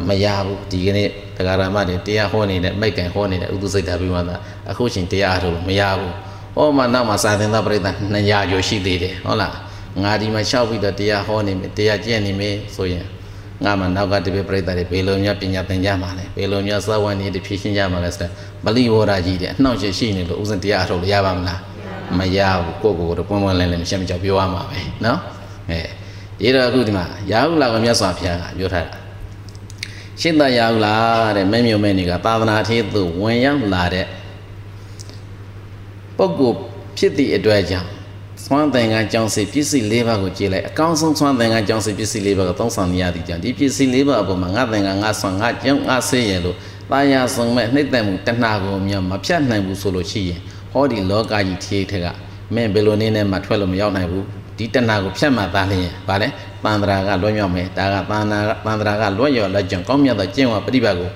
[0.09, 4.37] မရဘူးဒီကနေ့ တရားဓမ္မတွေတရားဟောနေတဲ့မိုက်ကန်ဟောနေတဲ့ဥဒုစိတ်တာပြီးမှသာ
[4.70, 6.14] အခုချိန်တရားအထုတ်လို့မရဘူး
[6.57, 7.80] ဟောမှနောက်မှစာသင်သားပြိဿ
[8.14, 9.55] 200ကျော်ရှိသေးတယ်ဟုတ်လား
[10.03, 13.05] ငါဒီမှာလျှောက်ပြီးတော့တရားဟောနေမယ်တရားကျင့်နေမယ်ဆိုရင်
[13.64, 18.33] ငါမှနောက်ကတပည့်ပြိဿတွေဘယ်လိုများပညာသင်ကြမှာလဲဘယ်လိုများစာဝန်တွေဖြည့်ရှင်းကြမှာလဲဆိုတော့
[18.64, 21.61] မလိဝရကြီးတဲ့အနှောင့်အယှက်ရှိနေလို့ဥစဉ်တရားအထုတ်လို့ရပါမလား
[22.18, 25.18] မရဘူးကိုယ့်ကိုယ်ကိုယ်ပွင့်ပွင့်လင်းလင်းမရှင်းမကြောက်ပြောရမှာပဲနော်
[25.70, 25.78] အဲ
[26.41, 29.01] ဒီတော့အခုဒီမှာရာဟုလာကမြတ်စွာဘုရားကပြောထားတာ
[30.20, 30.94] ရှင်းတရာဟုလာ
[31.36, 34.06] တဲ့မဲမြုံမဲနေကသာသနာထေသူဝင်ရောက်လာတဲ့
[36.16, 36.56] ပုဂ္ဂိုလ်
[36.96, 37.88] ဖြစ်သည့်အတွက်ကြောင့်
[38.46, 46.56] သွမ်းသင်္ကန်းကြောင့်စီပစ္စည်း၄ပါးကိုကြည်လိုက်အကောင်းဆုံးသွမ်းသင်္ကန်းကြောင့်စီပစ္စည်း၄ပါးကိုသုံးဆောင်ရသည်ကြောင့်ဒီပစ္စည်း၄ပါးအပေါ်မှာငါသင်္ကန်းငါဆွမ်းငါကြောင့်ငါဆေးရလို့
[46.90, 50.40] တာယာဆုံးမဲ့နှိမ့်သက်မှုတဏှာကိုမြတ်မဖြတ်နိုင်ဘူးဆိုလို့ရှိရင်
[50.72, 52.06] ဟောဒီလောကကြီးထေးထက်က
[52.54, 54.24] မင်းဘယ်လိုနည်းနဲ့မှထွက်လို့မရောက်နိုင်ဘူး
[54.58, 56.28] ဒီတဏှာကိုဖြတ်မှသားလျင်ဗာလဲ
[56.64, 61.10] ပန္တရာကလွတ်မြောက်မယ်ဒါကပန္နာပန္တရာကလွတ်ရော်လက်ကျင်ကောင်းမြတ်သောကျင့်ဝါပฏิပတ်ကို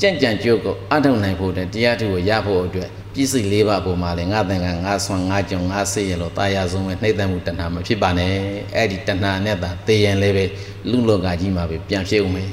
[0.00, 8.32] ကြံ့ကြံ့ကြိုးကိုအထောက်နိုင်ဖို့တရားထုကိုရဖို့အတွက်ပြည့်စုံလေးပါပုံမှာလေငါသင်္ကန်းငါဆွမ်းငါကြုံငါစေရလို့တာယာဆုံးပဲနှိမ့်သက်မှုတဏှာမဖြစ်ပါနဲ့
[8.76, 10.44] အဲ့ဒီတဏှာနဲ့သာသေရင်လည်းပဲ
[10.90, 12.50] လူလောကကြီးမှာပဲပြန်ဖြစ်ဦးမယ်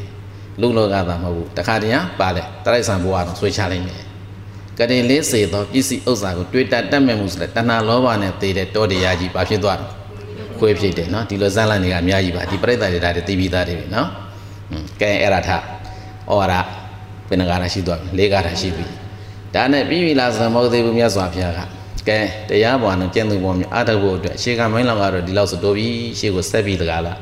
[0.61, 4.01] လူလောကသာမဟုတ်ဘူးတခါတည်းပါလေတရိုက်ဆံဘဝတော့ဆွေးချလိုက်မယ်
[4.80, 10.05] ကတိလေးစေသောပြည့်စုံဥစ္စာကိုတွေ့တတ်တတ်မဲ့မှုဆိုတဲ့တဏှာလောဘနဲ့သေတဲ့တောတရားကြီးဘာဖြစ်သွားတော့
[10.66, 14.07] ခွေးဖြစ်တယ်နော်ဒီလိုဇန်လန်တွေကအများကြီးပါဒီပြိဿတွေဒါတွေသိပြီးသားတွေပဲနော်
[15.01, 15.57] ကဲအဲ့ဒါထဩ
[16.39, 16.53] ဝါဒ
[17.28, 18.86] ဘယ်နှကားရှိသွားပြီလေးကားရှိပြီ
[19.55, 21.59] ဒါနဲ့ပြီးပြီလားဆိုမဟုတ်သေးဘူးမြတ်စွာဘုရားက
[22.07, 25.88] ကဲတရားပေါ်နဲ့ကျင့်သူပေါ်မြအားထုတ်ဖို့အတွက်ရှေကမိုင်းလောက်ကတော့ဒီလောက်ဆိုတိုးပြီ
[26.20, 27.18] ရှေကိုဆက်ပြီးတကားလား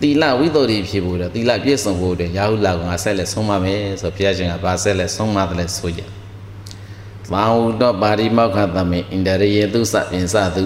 [0.00, 6.02] သီလဝိသုဒ္ဓိဖြစ်ဖို့အတွက်သီလပြည့်စုံဖို့အတွက်ရာဟုလာကငါဆက်လက်ဆုံးမမယ်ဆိုဘုရားရှင်ကဗာဆက်လက်ဆုံးမတယ်လဲဆိုကြ။
[7.32, 10.62] ဘာဟုတော့ပါရိမောက္ခသမေဣန္ဒရိယေသုစပင်စသု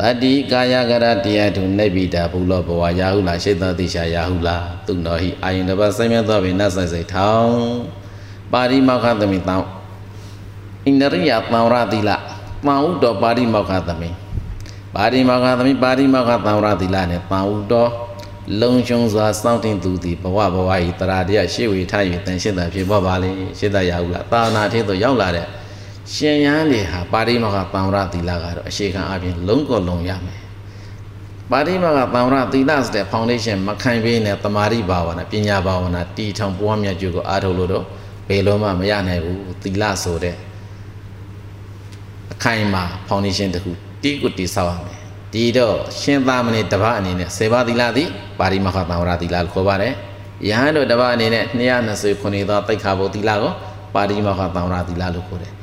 [0.00, 7.56] တတိကာယကရတရားထုနေပိတာဘုလောဘဝရာဟုလာရှိသောတိရှာရာဟုလာသူတော်ဟိအာယုန်တပတ်ဆိုင်မြတ်သောပင်နတ်ဆိုင်စိတ်ထောင်း
[8.52, 9.66] ပါရိမောက္ခသမေတောင်း
[10.84, 12.10] ဣန္ဒရိယသံဝရတိလ
[12.66, 14.10] ပန်ဥတော်ပါရိမောက္ခသမေ
[14.94, 17.90] ပါရိမောက္ခသမေပါရိမောက္ခသံဝရတိလနဲ့ပန်ဥတော်
[18.60, 25.46] လုံရှုံစွာစောင့်တင်သူသည်ဘဝဘဝဤတရာတရားရှေ့ဝေထား၍တန်ရှင်းတာဖြစ်ပေါ်ပါလေရှင်းတာရဟုလားသာနာထေသို့ရောက်လာတဲ့
[26.14, 30.40] ရှင်ရန်တွေဟာပါရိမောက္ခပန်ဝရတိလကတော့အရှိခံအပြင်လုံးကောလုံးရမယ်
[31.50, 37.84] ပါရိမောက္ခပန်ဝရတိလဆိုတဲ့ foundation မခိုင်ပေးနဲ့တမာရိဘာဝနာပညာဘာဝနာတီထောင်ပွားများကျိုးကိုအားထုတ်လို့တော့
[38.28, 40.34] ဘယ်လိုမှမရနိုင်ဘူးသီလဆိုတဲ့
[42.32, 43.70] အခိုင်အမာ foundation တခု
[44.02, 45.00] တီးကိုတီးဆောက်ရမယ်
[45.32, 49.92] ဒီတော့ရှင်သာမဏေတပတ်အနေနဲ့စေပါသီလသည်ပါရိမခသံဝရသီလလို့ခေါ်ပါတယ်
[50.48, 51.44] ယဟန်တို့တပတ်အနေနဲ့
[51.84, 53.52] 220ခုနှစ်သောတိတ်ခါဘုသီလကို
[53.94, 55.55] ပါရိမခသံဝရသီလလို့ခေါ်တယ်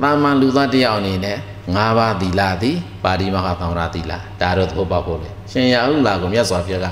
[0.00, 1.36] တာမန်လူသားတယောက်အနေနဲ့
[1.76, 6.86] ၅ပါးသီလသည်ပါရိမခသံဝရသီလဒါတော့သဘောပေါက်ဖို့လေရှင်ရဟုလာကိုမြတ်စွာဘုရားက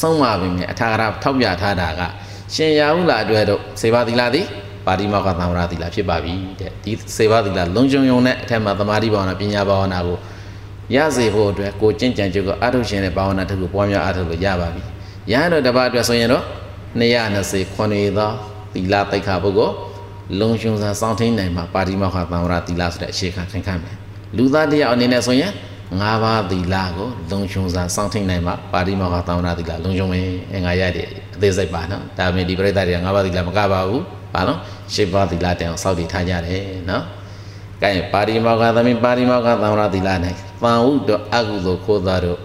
[0.00, 2.00] ဆုံးမပါပြီအထာဂရထောက်ပြထားတာက
[2.54, 4.46] ရှင်ရဟုလာအတွက်တော့စေပါသီလသည်
[4.86, 10.18] ပါတိမောက္ခသံဝရသီလဖြစ်ပါပြီတဲ့ဒီစေဘသီလလုံခြုံယုံတဲ့အထက်မှာသမာဓိဘာဝနာပညာဘာဝနာကို
[10.94, 14.82] ရစေဖို့အတွက်ကိုကျင့်ကြံကြုတ်ကိုအထုတ်ရှင်တဲ့ဘာဝနာတစ်ခုပွားများအထုတ်လို့ရပါပြီ
[15.32, 16.44] ရဟန်းတော်တစ်ပါးအတွက်ဆိုရင်တော့
[17.00, 18.30] 220ခွန်ရသော
[18.72, 19.74] သီလတိတ်ခါပုဂ္ဂိုလ်
[20.40, 23.96] လုံခြုံစွာစောင့်ထိန်နိုင်မှာပါတိမောက္ခသံဝရသီလဆိုတဲ့အရှိခံခိုင်ခံ့မယ်
[24.36, 25.52] လူသားတရားအနေနဲ့ဆိုရင်
[26.00, 31.06] ၅ပါးသီလကိုလုံခြုံစွာစောင့်ထိန်နိုင်မှာပါတိမောက္ခသံဝရသီလလုံခြုံမယ်အငါရတဲ့
[31.36, 34.02] အသေးစိတ်ပါနော်ဒါပေမဲ့ဒီပြိဿတွေက၅ပါးသီလမကပါဘူး
[34.34, 34.58] ဘာလို့
[34.94, 37.04] ရှစ်ပါးသီလတောင်စောက်တည်ထားကြတယ်နော်။
[37.82, 40.08] ကဲပါရိမောကသမီးပါရိမောကသံဝရသီလ၌
[40.62, 42.38] ပန်ဟုတော်အကုသိုလ်ခိုးသားတို့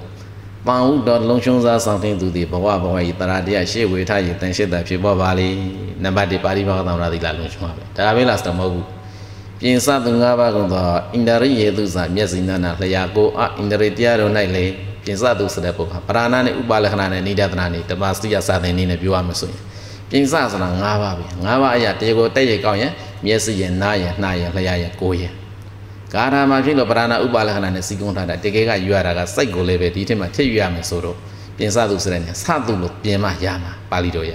[0.67, 5.47] ပန်ဟုတော်လုံရှုံးစားဆောင်တင်သူသည်ဘဝဘဝဤတရာတရားရှေ့ဝေထားရတန်ရှိတာဖြစ်ပေါ်ပါလေ။
[6.03, 8.85] နံပါတ်1ပါရိမောကသံဝရသီလလုံရှုံးပါပဲ။ဒါပဲလားစတမဟုတ်ဘူး။
[9.59, 10.83] ပြင်စသူ၅ပါးကုန်သော
[11.13, 14.65] ဣန္ဒရိယေသူစာမျက်စိနာနာလျာကိုအဣန္ဒရိတရားတို့၌လေ
[15.03, 19.61] ပြင်စသူဆိုတဲ့ပုဂ္ဂိုလ်ပရာဏနဲ့ဥပါလက္ခဏာနဲ့နိဒသနာနဲ့ဓမ္မစတိယစာသင်နည်းနဲ့ပြောရမှာဆိုရင်
[20.09, 22.91] ပြင်စဆိုတာ၅ပါးပဲ၅ပါးအရာတရားကိုတက်ရကောင်းရင်
[23.25, 25.23] မျက်စိရနားရနှာရလျှာရကိုယ်ရ
[26.13, 31.17] ကာရမှာဖြစ်လို့ပရဏဥပါလက္ခဏာနဲ့စီကုံးထားတာတကယ်ကယူရတာကစိတ်ကိုလည်းပဲဒီထက်မှထည့်ယူရမယ်ဆိုတော့
[31.57, 34.33] ပြင်စသူစတဲ့နဲ့စသူလို့ပြင်မှရမှာပါဠိတော်ရ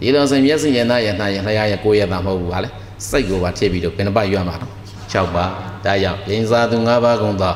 [0.00, 2.68] ဒီလိုဆိုမျက်စိရနားရနှာရလျှာရကိုယ်ရတာမဟုတ်ဘူးပါလေ
[3.10, 4.72] စိတ်ကိုပါထည့်ပြီးတော့ဘယ်နှပတ်ယူရမှာတော့
[5.12, 5.46] 6ပါ
[5.84, 7.54] ဒါကြောင့်ပြင်စသူ၅ပါးကုန်သော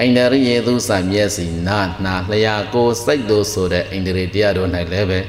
[0.00, 5.20] အိန္ဒရိယေသူစာမျက်စိနာနာလျှာကိုစိတ်တို့ဆိုတဲ့အိန္ဒြေတရားတို့၌လည်းပဲ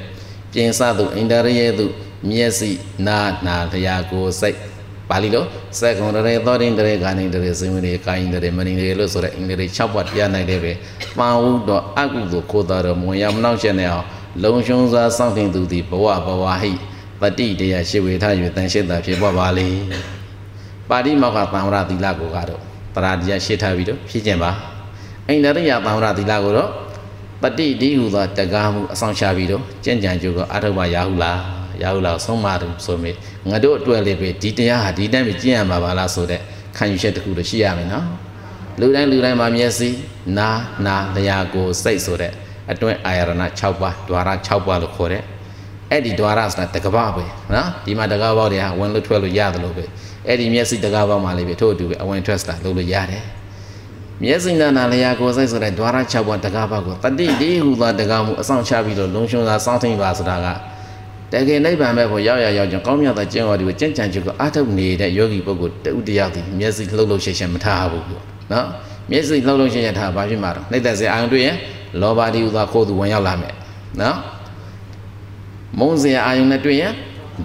[0.53, 1.85] ပြင်စသူအိန္ဒရိယေသူ
[2.29, 2.71] မျက်စိ
[3.07, 4.57] နာနာလျာကိုစိတ်
[5.09, 5.43] ပါဠိလို
[5.79, 10.73] စက္ကုံတရေသောတင်တရေကာနိတရေစိမရေကာယင်တရေမနိတရေလို့ဆိုတဲ့အင်္ဂလိပ်6ဘတ်တရားနိုင်တယ်ပဲ
[11.17, 14.05] ပါဝုတော့အကုသိုလ်ခိုးတာတော့မဝင်ရမနှောက်ရှက်နေအောင်
[14.43, 16.71] လုံရှုံးစွာစောင့်တင်သူသည်ဘဝဘဝဟိ
[17.21, 19.67] ပတိတရားရှိဝေထား၍တန်ရှိတာဖြစ်ပေါ်ပါလေ
[20.89, 22.61] ပါဠိမောက္ခသံဝရသီလကိုကတော့
[22.95, 24.51] တရာတရားရှိထားပြီးတော့ဖြည့်ကျင်ပါ
[25.27, 26.69] အိန္ဒရိယသံဝရသီလကိုတော့
[27.41, 33.11] ပတိတိဟုသောတကားမှုအဆောင်ရှာပြီးတော့ကြင်ကြံကြိုးကအထုပ်ပါရဟုလား ရဟုလားဆုံးမတယ်ဆိုမိ
[33.49, 36.41] ငါတို့အတွက်လေးပဲဒီတရားဟာဒီတိုင်းပဲကျင့်ရမှာပါလားဆိုတဲ့
[36.77, 38.05] ခံယူချက်တစ်ခုတော့ရှိရမယ်နော်
[38.79, 39.89] လူတိုင်းလူတိုင်းမှာမျက်စိ
[40.37, 42.33] နားနာတရားကိုစိတ်ဆိုတဲ့
[42.71, 45.23] အတွင်းအာရဏ6ပါးဒွါရ6ပါးလို့ခေါ်တဲ့
[45.91, 49.85] အဲ့ဒီဒွါရဆိုတာတကဘာပဲနော်ဒီမှာတကဘာတွေကဝင်လို့ထွက်လို့ရတယ်လို့ပဲ
[50.27, 53.23] အဲ့ဒီမျက်စိတကဘာမှလေးပဲထို့အတူပဲအဝင်ထွက်တာလုပ်လို့ရတယ်
[54.23, 60.47] မျက်စိနာနာလျာကိုစိတ်ဆိုတဲ့ဒွါရ6ပါးတကဘာကိုတတိတိဟူသောတကမှုအဆောင်ချပြီးတော့လုံရှုံသာစောင့်သိမ့်ပါဆိုတာက
[61.33, 68.23] တကယ်နိဗ္ဗာန်မဲ့ဖို့ရောက်ရရောက်ကြောင်းကောင်းမြတ်တဲ့ကျင့်ဝတ်တွေကိုကြင်ကြံချုပ်ကိုအားထုတ်နေတဲ့ယောဂီပုဂ္ဂိုလ်တဦးတယောက်ဒီမျက်စိလှုပ်လှုပ်ရှင်းရှင်းမထားဘူးပေါ့
[68.53, 68.65] နော်
[69.11, 71.55] မျက်စိလှုပ်လှုပ်ရှင်းရှင်းထားဘာဖြစ်မှာတော့နှိမ့်သက်စေအာရုံတွေ့ရင်
[72.01, 73.53] လောဘတိဥသာခိုးသူဝင်ရောက်လာမယ်
[74.01, 74.17] နော်
[75.79, 76.93] မုန်းစရာအာယုန်နဲ့တွေ့ရင်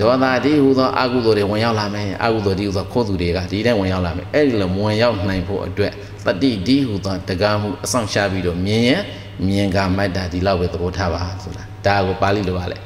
[0.01, 5.93] ဒေါသတိဟူသောအကုသိုလ်တွေဝင်ရောက်လာမယ်အကုသိုလ်တိဟူသောခိုးသူတွေကဒီတဲ့ဝင်ရောက်လာမယ်အဲ့ဒီလိုဝင်ရောက်နိုင်ဖို့အတွက်
[6.27, 9.03] တတိတိဟူသောတကားမှုအဆောင်ရှားပြီးတော့မြင်ရင်
[9.47, 12.79] မြင်ကမိုက်တာဒီလောက်ပဲသဘောထားပါဆိုတာဒါကိုပါဠိလိုပါလေ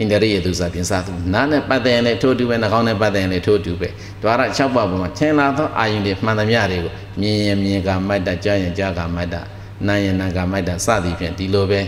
[0.00, 3.88] အင်္ဂရိယသူစာပြင်စားသူနားနဲ့ပတ်သက်ရင်လည်းထိုးတူပဲနှာခေါင်းနဲ့ပတ်သက်ရင်လည်းထိုးတူပဲ
[4.22, 9.40] ဒွါရ၆ပါးပေါ်မှာထင်လာသောအာယုန်တွေမှန်သမျှတွေကိုမြင်ရင်မြင်ကမိုက်တာကြားရင်ကြားကမိုက်တာ
[9.86, 11.80] နားရင်နားကမိုက်တာစသည်ဖြင့်ဒီလိုပဲ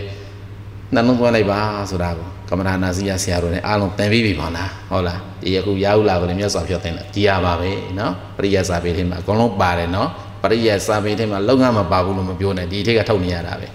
[0.93, 10.09] နှလုံးသွင်းလိုက်ပါဆိုတာကိုကမ္မထာနာစီယဆရာတို့လည်းအားလုံးသင်ပြီးပြီပါလားဟုတ်လားဒီအခုရာဟုလာကိုလည်းမြတ်စွာဘုရားသင်တာဒီရပါပဲနော်ပရိယစာပေထဲမှာအကုန်လုံးပါတယ်နော်
[10.43, 13.67] ပရိယစာပေထဲမှာလောကမပါဘူးလို့မပြောနဲ့ဒီအထက်ကထုတ်နေရတာပဲ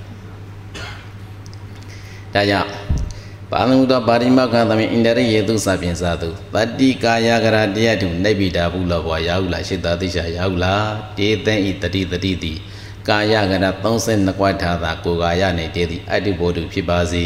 [2.34, 2.68] ဒါကြောင့်
[3.56, 10.74] ပါဠိမူတော်ပါရိမခသမင်အင်တရိယေတုစပြင်စာတုတတိကာယကရတရားတုနိဗ္ဗိတာဘူးလောဘောရာဟုလာရှိတာသိရှာရာဟုလာ
[11.18, 12.52] တေသင်ဤတတိတတိတိ
[13.08, 17.24] ကာယကရ32ကွက်ထာသာကိုကာယနေတည်သည့်အတ္တိဘောတုဖြစ်ပါစေ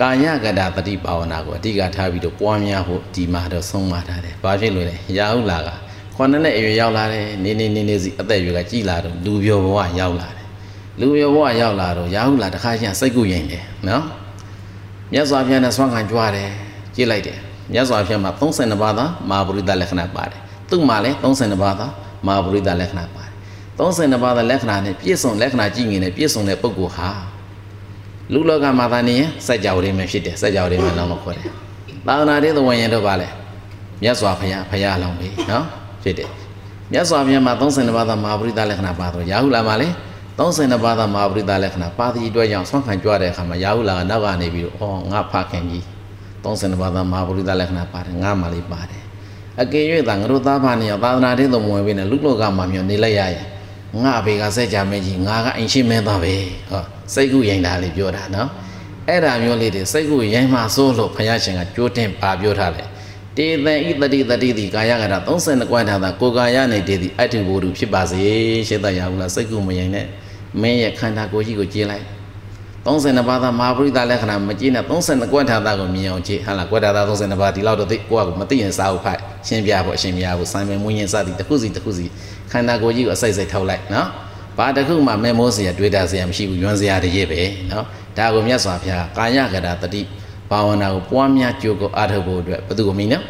[0.00, 5.68] ကာယကရတတိဘာဝနာကိုအဓိကထားပြီးတော့ပွားများဖို့ဒီမှာတော့ဆုံးမထားတယ်။ဘာဖြစ်လို့လဲ။ရာဟုလာက
[6.16, 10.41] ခေါင်းနဲ့အရွယ်ရောက်လာတယ်။နေနေနေနေစီအသက်အရွယ်ကကြီးလာတော့လူပြောဘဝရောက်လာတယ်။
[11.00, 14.02] လူပြောဘဝရောက်လာတော့ရာဟုလာတခါချင်းစိတ်ကူရင်တယ်နော်။
[15.12, 16.48] မြတ်စွာဘုရားနဲ့ဆွမ်းခံကြွားတယ်
[16.96, 17.38] ကြည့်လိုက်တယ်။
[17.72, 20.40] မြတ်စွာဘုရားမှာ32ပါးသာမာပရိသလက္ခဏာပါတယ်။
[20.70, 21.86] သူ့မှာလည်း32ပါးသာ
[22.26, 23.32] မာပရိသလက္ခဏာပါတယ်။
[23.78, 27.10] 32ပါးသာလက္ခဏာနဲ့ပြည့်စုံလက္ခဏာကြည့်ငင်နဲ့ပြည့်စုံတဲ့ပုဂ္ဂိုလ်ဟာ
[28.32, 31.50] လူလောကမှာသာနေရင်စัจ java တွေမှဖြစ်တယ်စัจ java တွေမှလောင်းလို့ခေါ်တယ်
[32.06, 33.28] သာသနာတဲ့သဝင်ရင်တော့ဗာလဲ
[34.02, 35.64] မြတ်စွာဘုရားဘုရားလောင်းပြီနော်
[36.02, 36.30] ဖြစ်တယ်
[36.92, 39.88] မြတ်စွာဘုရားမှာ32ပါးသောမဟာပရိသလက္ခဏာပါတော့ရာဟုလာမှာလေ
[40.38, 45.84] 32ပါးသောမဟာပရိသလက္ခဏာပါတိအတွက်ကြောင့်ဆွမ်းခံကြွတဲ့အခါမှာရာဟုလာကနောက်ကနေပြီးတော့အော်ငါဖခင်ကြီး
[46.44, 49.02] 32ပါးသောမဟာပရိသလက္ခဏာပါတယ်ငါမှလေးပါတယ်
[49.60, 53.46] အကယ်၍သာငါတို့သားဖာနေရောသာသနာတဲ့သဝင်ပြီနဲ့လူလောကမှာမျိုးနေလိုက်ရရင်
[54.04, 56.34] ငါဘေကစက်ကြမင်းကြီးငါကအင်ရှိမင်းသားပဲ
[56.70, 58.48] ဟောစိတ်ကူရင်တာလေးပြောတာနော်
[59.08, 62.88] အဲ့ဒါမျိုးလေးတွေစိတ်ကူရင်မှစိုးလို့ဘုရားရှင်ကကြိုးတင်ပါပြောထားတယ်
[63.36, 68.20] တေသံဤတတိတတိတိကာယကရ32ကွာထားတာကိုကာယနေတည်သည့်အတ္တိဘောဓုဖြစ်ပါစေ
[68.68, 70.06] ရှင်းတရဘူးလားစိတ်ကူမရင်နဲ့
[70.60, 72.06] မင်းရဲ့ခန္ဓာကိုယ်ကြီးကိုကြည်လိုက်
[72.86, 82.06] 32ပါးသာမဟာပရိသလက္ခဏာမကြည့်နဲ့32ကွက်ထာတာကိုမြင်အောင်ကြည့်ဟာလားကွက်ထာတာ32ပါးဒီလောက်တော့သိကိုယ့်ကမသိရင်စားဖို့ဖိုက်ရှင်းပြဖို့အရှင်မြတ်ဖို့စံပင်မွေးရင်စသည်တစ်ခုစီတစ်ခုစီ
[82.52, 84.08] ခန္ဓာကိုယ်ကြီးကိုအစိတ်စိတ်ထုတ်လိုက်နော်
[84.58, 87.40] ဘာတစ်ခုမှမဲမိုးစရာတွေးတာစရာမရှိဘူးယွန်းစရာတည်းရဲ့ပဲ
[87.70, 87.84] နော်
[88.18, 90.02] ဒါကိုမြတ်စွာဘုရားကာယကတာတတိ
[90.50, 93.24] ဘာဝနာကိုပွားများကြိုးကိုအားထုတ်ဖို့အတွက်ဘယ်သူကိုမိနော်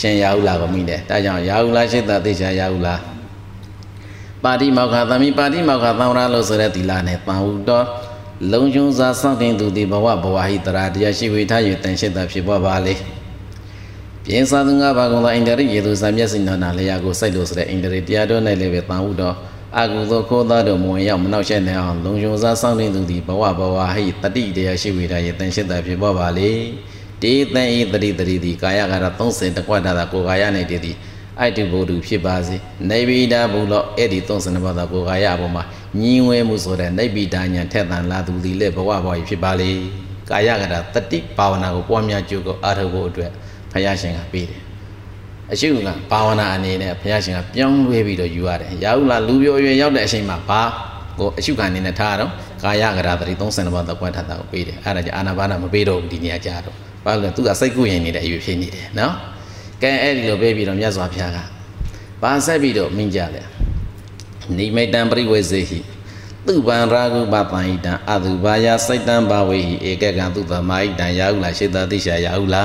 [0.00, 2.94] ရှင်ရာဟုလာကိုမိတယ်ဒါကြောင့်ရာဟုလာရှိတာသိချာရာဟုလာ
[4.44, 7.86] ပါတိမောက္ခသမိပါတိမောက္ခသံဝရလို့ဆိုတဲ့သီလနဲ့တန်ဟုတော်
[8.52, 12.94] လုံချုံစွာစောင့်တင်သူသည်ဘဝဘဝဟိတရာတရားရှိဝေထား၍တန်ရှိတာဖြစ်ပေါ်ပါလေ
[14.24, 19.34] ပြင်စာသူငါးပါးကုန်သောအိန္ဒြိယေသူစာမျက်စိနာနာလျာကိုစိုက်လို့ဆိုတဲ့အိန္ဒြိတရားတော်၌လည်းပဲတန်ဟုတော်
[19.76, 26.50] အကုသိုလ်ခိုးသားတို့မဝင်ရောက်မနှောက်ယှက်နိုင်အောင်လုံချုံစွာစောင့်တင်သူသည်ဘဝဘဝဟိတတိတရားရှိဝေထား၍တန်ရှိတာဖြစ်ပေါ်ပါလေ
[27.22, 30.96] တေတန်ဤတတိတတိသည်ကာယကရ30တကွတာသာကိုကာယ၌တည်သည်
[31.40, 32.56] အိုက်တုဘုဒ္ဓဖြစ်ပါစေ
[32.90, 35.62] နေဗိဒဘုလောအဲ့ဒီ32ပါးသာကိုကာယအပေါ်မှာ
[36.00, 39.70] ညီဝဲမှုဆိုတဲ့နိဗ္ဗိဒာညာထက်သန်လာသူသည်လည်းဘဝဘဝဖြစ်ပါလေ
[40.30, 43.30] ကာယကရတတိဘာဝနာကိုပွားများကြိုးကိုအားထုတ်ဖို့အတွက်
[43.72, 44.62] ဘုရားရှင်ကပေးတယ်
[45.52, 45.76] အရှိက
[46.10, 50.62] ဘာဝနာအနေနဲ့ဘုရားရှင်ကပြောင်းလဲပြီးတော့ယူရတယ်ရာဟုလာလူပြိုအရွယ်ရောက်တဲ့အချိန်မှာဘာ
[51.18, 52.30] ကိုအရှုခံအနေနဲ့ထားတော့
[52.64, 56.74] ကာယကရတတိ32ပါးသောကွက်ထတာကိုပေးတယ်အဲ့ဒါကြအာနာပါနမပေးတော့ဘူးဒီနေရာကြတော့
[57.04, 59.14] ဘာလို့လဲသူကစိတ်ကူးရင်နေတဲ့အရွယ်ဖြစ်နေတယ်နော်
[59.82, 61.38] ကဲအဲ့ဒီလိုပေးပြီးတော့မြတ်စွာဘုရားက
[62.22, 63.42] ဘာဆက်ပြီးတော့မင်းကြလဲ
[64.56, 65.78] နိမိတံပရိဝေစေဟိ
[66.46, 72.64] သူပံရာဂုပပံဟိတံအတုဘာယစိတ်တံဘာဝေဟိဧကကံသူပမာဟိတံယာဟုလာရှိတတိရှာယာဟုလာ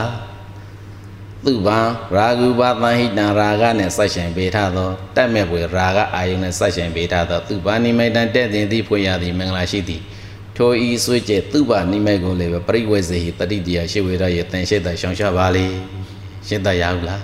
[1.45, 1.78] သူပံ
[2.16, 10.01] ရာဂုပပံဟိတံရာဂနဲ့စိုက်ရှင်ပေးထားသောတက်မဲ့ပွေရာဂအာယုန်နဲ့စိုက်ရှင်ပေးထားသောသူပံနိမိတံတဲ့တင်သည့်ဖွင့်ရသည်မင်္ဂလာရှိသည်
[10.57, 15.66] ထိုဤဆွေးကျသူပနိမိတ်ကိုလည်းပဲပရိဝေစေဟိတတိတရားရှိဝေရရဲ့တန်ရှိတဲ့ရှောင်ရှားပါလေ
[16.47, 17.23] ရှင်းတတ်ရဘူးလား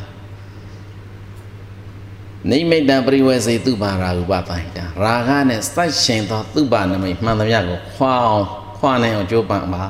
[2.50, 8.46] နိမိတ်တံပရိဝေစေသူပါရာဟုပတိုင်တံရာဂနဲ့စိုက်ရှင်သောသူပါနမိတ်မှန်သမျှကိုခွာအောင်
[8.78, 9.84] ခွာနိုင်အောင်ကြိုးပမ်းပါ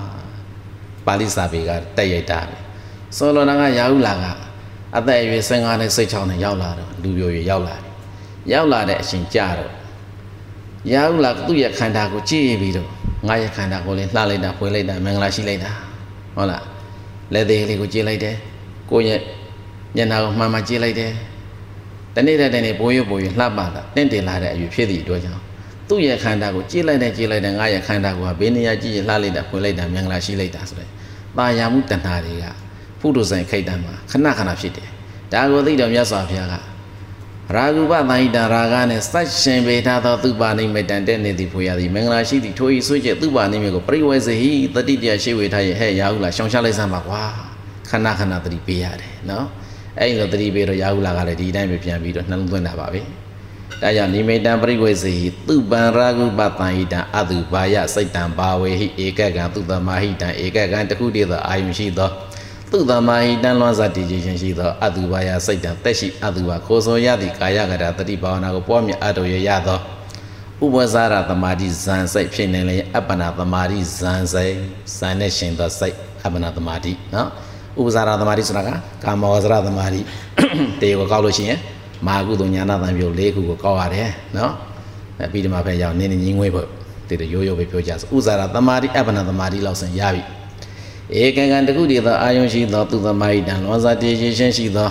[1.05, 2.57] ပါဠိစာပေကတက်ရိုက်တာပဲ
[3.17, 4.25] ဆိုလိုတာကရာဟုလာက
[4.97, 7.85] အသက်အရွယ်15နဲ့16နဲ့ရောက်လာတော့လူပြိုရရောက်လာတယ်
[8.53, 9.71] ရောက်လာတဲ့အချိန်ကြတော့
[10.93, 12.89] ရာဟုလာသူ့ရဲ့ခန္ဓာကိုကြည့်ပြီးတော့
[13.27, 15.71] ငါရဲ့ခန္ဓာကိုလည်းလှလိုက်တာဖွေလိုက်တာမင်္ဂလာရှိလိုက်တာ
[16.35, 16.63] ဟုတ်လား
[17.33, 18.35] လက်သေးလေးကိုကြည့်လိုက်တယ်
[18.89, 19.21] ကိုယ့်ရဲ့
[19.95, 21.11] မျက်နှာကိုမှန်မှန်ကြည့်လိုက်တယ်
[22.15, 25.41] တနေ့တဲ့တနေ့ဘိုးရွဘိုးရွလှပတာတင့်တယ်လာတဲ့အယူဖြစ်သည့်အတွက်ကြောင့်
[25.89, 30.89] သူ့ရဲ့ခန္ဓာကိုကြည့်လိုက်တဲ့ကြည့်လိုက်တဲ့ငါရဲ့ခန္ဓာကိုကဘေးနေရာကြည့်ရင်လှလိုက်တာဖွင့်လိုက်တာမင်္ဂလာရှိလိုက်တာဆိုတဲ့
[31.37, 32.45] ပါရမှုတဏှာတွေက
[32.99, 34.89] ဖုဒုဆိုင်ခိတ်တမ်းမှာခဏခဏဖြစ်တယ်
[35.33, 36.55] ဒါကိုသိတော်မြတ်စွာဘုရားက
[37.55, 47.48] ရာဂုပသဟိတရာဂနဲ့စတ်ရှင်ပေထားသောသူပါနိမေတံတဲ့နေသည်ဖွေရသည်မင်္ဂလာရှိသည်ထိုဤဆွေကျက်သူပါနိမေကိုပရိဝေဇဟိတတိတယရှိဝေထားရဲ့ဟဲ့ရာဟုလာရှောင်ရှားလိုက်စမ်းပါကွာ
[47.89, 49.47] ခဏခဏတတိပေးရတယ်နော်
[49.99, 53.01] အဲ့လိုတတိပေးတော့ရာဟုလာကလည်းဒီတိုင်းပဲပြန်ပြီးတော့နှလုံးသွင်းတာပါပဲ
[53.81, 62.09] ဒါကြောင့်နိမိတံပရိဝေစေဟိသူပံရာဂုပသဟိတံအတုပါယစိတ်တံဘာဝေဟိဧကကံသူတမဟိတံဧကကံတခုတည်းသောအာယုရှိသော
[62.71, 69.79] သူသမာဟိတန်လွန်စားတည်ခြင်းရှိသောအတုပါယစိတ်တံတက်ရှိအတုပါခိုးစောရသည့်ကာယကတာတတိဘာဝနာကိုပွားမြတ်အတော်ရရသော
[70.65, 74.55] ဥပဇာရသမာဓိဇန်စိတ်ဖြစ်နေလေအပ္ပနာသမာဓိဇန်စိတ်
[74.97, 77.29] ဇန်နဲ့ရှင်သောစိတ်အပ္ပနာသမာဓိနော်
[77.77, 78.69] ဥပဇာရသမာဓိဆိုတာက
[79.03, 80.01] ကာမဝဇရသမာဓိ
[80.81, 81.59] တေကိုကောက်လို့ရှိရင်
[82.07, 84.53] မာကုသိုလ်ညာနာတံပြု၄ခုကိုကောက်ရတယ်နော်
[85.19, 86.67] အဲပြီးဒီမှာပဲရောက်နင်းနေငင်းငွေဖို့
[87.09, 90.21] တေတရိုးရိုးပဲပြောကြဆိုဥဇာရသမာဓိအပ္ပနာသမာဓိလောက်ဆင်ရပြီ
[91.17, 94.89] ဧကကံတကုတည်သောအာယုံရှိသောသူသမာဟိတံလွန်စာတည်ခြင်းရှိသော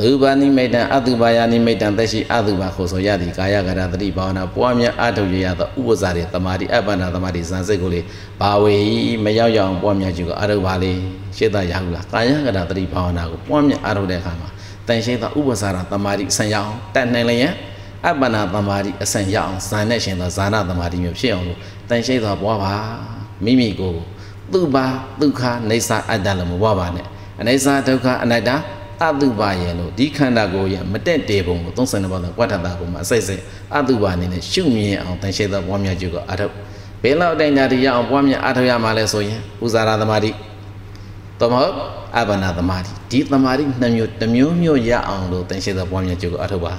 [0.00, 8.00] သူဘာနိမိတံအတုပါယနိမိတံသက်ရှိအတုပါခိုဆိုရသည်ကာယကရတတိဘာဝနာပွားများအထုတ်ရရသောဥပဇာရေတမာတိအပ္ပနာတမာတိဇန်စိတ်ကိုလေ
[8.40, 8.76] ဘာဝေ
[9.24, 10.92] မရောက်ရအောင်ပွားများခြင်းကိုအထုတ်ပါလေ
[11.36, 14.48] ရှေ့သာရဟုလားကာယကရတတိဘာဝနာကိုပွားများအထုတ်တဲ့အခါမှာ
[14.86, 17.54] တန်ရှင်းသောဥပဇာရတမာတိဆံရအောင်တတ်နိုင်လျင်
[18.06, 22.74] အပ္ပနာတမာတိအဆံရအောင်ဇန်နဲ့ရှင်သောဇာနာတမာတိမျိုးဖြစ်အောင်လို့တန်ရှင်းသောပွားပါ
[23.44, 24.00] မိမိကိုယ်
[24.52, 24.84] သူပါ
[25.20, 27.06] ဒုက္ခနေစာအတ္တလည်းမဘွားပါနဲ့
[27.40, 28.50] အနေစာဒုက္ခအနတ္တ
[29.02, 33.42] အတုပါရဲ့လို့ဒီခန္ဓာကိုယ်ရမတက်တေပုံကို32ပါးသောကွဋ္ဌတာပုံမှာအစိတ်စိတ်
[33.76, 36.52] အတုပါအနေနဲ့ရှုမြင်အောင်တန်ရှင်းသောပွားများကျုပ်ကအထုပ်
[37.02, 40.30] ဘယ်လောက်တိုင်းဓာတိရအောင်ပွားများအထုပ်ရမှာလဲဆိုရင်ဥဇာရသမာဓိ
[41.40, 41.74] တော်မဟုတ်
[42.18, 46.72] အဘနာသမာဓိဒီသမာဓိနှမျိုးတစ်မျိုးမျိုးရအောင်လို့တန်ရှင်းသောပွားများကျုပ်ကအထုပ်ပါ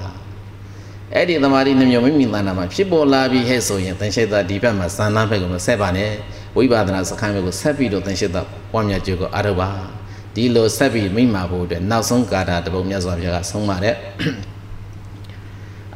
[1.13, 6.11] အဲ့ဒီသမာဓိနှမျိုးမိမိသဏ္ဍာန်မှာဖြစ်ပေါ်လာပြီဟဲ့ဆိုရင်တန်ရှင်းသောဒီဘက်မှာဇာနာဘက်ကိုမဆက်ပါနဲ့
[6.57, 9.97] ဝိပဿနာစခန်းမျိုးကိုဆက်ပြီးတော့သင်ရှိသောပွားများကြိုးကိုအားထုတ်ပါ
[10.38, 13.95] ဒီလိုဆက်ပြီးမိမှာဖို့အတွက်နောက်ဆုံးကာတာတပုံမြတ်စွာဘုရားကဆုံးပါတယ်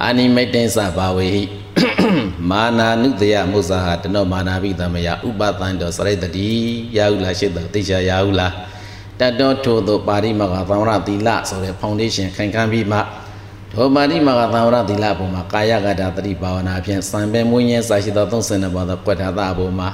[0.03, 1.43] အာနိမိတ်တင်္စဘာဝေဟိ
[2.51, 6.47] မာနာနုတယမုဇ္ဇဟာတနောမာနာဘိသမယဥပသန္တောစရိတတိ
[6.95, 8.53] ယာဟုလားရှိသောသိချာယာဟုလား
[9.19, 12.99] တတ်တော်ထို့သောပါရိမဂသံဝရသီလဆိုတဲ့ဖောင်ဒေးရှင်းခိုင်ခံပြီးမှ
[13.73, 19.89] ထိုပါရိမဂသံဝရသီလပုံမှာကာယကတာတတိဘာဝနာဖြင့်စံပင်မွေးညင်းစာရှိသော32ပါးသောကွဋ္ဌာသဘုံမှာ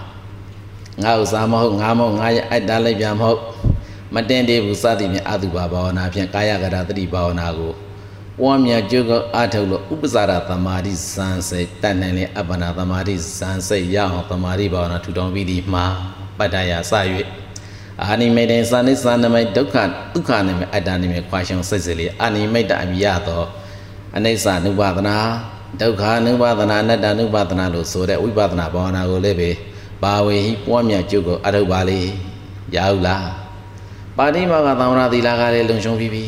[1.03, 3.41] ငါဥစားမဟုတ်ငါမဟုတ်ငါရဲ့အတ္တလိုက်ပြန်မဟုတ်
[4.16, 7.74] မတင်သေးဘူးစသည်ဖြင့်အတုပါဘာဝနာဖြင့်ကာယကတာတတိဘာဝနာကို
[8.39, 15.86] ပွားများကြိုးကောအထုတ်လို့ဥပဇာရသမာဓိဇန်စိတ်တတ်နိုင်လေအပ္ပနာသမာဓိဇန်စိတ်ရအောင်သမာဓိဘာဝနာထူထောင်ပြီးဒီမှာ
[16.38, 16.93] ပတ္တရာစ၍
[18.03, 19.76] အာနိမိတ်တေသာနိသနမိတ်ဒုက္ခ
[20.14, 23.43] ဒုက္ခနိမိတ်အတ္တနိမိတ်ခွာရှောင်စိတ်စိတ်လေးအာနိမိတ်တအမိယသော
[24.17, 25.17] အနိစ္စနုပါဒနာ
[25.82, 29.50] ဒုက္ခနုပါဒနာအနတ္တနုပါဒနာလို့ဆိုတဲ့ဝိပဿနာဘာဝနာကိုလည်းပဲ
[30.04, 32.00] ပါဝေဟိပွားမြတ်ကျုပ်ကိုအထုတ်ပါလေ
[32.75, 33.46] ရဟုတ်လား
[34.17, 36.25] ပါတိမောကသံဝရသီလကလည်းလုံရှုံပြီးပြီ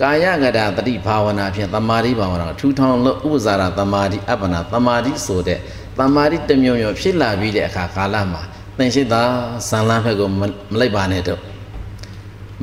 [0.00, 5.58] ကာယကတာတတိဘာဝနာဖြင့်သမာဓိဘာဝနာထူထောင်လို့ဥပဇာရသမာဓိအပ္ပနာသမာဓိဆိုတဲ့
[5.98, 8.42] သမာဓိတစ်မျိုးမျိုးဖြစ်လာပြီးတဲ့အခါကာလမှာ
[8.78, 9.22] သင်ရှိတာ
[9.68, 10.40] ဇန်လန်းဘက်ကိုမ
[10.78, 11.40] လိုက်ပါနဲ့တော့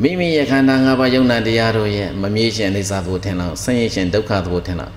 [0.02, 4.94] မိမိရဲ့ခန္ဓာ၅ပါးယုံနာတရားတို့ရဲ့မမြဲရှင်အိသဘုထင်လောက်ဆင်းရဲရှင်ဒုက္ခဘုထင်လောက်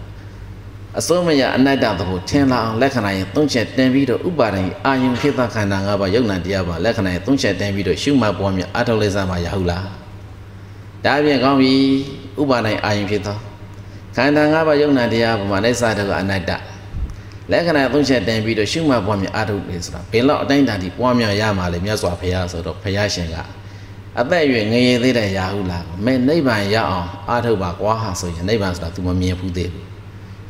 [0.99, 9.87] အစိုးမရအနတ္တသဘောထင်လာအောင်လက္ခဏာရင်သုံးချက်တင်ပြီးတော့ဥပါဒံအာယုံဖြစ်သောခန္ဓာ၅ပါးယုံနာတရားပါလက္ခဏာရင်သုံးချက်တင်ပြီးတော့ရှုမှတ်ပွားမြအထောက်လေးစားမှရဟုတ်လား
[11.05, 11.73] ဒါပြင်ကောင်းပြီ
[12.41, 13.39] ဥပါဒံအာယုံဖြစ်သော
[14.16, 16.51] ခန္ဓာ၅ပါးယုံနာတရားပေါ်မှာလက်စားတော့အနတ္တ
[17.53, 23.37] လက္ခဏာသုံးချက်တင်ပြီးတော့ရှုမှတ်ပွားမြအထောက်လေးဆိုတာဘယ်လောက်အတိုင်းတန်ဒီပွားမြရမှာလဲမြတ်စွာဘုရားဆိုတော့ဘုရားရှင်က
[24.21, 29.94] အသက်အရွယ်ငရေသေးတဲ့ရာဟုလားမဲနိဗ္ဗာန်ရအောင်အားထုတ်ပါကွာဟာဆိုရင်နိဗ္ဗာန်ဆိုတာ तू မမြင်ဘူးသေးဘူး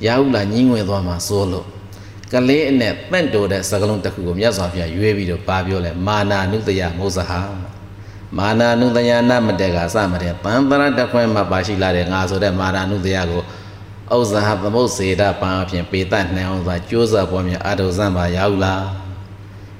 [0.07, 1.67] ရဟုလာညင်းဝင်သွားမှာစိုးလို့
[2.33, 7.41] ကလေးအနဲ့တန့်တိုတဲ့စကလုံးတစ်ခုကိုမြတ်စွာဘုရားရွေးပြီးတော့ပါပြောလဲမာနာနုတယမောဇဟာ
[8.39, 13.43] မာနာနုတယနာမတေကအစမတေပန္တရတခွဲမှာပါရှိလာတဲ့ငါဆိုတဲ့မာနာနုတယကို
[14.17, 18.85] ဥဇဟသမုတ်စေတပံအဖြစ်ပေတတ်နှံအောင်သာကြိုးစားပွားများအာထုဇံပါရဟုလား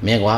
[0.05, 0.37] မင်းကွာ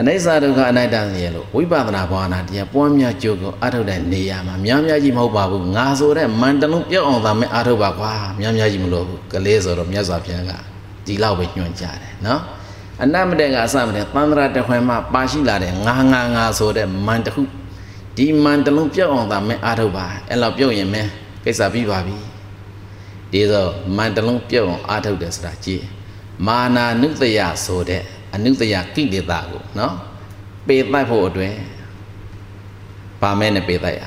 [0.00, 10.52] အနိစ္စဒုက္ခအနတ္တစီရလို့ဝိပဿနာဘာဝနာတရားပွားများကြိုးကိုအထုတ်တဲ့နေရာမှာများများကြီးမဟုတ်ပါဘူးငါဆိုတဲ့မန်တလုံးပြောက်အောင်သာမဲ့အထုတ်ပါကွာများများကြီးမလို့ဘူးကလေးဆိုတော့မြတ်စွာဘုရားက
[11.06, 12.40] ဒီလောက်ပဲညွှန်ကြတယ်နော်
[13.02, 17.42] အနတ်မတဲ့ကအစမတဲ့သန္တရာတခွင်မှာပါရှိလာတဲ့ငါငါငါဆိုတဲ့မန်တခု
[18.16, 21.02] ဒီမန်တလုံးပြောက်အောင်သာမဲ့အထုတ်ပါအဲ့လောက်ပြောက်ရင်မဲ
[21.44, 22.16] ကိစ္စပြီးပါပြီ
[23.32, 23.66] ဒီဆို
[23.96, 25.84] မန်တလုံးပြောက်အောင်အထုတ်တယ်ဆိုတာကြည့်
[26.46, 28.02] မာနာနုတယဆိုတဲ့
[28.34, 29.94] အနုတယကိလေသာကိုနော်
[30.66, 31.54] ပေတတ်ဖို့အတွက်
[33.22, 34.00] ပါမဲနဲ့ပေတတ်ရ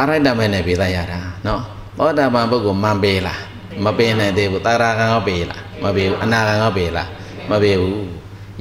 [0.00, 1.62] အရိုက်တမဲနဲ့ပေတတ်ရတာနော်
[1.98, 3.40] သောတာပန်ပုဂ္ဂိုလ်မန်ပေလား
[3.84, 7.08] မပေနိုင်သေးဘူးတာရာကံရောပေလားမပေဘူးအနာကံရောပေလား
[7.50, 8.00] မပေဘူး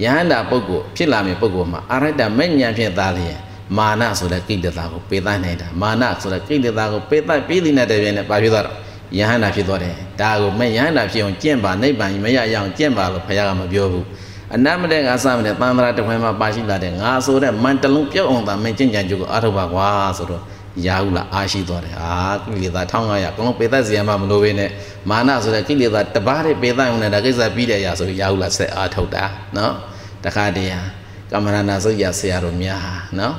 [0.04, 3.38] ယဟန္တာပုဂ္ဂိုလ်ဖြစ်လာမယ့်ပုဂ္ဂိုလ်မှာအရိုက်တမဲ့ညာဖြင့်သားလျင်
[3.78, 8.76] မာနဆိုတဲ့ကိလေသာကိုပေတတ်နိုင်တာမာနဆိုတဲ့ကိလေသာကိုပေတတ်ပြီးတဲ့တဲ့ပြည့်နဲ့ပါပြသွားတော့
[9.18, 14.06] ယဟန္တာဖြစ်သွားတယ်ဒါကိုမဲ့ယဟန္တာဖြစ်အောင်ကျင့်ပါနိဗ္ဗာန်မရရအောင်ကျင့်ပါလို့ဘုရားကမပြောဘူး
[14.54, 20.44] အနတ်မတဲ့ကစမတဲ့သံဃာတခွင်မှာပါရှိလာတဲ့ငါဆိုတဲ့မန်တလုံးပြုတ်အောင်သာမင်းကျင့်ကြံကြုကိုအားထုတ်ပါကွာဆိုတော့
[20.88, 22.12] ရာဟုလာအားရှိသွားတယ်အာ
[22.44, 24.70] ကိလေသာ1500အကုန်လုံးပေသက်စီရမှမလိုဘဲနဲ့
[25.10, 29.26] မာနဆိုတဲ့ကိလေသာတပါးတဲ့ပေသက်အောင်နဲ့ဒါကိစ္စပြီးတဲ့အရာဆိုရာဟုလာဆက်အားထုတ်တာ
[29.58, 29.74] နော်
[30.24, 30.72] တခါတည်း
[31.32, 33.36] ကမ္မရဏသုတ်ရဆရာတော်များဟာနော်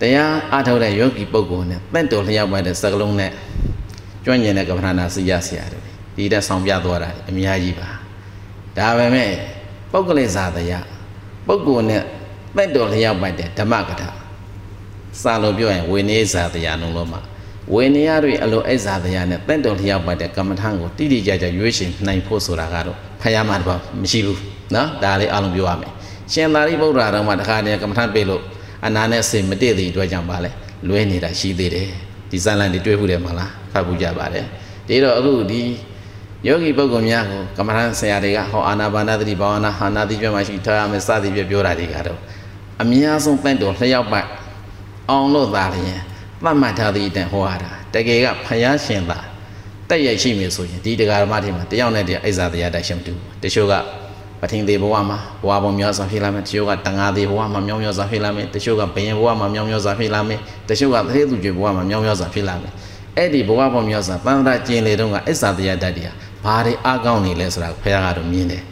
[0.00, 3.30] တရားအားထုတ်တဲ့ယောဂီပုဂ္ဂိုလ်နဲ့တင့်တော်လျောက်ပါတဲ့စကလုံးနဲ့
[4.24, 5.84] ကျွမ်းကျင်တဲ့ကမ္မရဏသုတ်ရဆရာတော်
[6.16, 8.01] ဒီတဲ့ဆောင်ပြသွားတာအများကြီးပါ
[8.78, 9.30] ဒါပဲမဲ့
[9.92, 10.86] ပုဂ္ဂလိဇာတရား
[11.46, 12.02] ပုဂ္ဂိုလ်နဲ့
[12.56, 14.08] တင့်တော်လျောက်ပါတဲ့ဓမ္မကထာ
[15.22, 17.20] စာလို့ပြောရင်ဝိနည်းဇာတရားလုံးလုံးမှာ
[17.74, 24.40] ဝိနည်းရတွေအလိုအိဇာတရားနဲ့တင့်တော်လျောက်ပါတဲ့ကမ္မထံကိုတိတိကျကျရွေးရှင်နိုင်ဖို့ဆိုတာကတော့ဖယားမှာတော့မရှိဘူး
[24.74, 25.92] နော်ဒါလေးအားလုံးပြောရမယ်
[26.32, 28.42] ရှင်သာရိပုတ္တရာတော်မှာတခါတည်းကမ္မထံပေးလို့
[28.86, 30.50] အနာနဲ့စေမတည့်သည့်အတွက်ကြောင့်ပါလဲ
[30.88, 31.88] လွဲနေတာရှိသေးတယ်
[32.30, 34.44] ဒီဇာလန်တွေတွေ့ဘူးတယ်မလားဖတ်ဘူးကြပါတယ်
[34.88, 35.60] ဒီတော့အခုဒီ
[36.46, 42.18] ယောဂီပုဂ္ဂိုလ်များကိုကမ္မထဆရာတွေကဟောအာနာပါနသတိဘာဝနာဟာနာတိကျွမ်းမှရှိထားရမယ်စသည်ပြပြောတာတွေကတော့
[42.82, 44.26] အများဆုံးတင့်တော်လျှောက်ပတ်
[45.10, 46.00] အောင်လို့သာလျင်
[46.44, 49.18] သတ်မှတ်ထားသည့်အတန်ဟောရတာတကယ်ကဖယားရှင်သာ
[49.88, 53.12] တက်ရိုက်ရှိမယ်ဆိုရင်ဒီတရားဓမ္မတွေမှာတယောက်နဲ့တယောက်အိဇာတရားတိုက်ရှမတူ
[53.42, 53.74] တချို့က
[54.40, 62.72] ပထင်သေးဘဝမှာဘဝပုံများစွာဖြစ်လာမယ်တချို့ကတန်ဃာသေးဘဝမှာမြောင်းမြောစွာဖြစ်လာမယ်တချို့ကဘယင်ဘဝမှာမြောင်းမြောစွာဖြစ်လာမယ်တချို့ကသေသူကျွေဘဝမှာမြောင်းမြောစွာဖြစ်လာမယ်
[63.16, 68.62] အဲ့ဒီဘဝပုံများစွာတန်ត្រာကျင်လေတုန်းကအိဇာတရားတိုက်တရား ဘာတွေအကောင်းနေလဲဆိုတာဖခင်ကတော့မြင်တယ်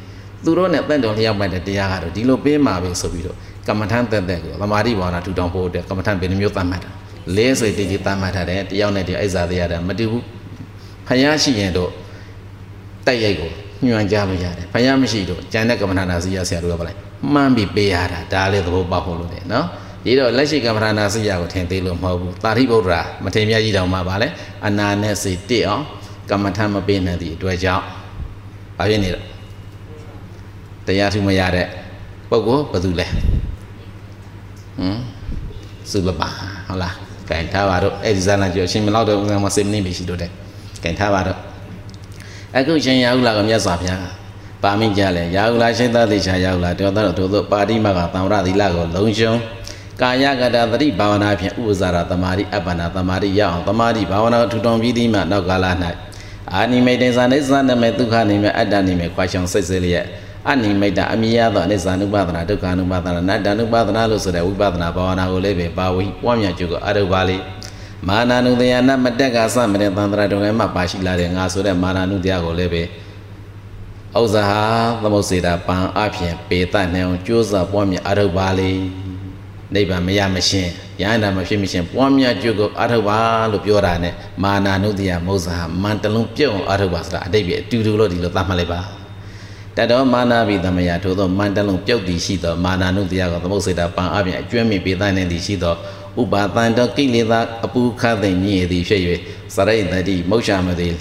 [0.44, 3.36] သူတို့နဲ့တင့်တော်လျောက်ပိုက်တဲ့တရားကတော့ဒီလိုပေးမှာပဲဆိုပြီးတော့
[3.68, 6.90] ကမ္မထန်တက်တက်ကိုသမာဓိဘာဝနာထူထောင်ဖို့အတွက်ကမ္မထန်ဘယ်နှမျိုးသတ်မှတ်တာ
[7.36, 10.24] လဲဆိုတည်တည်သတ်မှတ်ထားတယ်တယောက်နဲ့တယောက်အိဇာတရားတယ်မတူဘူး
[11.06, 11.90] ဖခင်ရှိရင်တော့
[13.06, 13.50] တိုက်ရိုက်ကို
[13.84, 16.98] ညွှန်ကြားလို့ရတယ်ဖယားမရှိတော့ကျန်တဲ့ကမ္မထာနာစီရဆရာတို့ကဗလိုက်
[17.32, 19.66] မှန်းပြီးပေးရတာဒါလည်းသဘောပေါက်ဖို့လို့တယ်နော်
[20.04, 24.28] ဒီတော့လက်ရှိကမ္မထာနာစီရကိုထင်သေးလို့မဟုတ်ဘူးတာရိပုတ္တရာမထေမြတ်ကြီးတောင်မှဗာလဲ
[24.66, 25.84] အနာနဲ့စိတ်တစ်အောင်
[26.30, 27.84] ကမ္မထာမပေးနိုင်သည့်အတွက်ကြောင့်
[28.76, 29.24] ဘာဖြစ်နေတော့
[30.86, 31.66] တရားထူမရတဲ့
[32.30, 33.10] ပုဂ္ဂိုလ်ဘယ်သူလဲဟ
[34.86, 34.98] မ်
[35.90, 36.28] စုလပါ
[36.68, 36.94] ဟုတ်လား
[37.28, 40.30] ကင်ထားပါတော့အဲ့ဒီဇာလန်ကျော်ရှင်မလောက်တော့ဥစ္စာမစိမ့်နေပြီရှိတော့တယ်
[40.84, 41.38] ကင်ထားပါတော့
[42.56, 44.00] အခုရှင်ရာဟုလာကမြတ်စွာဘုရား
[44.62, 49.32] ပါမိကြလဲရာဟုလာရှင်သာသေချာရာဟုလာတောတော်တို့တို့ပါတိမကသံဝရသီလကိုလုံရှုံ
[50.00, 55.66] ကာယကတာသတိဘာဝနာဖြင့်ဥပဇာရသမာဓိအပ္ပနာသမာဓိရအောင်သမာဓိဘာဝနာထူထောင်ပြီးသည်မှနောက်ကာလ၌
[56.53, 60.05] အာနိမိတ်တေဇာနိစ္စနမေဒုက္ခနိမေအတ္တနိမေခွာရှောင်စိတ်စေလျက်
[60.51, 67.37] အနိမိတ်တအမြင်ရသောအနိစ္စ ानु ပါဒနာဒုက္ခ ानु ပါဒနာနတ္တ ानु ပါဒနာလို့ဆိုတဲ့ဝိပဿနာဘာဝနာကိုလည်းပဲပါဝိပွားများကျုပ်ကအရုပ်ပါလိ
[68.07, 72.83] မာနာနုတယနာမတက်ကစမတဲ့သန္တရာတော်ငယ်မှာပါရှိလာတဲ့ငါဆိုတဲ့မာနာနုတရားကိုလည်းပဲ
[74.19, 74.61] ဥဇာဟာ
[75.03, 78.71] သမုတ်စေတာပံအဖြစ်ပေတတ်နေအောင်ကြိုးစားပွားများအရုပ်ပါလိ
[79.73, 80.71] နိဗ္ဗာန်မရမရှင်း
[81.02, 83.18] ရဟန္တာမဖြစ်မရှင်းပွားများကျုပ်ကိုအထုပ်ပါ
[83.52, 88.80] လို့ပြောတာနဲ့မာနာနုတယမုဇာမန်တလုံးပြုတ်အောင်အထုပ်ပါဆိုတာအတိတ်ပဲအတူတူလို့ဒီလိုသတ်မှတ်လိုက်ပါ
[89.76, 95.74] တတော်မာနာဘိသမယထို့သောမန္တလုံးပြုတ်တည်ရှိသောမာနာနုတရားကိုသမုတ်စေတာပံအပြင်အကျွမ်းမြင့်ပေသနေသည်ရှိသော
[96.20, 99.00] ဥပါတန်တော်ကိလေသာအပူခတ်သိမ့်ညည်သည်ဖြစ်၍
[99.54, 100.94] စရိတ်တတိမုတ်ချမသည်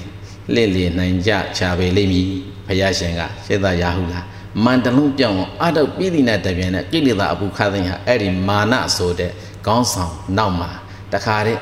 [0.53, 2.27] လှစ်လျနိုင်ကြချပေလိမ့်မည်
[2.67, 4.25] ဘုရားရှင်ကစေတရာဟုလား
[4.65, 9.31] မန္တလုံးပြောင်းအတုပ်ပြည်တိနဲ့တပြန်နဲ့ကိလေသာအပူခတ်သိမ့်ဟာအဲ့ဒီမာနဆိုတဲ့
[9.65, 10.69] ခေါင်းဆောင်နောက်မှာ
[11.13, 11.57] တခါတဲ့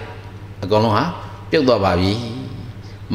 [0.63, 1.03] အကုန်လုံးဟာ
[1.51, 2.13] ပြုတ်သွားပါပြီ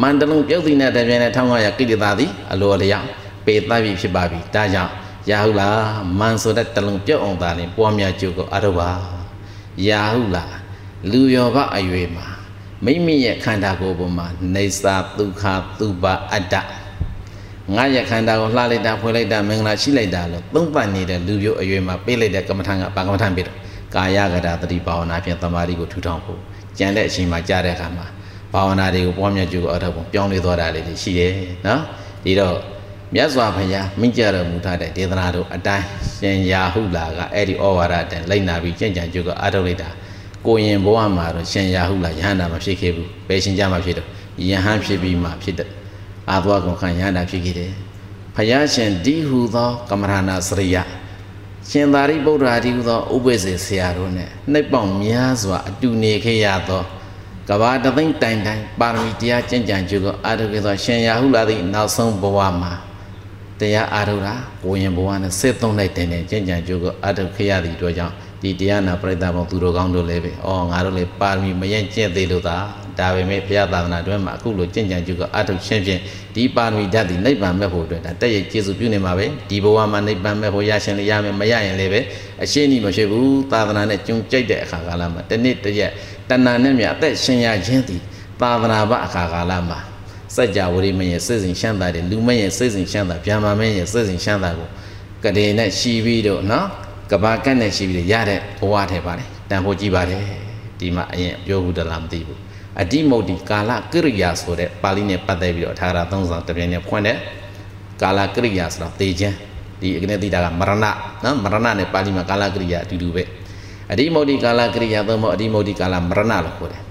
[0.00, 3.06] မန္တလုံးပြုတ်တိနဲ့တပြန်နဲ့1500ကိလေသာသည်အလိုအလျောက်
[3.46, 4.92] ပေတတ်ပြီဖြစ်ပါပြီဒါကြောင့်
[5.30, 5.80] ရာဟုလား
[6.18, 8.90] မန်ဆိုတဲ့တလုံးပြုတ်အောင်သာလင်ပွားများကြိုးကိုအထုပ်ပါ
[9.88, 10.54] ရာဟုလား
[11.10, 12.26] လူရောဘအရွယ်မှာ
[12.84, 15.42] မိမိရဲ့ခန္ဓာကိုယ်ပေါ်မှာနေစာဒုက္ခ
[15.78, 16.54] သူပါအတ္တ
[17.76, 23.56] ငါရဲ့ခန္ဓာကိုလှလိုက်တာဖွေလိုက်တာမင်္ဂလာရှိလိုက်တာလို့သုံးပတ်နေတဲ့လူမျိုးအရွယ်မှာပေးလိုက်တဲ့ကမ္မထံကပါကမ္မထံပေးတော့
[23.94, 26.40] ကာယကတာတတိဘာဝနာဖြင့်တမာရီကိုထူထောင်ဖို့
[26.78, 28.06] ကြံတဲ့အချိန်မှာကြားတဲ့အခါမှာ
[28.52, 31.32] ဘာဝနာတွေကိုပွားများကြိုးကိုအထောက်ပုံပြောင်းလဲသွားတာလေးရှိတယ်
[31.66, 31.80] နော်
[32.24, 32.56] ဒီတော့
[33.14, 35.86] မြတ်စွာဘုရားမိန့်ကြတော်မူထားတဲ့ဒေသနာတို့အတိုင်း
[36.18, 39.88] ရှင်ရာဟုလာကအဲ့ဒီဩဝါဒတန်လိုက်နာပြီးကြင်ကြံကြုတ်ကအထုတ်လိုက်တာ
[40.46, 44.08] ကိုရင်ဘဝမှာတော့ရှင်ရာဟုလာယဟန္တာမဖြစ်ခဲ့ဘူးဘယ်ရှင်ကြမှာဖြစ်တော့
[44.48, 45.68] ယဟန်ဖြစ်ပြီးမှဖြစ်တဲ့
[46.30, 47.72] အာသဝကုံခံယဟန္တာဖြစ်ခဲ့တယ်
[48.36, 50.76] ဘုရားရှင်ဒီဟုသောကမ္မရဏစရိယ
[51.70, 56.82] ရှင်သာရိပုတ္တရာဒီဟုသောဥပ္ပဇေဆရာတို့နဲ့နှိပ်ပေါင်များစွာအတူနေခဲ့ရသော
[57.48, 62.72] ကဘာတသိမ့်တိုင်တိုင်ပါရမီတရားကျင့်ကြံကြုတ်ကိုအာထုခဲ့သောရှင်ရာဟုလာသည့်နောက်ဆုံးဘဝမှာ
[63.60, 64.34] တရားအာထုတာ
[64.64, 72.56] ကိုရင်ဘဝနဲ့စစ်သုံးလိုက်တဲ့နဲ့ကျင့်ကြံကြုတ်ကိုအာထုခဲ့ရသည့်အတွက်ကြောင့်ဒီတရားနာပရိသတ်ပေါင်းသူတော်ကောင်းတို့လည်းပဲအော်ငါတို့လည်းပါရမီမရင်ကျင့်သေးလို့သာ
[72.98, 76.00] ဒါပေမဲ့ဘုရားသာသနာတွင်မှာအခုလိုကျင့်ကြံကြုတ်ကအထုရှင်းဖြင့်
[76.34, 82.00] ဒီပါရမီဓာတ်ဒီနိဗ္ဗာန်မဲ့ဖို့အတွက်ဒါတက်ရကျေစုပြုနေမှာပဲဒီဘဝမှာနိဗ္ဗာန်မဲ့ဖို့ရရှင်လည်းရမယ်မရရင်လည်းပဲ
[82.42, 85.90] အရှင်းကြီးမရှိဘူးသာသနာနဲ့ကျုံကြိတ်တဲ့အခါကာလမှာတနေ့တရက်
[86.30, 88.00] တဏ္ဍာနဲ့မြအသက်ရှင်ရခြင်းသည်
[88.40, 89.78] သာသနာပအခါကာလမှာ
[90.36, 94.68] စัจ java ဝရိမရဲ့စိတ်စဉ်ရှမ်းသာတယ်လူမရဲ့စိတ်စဉ်ရှမ်းသာဗျာမာမရဲ့စိတ်စဉ်ရှမ်းသာကို
[95.24, 96.66] ကတိနဲ့ရှီပြီးတော့နော်
[97.10, 100.22] ကဘာကတ်နဲ့ရှီပြီးရတဲ့ဘဝထဲပါတယ်တန်ဖို့ကြည့်ပါတယ်
[100.78, 102.41] ဒီမှာအရင်ပြောဘူးတလားမသိဘူး
[102.80, 107.16] အတိမုတ်ဒီကာလကရိယာဆိုတဲ့ပါဠိနဲ့ပတ်သက်ပြီးတော့ထာဂရသုံးဆောင်တပြိုင်နဲ့ဖွင့်တဲ့
[108.02, 109.36] ကာလကရိယာဆိုတာသေခြင်း
[109.80, 113.22] ဒီအကနေတိတာကမရဏနော်မရဏနဲ့ပါဠိမှာကာလကရိယာအတူတူပဲ
[113.92, 116.82] အတိမုတ်ဒီကာလကရိယာသုံးဖို့အတိမုတ်ဒီကာလမရဏလို့ခေါ်တယ်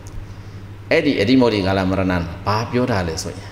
[0.92, 2.14] အဲ့ဒီအတိမုတ်ဒီကာလမရဏ
[2.46, 3.50] ဘာပြောတာလဲဆိုရင်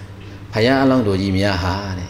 [0.53, 2.09] ဖယားအလောင်းတော်ကြီးများဟာတဲ့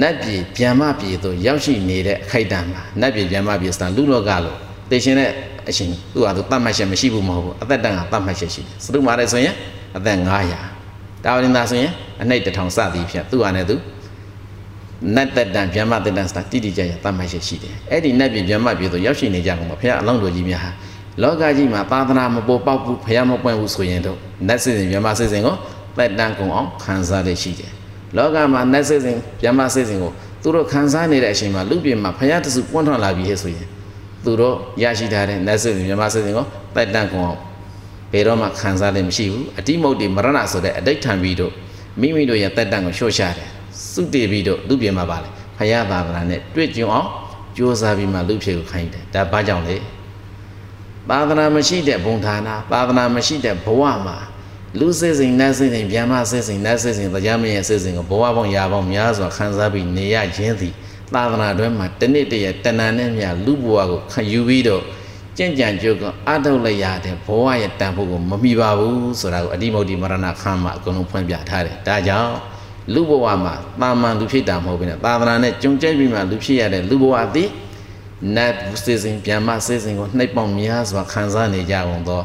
[0.00, 4.58] နတ်ပြည်ပြန်မပြည်သို့ရောက်ရှိနေတဲ့အခိုက်အတန့်မှာနတ်ပြည်ပြန်မပြည်စံလူလောကလို့
[4.90, 5.30] တေရှင်တဲ့
[5.68, 9.54] အရှင်သူ့ဟာသူတတ်မှတ်ချက်မရှိဘူးမဟုတ်ဘူးအသက်တန်ကတတ်မှတ်ချက်ရှိတယ်စတုမာရဲဆိုရင်
[9.96, 13.76] အသက်900တာဝရင်သာဆိုရင်အနှိတ်တစ်ထောင်စသည်ဖြင့်သူ့ဟာနဲ့သူ
[15.14, 20.70] နတ်တက်တန်ဗျမတက်တန်စတာတိတိကျကျတတ်မှတ်ချက်ရှိတယ်အဲ့ဒီနတ်ပြည်ဗျမပြည်သို့ရောက်ရှိနေကြကုန်ပါဘုရားအလောင်းတော်ကြီးများဟာ
[21.22, 24.18] လောကကြီးမှာသာသနာမပေါ်ပေါက်ဘူးဘုရားမပွင့်ဘူးဆိုရင်တော့
[24.48, 25.54] နတ်စစ်စဉ်ဗျမစစ်စဉ်ကို
[25.96, 27.72] တက်တန်ကုန်အောင်ခံစားရရှိတယ်
[28.16, 30.10] လောကမှာနတ်စစ်စဉ်ဗျမစစ်စဉ်ကို
[30.42, 33.66] သူတို့ခံစားနေတဲ့အချိန်မှာလူပြည်မှာဘုရားတဆူပွင့်ထွန်းလာပြီဟဲ့ဆိုရင်
[34.24, 37.40] သူတို့ရရှိထားတဲ့နတ်စစ်စဉ်မြမစစ်စဉ်ကိုတိုက်တန့်ကုန်အောင်
[38.12, 41.52] ဘယ်တော့မှခံစားလည်းမရှိဘူးအတိမုတ်တိမရဏဆိုတဲ့အတိတ်ထံပြီးတော့
[42.00, 43.48] မိမိတို့ရဲ့တိုက်တန့်ကိုလျှော့ချတယ်
[43.92, 45.28] စုတည်ပြီးတော့လူပြင်မှာပါလေ
[45.58, 47.08] ဖယားသာသနာနဲ့တွေ့ကြုံအောင်
[47.56, 49.76] ကြိုးစားပြီးမှလူဖြေကိုခိုင်းတယ်ဒါဘာကြောင့်လဲ
[51.10, 54.16] သာသနာမရှိတဲ့ဘုံဌာနသာသနာမရှိတဲ့ဘဝမှာ
[54.78, 60.74] လူစိတ်စဉ်နတ်စိတ်စဉ်ဗျာမစိတ်စဉ်နတ်စိတ်စဉ်တရားမရဲ့စိတ်စဉ်ကိုဘဝပေါင်းရာပေါင်းများစွာခံစားပြီးနေရခြင်းသည်
[61.14, 64.82] သာသနာတွင်မှာတနစ်တည်းတဏ္ဍာနဲ့မြလူဘဝကိုခံယူပြီးတော့
[65.38, 72.32] ကြင်ကြံကြုတ်ကအထုတ်လိုက်ရတဲ့ဘဝရဲ့တန်ဖို့ကိုမမိပါဘူးဆိုတာကိုအတိမုတ်တိမရဏခမ်းမှာအကုန်လုံးဖွင့်ပြထားတယ်ဒါကြောင့်
[72.94, 77.48] လူဘဝမှာတာမန်လူဖြစ်တာမဟုတ်ဘဲနဲ့သာသနာနဲ့ကြုံကြိတ်ပြီးမှလူဖြစ်ရတဲ့လူဘဝသည်
[78.36, 78.52] နတ်
[78.84, 82.22] စေစဉ်ပြန်မစေစဉ်ကိုနှိပ်ပေါင်းများစွာခံစားနေကြအောင်သော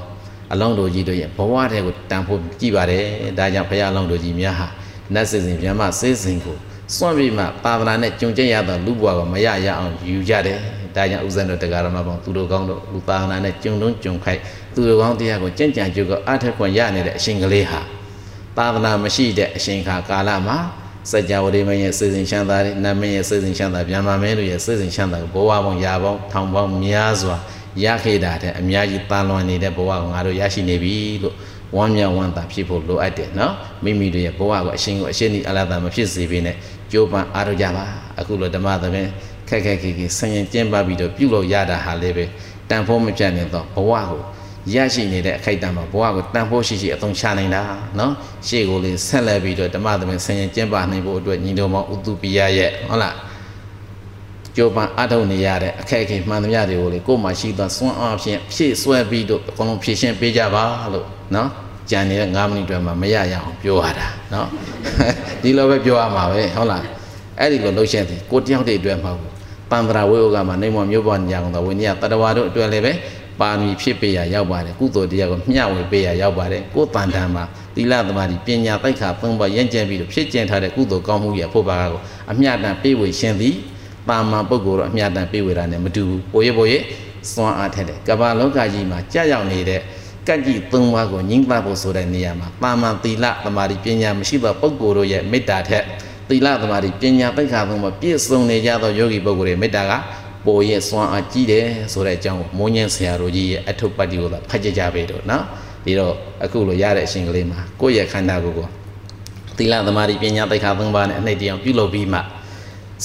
[0.51, 3.05] အလောင်းတော်ကြီးတို့ရဲ့ဘဝတဲ့ကိုတန်ဖို့ကြည့်ပါတယ်
[3.37, 4.67] ဒါကြောင့်ဘုရားအလောင်းတော်ကြီးများဟာ
[5.13, 6.57] နတ်စေစဉ်ပြန်မစေစဉ်ကို
[6.95, 10.57] စွန့်ပြီးမှသာသနာနဲ့ကြုံကျက်ရသောလူဘဝကိုမရရအောင်ယူကြတယ်
[10.95, 14.39] ဒါကြောင့်ဥဇ္ဇံတို့တရားတော်မှာပေါ့သူတို့ကောင်းတို့လူသာသနာနဲ့ကြုံလုံးကြုံခိုက်
[14.75, 17.81] သူတို့ကောင်းတရားကိုကြင်ကြံကြုတ်ကအထက်ခွန်ရနေတဲ့အရှင်ကလေးဟာ
[18.57, 20.57] သာသနာမရှိတဲ့အရှင်ခါကာလမှာ
[21.11, 27.37] စัจ java ရိမရဲ့စေစဉ်ချမ်းသာတဲ့နတ်မင်းရဲ့စေစဉ်ချမ်းသာဗျာမာမင်းတို့ရဲ့စေစဉ်ချမ်းသာကိုဘဝပေါင်းရာပေါင်းထောင်ပေါင်းများစွာ
[27.83, 31.35] ရခဲ့တာတဲ့အများကြီးတန်လွန်နေတဲ့ဘဝကိုငါတို့ရရှိနေပြီလို့
[31.75, 33.53] ဝမ်းမြောက်ဝမ်းသာဖြစ်ဖို့လိုအပ်တယ်နော်
[33.83, 36.55] မိမိတို့ရဲ့ဘဝကိုအရှင်ကိုအရှင်ဒီအလားတာမဖြစ်စေဘဲနဲ့
[36.91, 37.85] ကြိုးပမ်းအားထုတ်ကြပါ
[38.19, 39.07] အခုလိုဓမ္မသဘင်
[39.49, 42.25] ခက်ခက်ခဲခဲဆင်ရင်ကျင်းပပြီးတော့ပြုလို့ရတာဟာလည်းပဲ
[42.69, 44.21] တန်ဖိုးမပြတ်နေတော့ဘဝကို
[44.73, 47.63] ရရှိနေတဲ့အခိုက်အတန့်မှာဘဝကိုတန်ဖိုးရှိရှိအသုံးချနိုင်တာ
[47.99, 48.13] နော်
[48.47, 53.15] ရှေ့ကိုလေးဆက်လက်ပြီးတော့ဓမ္မသဘင်ဆင်ရင်ကျင်းပနိုင်ဖို့အတွက်ညီတော်မောင်ဥတုပိယရဲ့ဟုတ်လား
[54.55, 61.05] ကြိုးပမ်းအထုတ်နေရတဲ့အခက်အခဲမှန်သမျှတွေကိုလေကိုယ်မှရှိသောစွမ်းအားဖြင့်ဖြည့်ဆွဲပြီးတော့အကုန်လုံးဖြည့်ရှင်းပေးကြပါလို့
[61.35, 61.49] နော်
[61.90, 64.46] ကြံနေတဲ့9မိနစ်တွင်မှမရရအောင်ပြောရတာเนาะ
[65.42, 66.84] ဒီလိုပဲပြောရမှာပဲဟုတ်လား
[67.38, 69.32] အဲ့ဒီလိုလှုပ်ရှင်းသည်ကိုတယောက်တည်းအတွက်မဟုတ်ဘူး
[69.70, 72.92] ပန္တရာဝိဩကမှာနေမမျိုးပေါ်ညာကုန်သောဝိညာဉ်တတဝါတို့အတွက်လည်းပဲ
[73.40, 82.00] ပါမီဖြစ်ပေးရရောက်ပါတယ်ကုသိုလ်တရားကိုမျှဝေပေးရရောက်ပါတယ်ကိုယ်တန်တန်မှာသီလသမာဓိပညာတိုက်ခါသုံးပါရင့်ကျက်ပြီးတော့ဖြစ်ကျင်ထားတဲ့ကုသိုလ်ကောင်းမှုရဲ့အဖို့ပါကို
[82.32, 83.54] အမျှတန်ပေးဝေရှင်သည်
[84.08, 86.72] ပါမန်ပုဂ္ဂိုလ်တော့အမျှတန်ပေးဝေတာနဲ့မတူဘူးပိုရပိုရ
[87.32, 89.80] စွမ်းအားထက်တယ်ကမ္ဘာလောကကြီးမှာကြာရောက်နေတဲ့
[90.27, 95.83] ကန့်ကြီးသုံးပါးကိုငြင်းပဖို့ဆိုတဲ့နေရာမှာပါမန်သီလသမာဓိပညာမရှိသောပုဂ္ဂိုလ်တို့ရဲ့မေတ္တာထက်
[96.29, 99.93] သီလသမာဓိပညာပိဋကသုံးပါးပြည့်စုံနေကြသောယောဂီပုဂ္ဂိုလ်ရဲ့မေတ္တာက
[100.45, 105.43] ပိုရဲ့စွမ်းအားကြီးတယ်ဆိုတဲ့အကြောင်းကိုမိုးညင်းဆရာတို့ကြီးရဲ့အထုပ်ပတ်တီကိုသာဖတ်ကြကြပေတော့နော်
[105.85, 106.13] ဒီတော့
[106.45, 108.67] အခုလိုရတဲ့အရှင်ကလေးမှာကိုယ့်ရဲ့ခန္ဓာကိုယ်ကို
[109.57, 112.19] သီလသမာဓိပညာပိဋကသုံးပါးနဲ့အနှိတ်တရားပြုလုပ်ပြီးမှ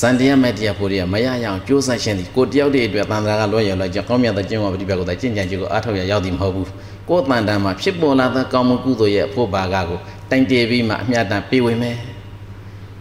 [0.00, 6.68] ဇန်တရားမဲ့တရားဖို့ရမရရအောင်ကြိုးစားခြင်းဒီကိုတယောက်တည်းအတွက်သံဃာကလွှဲရလိုက်ကြောင်းကောင်းမြတ်တဲ့ကျင့်ဝတ်ပฏิပတ်ကိုသာကျင့်ကြံကြည့်ကိုအားထုတ်ရရောက်သည်မဟုတ်ဘူး
[7.08, 9.98] ကိုယ်တန်တန်မှာဖြစ်ပေါ်လာသောကောင်းမှုကုသိုလ်ရဲ့အဖို့ပါကကို
[10.30, 11.96] တိုင်တည်ပြီးမှအမြတ်တန်ပေးဝင်မယ်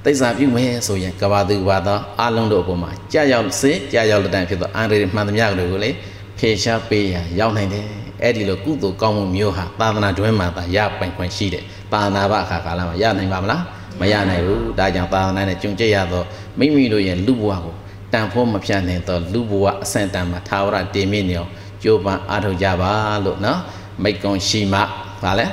[0.03, 5.89] သိစ္စာပြုမယ်ဆိုရင်ကဘာသူဘာသောအလုံးတို့အပေါ်မှာကြာရောက်စေကြာရောက်တဲ့တိုင်ဖြစ်သောအန္တရာယ်မှန်သမျှတွေကိုလေ
[6.37, 7.85] ဖြေရှားပေးရရောက်နိုင်တယ်
[8.21, 13.63] အဲ့ဒီလိုကုသိုလ်ကောင်းမှုမျိုးဟာသာသနာတွင်မှာသာရပိုင်ခွင့်ရှိတယ်သာသနာ့ဘအခါကာလမှာရနိုင်ပါမလား
[13.99, 16.23] မရနိုင်ဘူးဒါကြောင့်သာသနာနဲ့ကြုံကြရသော
[16.59, 17.75] မိမိတို့ရဲ့လူဘဝကို
[18.13, 21.49] တန်ဖိုးမဖြတ်နိုင်သောလူဘဝအဆင့်တန်မှာသာဝရတည်မြင့်နေအောင်
[21.83, 22.91] ကြိုးပမ်းအားထုတ်ကြပါ
[23.25, 23.59] လို့နော်
[24.03, 24.79] မိတ်ကုံရှိမှ
[25.23, 25.45] ဗာလဲ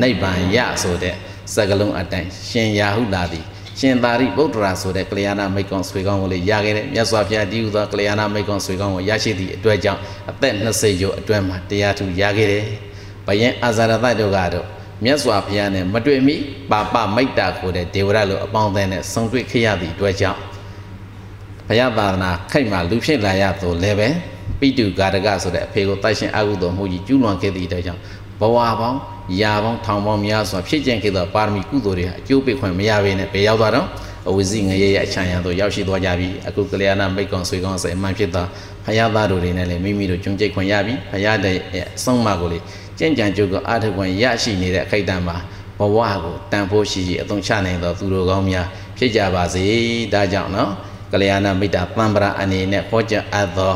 [0.00, 1.14] နိဗ္ဗာန်ရဆိုတဲ့
[1.54, 3.44] စကလုံးအတိုင်းရှင်ရာဟုလာသည်
[3.78, 10.00] ရှင်သာရိပုတ္တရာဆိုတဲ့ကလျာဏမိတ်ကုံဆွေကောင်းကိုလည်းရခဲ့တဲ့မြတ်စွာဘုရားတည်ဟူသောကလျာဏမိတ်ကုံဆွေကောင်းကိုရရှိသည့်အတွက်ကြောင့်
[10.30, 12.64] အသက်20ကျော်အတွင်းမှာတရားထူရခဲ့တယ်။
[13.26, 14.66] ဘယင်အာဇာရတတို့ကတော့
[15.04, 16.36] မြတ်စွာဘုရားနဲ့မတွေ့မီ
[16.70, 20.40] ပါပမိတ်တာကိုတဲ့ဒေဝရလိုအပေါင်းအသင်းနဲ့ဆုံတွေ့ခဲ့ရသည့်အတွက်ကြောင့်
[21.68, 24.08] ဘုရားသာသနာခိုက်မှလူဖြစ်လာရသို့လည်းပဲ
[24.60, 28.00] ပိတုကာရကဆိုတဲ့အဖေကိုတိုက်ရှင်အကုသိုလ်မှုကြီးကျူးလွန်ခဲ့သည့်အတွက်ကြောင့်
[28.40, 28.98] ဘဝပေါင်း
[29.40, 33.86] ရာပေါင်းထောင်ပေါင်းများစွာဖြစ်ကျင်ခဲ့သောပါရမီကုသိုလ်တွေဟာအကျိုးပေးခွင့်မရဘဲနဲ့ဘယ်ရောက်သွားတော့
[34.28, 38.46] အဝိဇ္ဇိငရေရဲ့အချမ်းရံသို့ရောက်ရှိသွားကြပြီအခုကလျာဏမိတ်ကောင်ဆွေကောင်ဆယ်မှန်ဖြစ်သော
[38.84, 42.58] ဖယားသားတို့တွေနဲ့လည်းမိမိတို့ကျုံကြိတ်ခွင့်ရပြီဖယားတဲ့အဆုံးအမကိုလေ
[42.98, 45.36] ကြင်ကြံကြုတ်ကအာထခွင့်ရရှိနေတဲ့အခိုက်အတန့်မှာ
[45.78, 48.66] ဘဝကိုတန်ဖိုးရှိရှိအသုံးချနိုင်သောသူတို့ကောင်းများ
[48.98, 49.64] ဖြစ်ကြပါစေ
[50.12, 50.70] ဒါကြောင့်နော်
[51.12, 53.74] ကလျာဏမိတ်တာတံ္ပရာအနေနဲ့ဟောကြားအပ်သော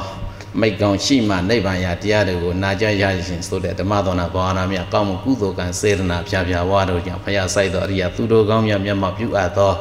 [0.60, 9.72] မိတ်ကောင်ရှိမှနိဗ္ဗာန်ရာတရားတွေကိုနာကြားရရှင်ဆိုတဲ့ဓမ္မသောနာဘာဝနာမြတ်ကောင်းမှုကုသိုလ်ကံစေတနာဖြာဖြာဝါတို့ကြောင့်ဖယားဆိုင်သောအရိယာသူတို့ကောင်းများမျက်မှောက်ပြုအပ်သော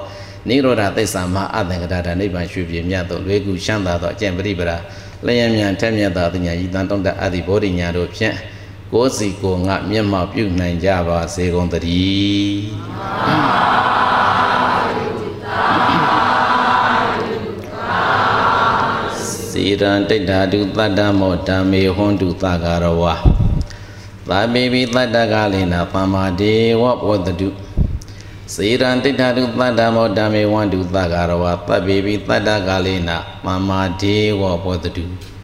[0.50, 4.78] နိရောဓသစ္စာမအသင်္ကတတာနိဗ္ဗာန်ရွှေပြည်မြတ်သောလွေကူရှမ်းသာသောအကျင့်ပရိပရာ
[5.26, 8.36] လျံမြန်ထက်မြတ်သောအညာဤတန်တုံးတဲ့အသည့်ဘောဓိညာတို့ဖြင့်
[8.94, 12.56] ကိုယ်စီကိုငါမျက်မှောက်ပြုနိုင်ကြပါစေကုန်သတည်း
[19.58, 23.04] စေရန်တိဋ္ဌာတုတတ္တမောဓမ္မေဟွန်တုသကာရဝ
[24.30, 27.50] သာပေပိတတ္တကလိနာပမ္မာဒေဝဘောတတု
[28.54, 35.06] စေရန်တိဋ္ဌာတုတတ္တမောဓမ္မေဝန္တုသကာရဝသဗ္ဗေပိတတ္တကလိနာပမ္မာဒေဝဘောတတု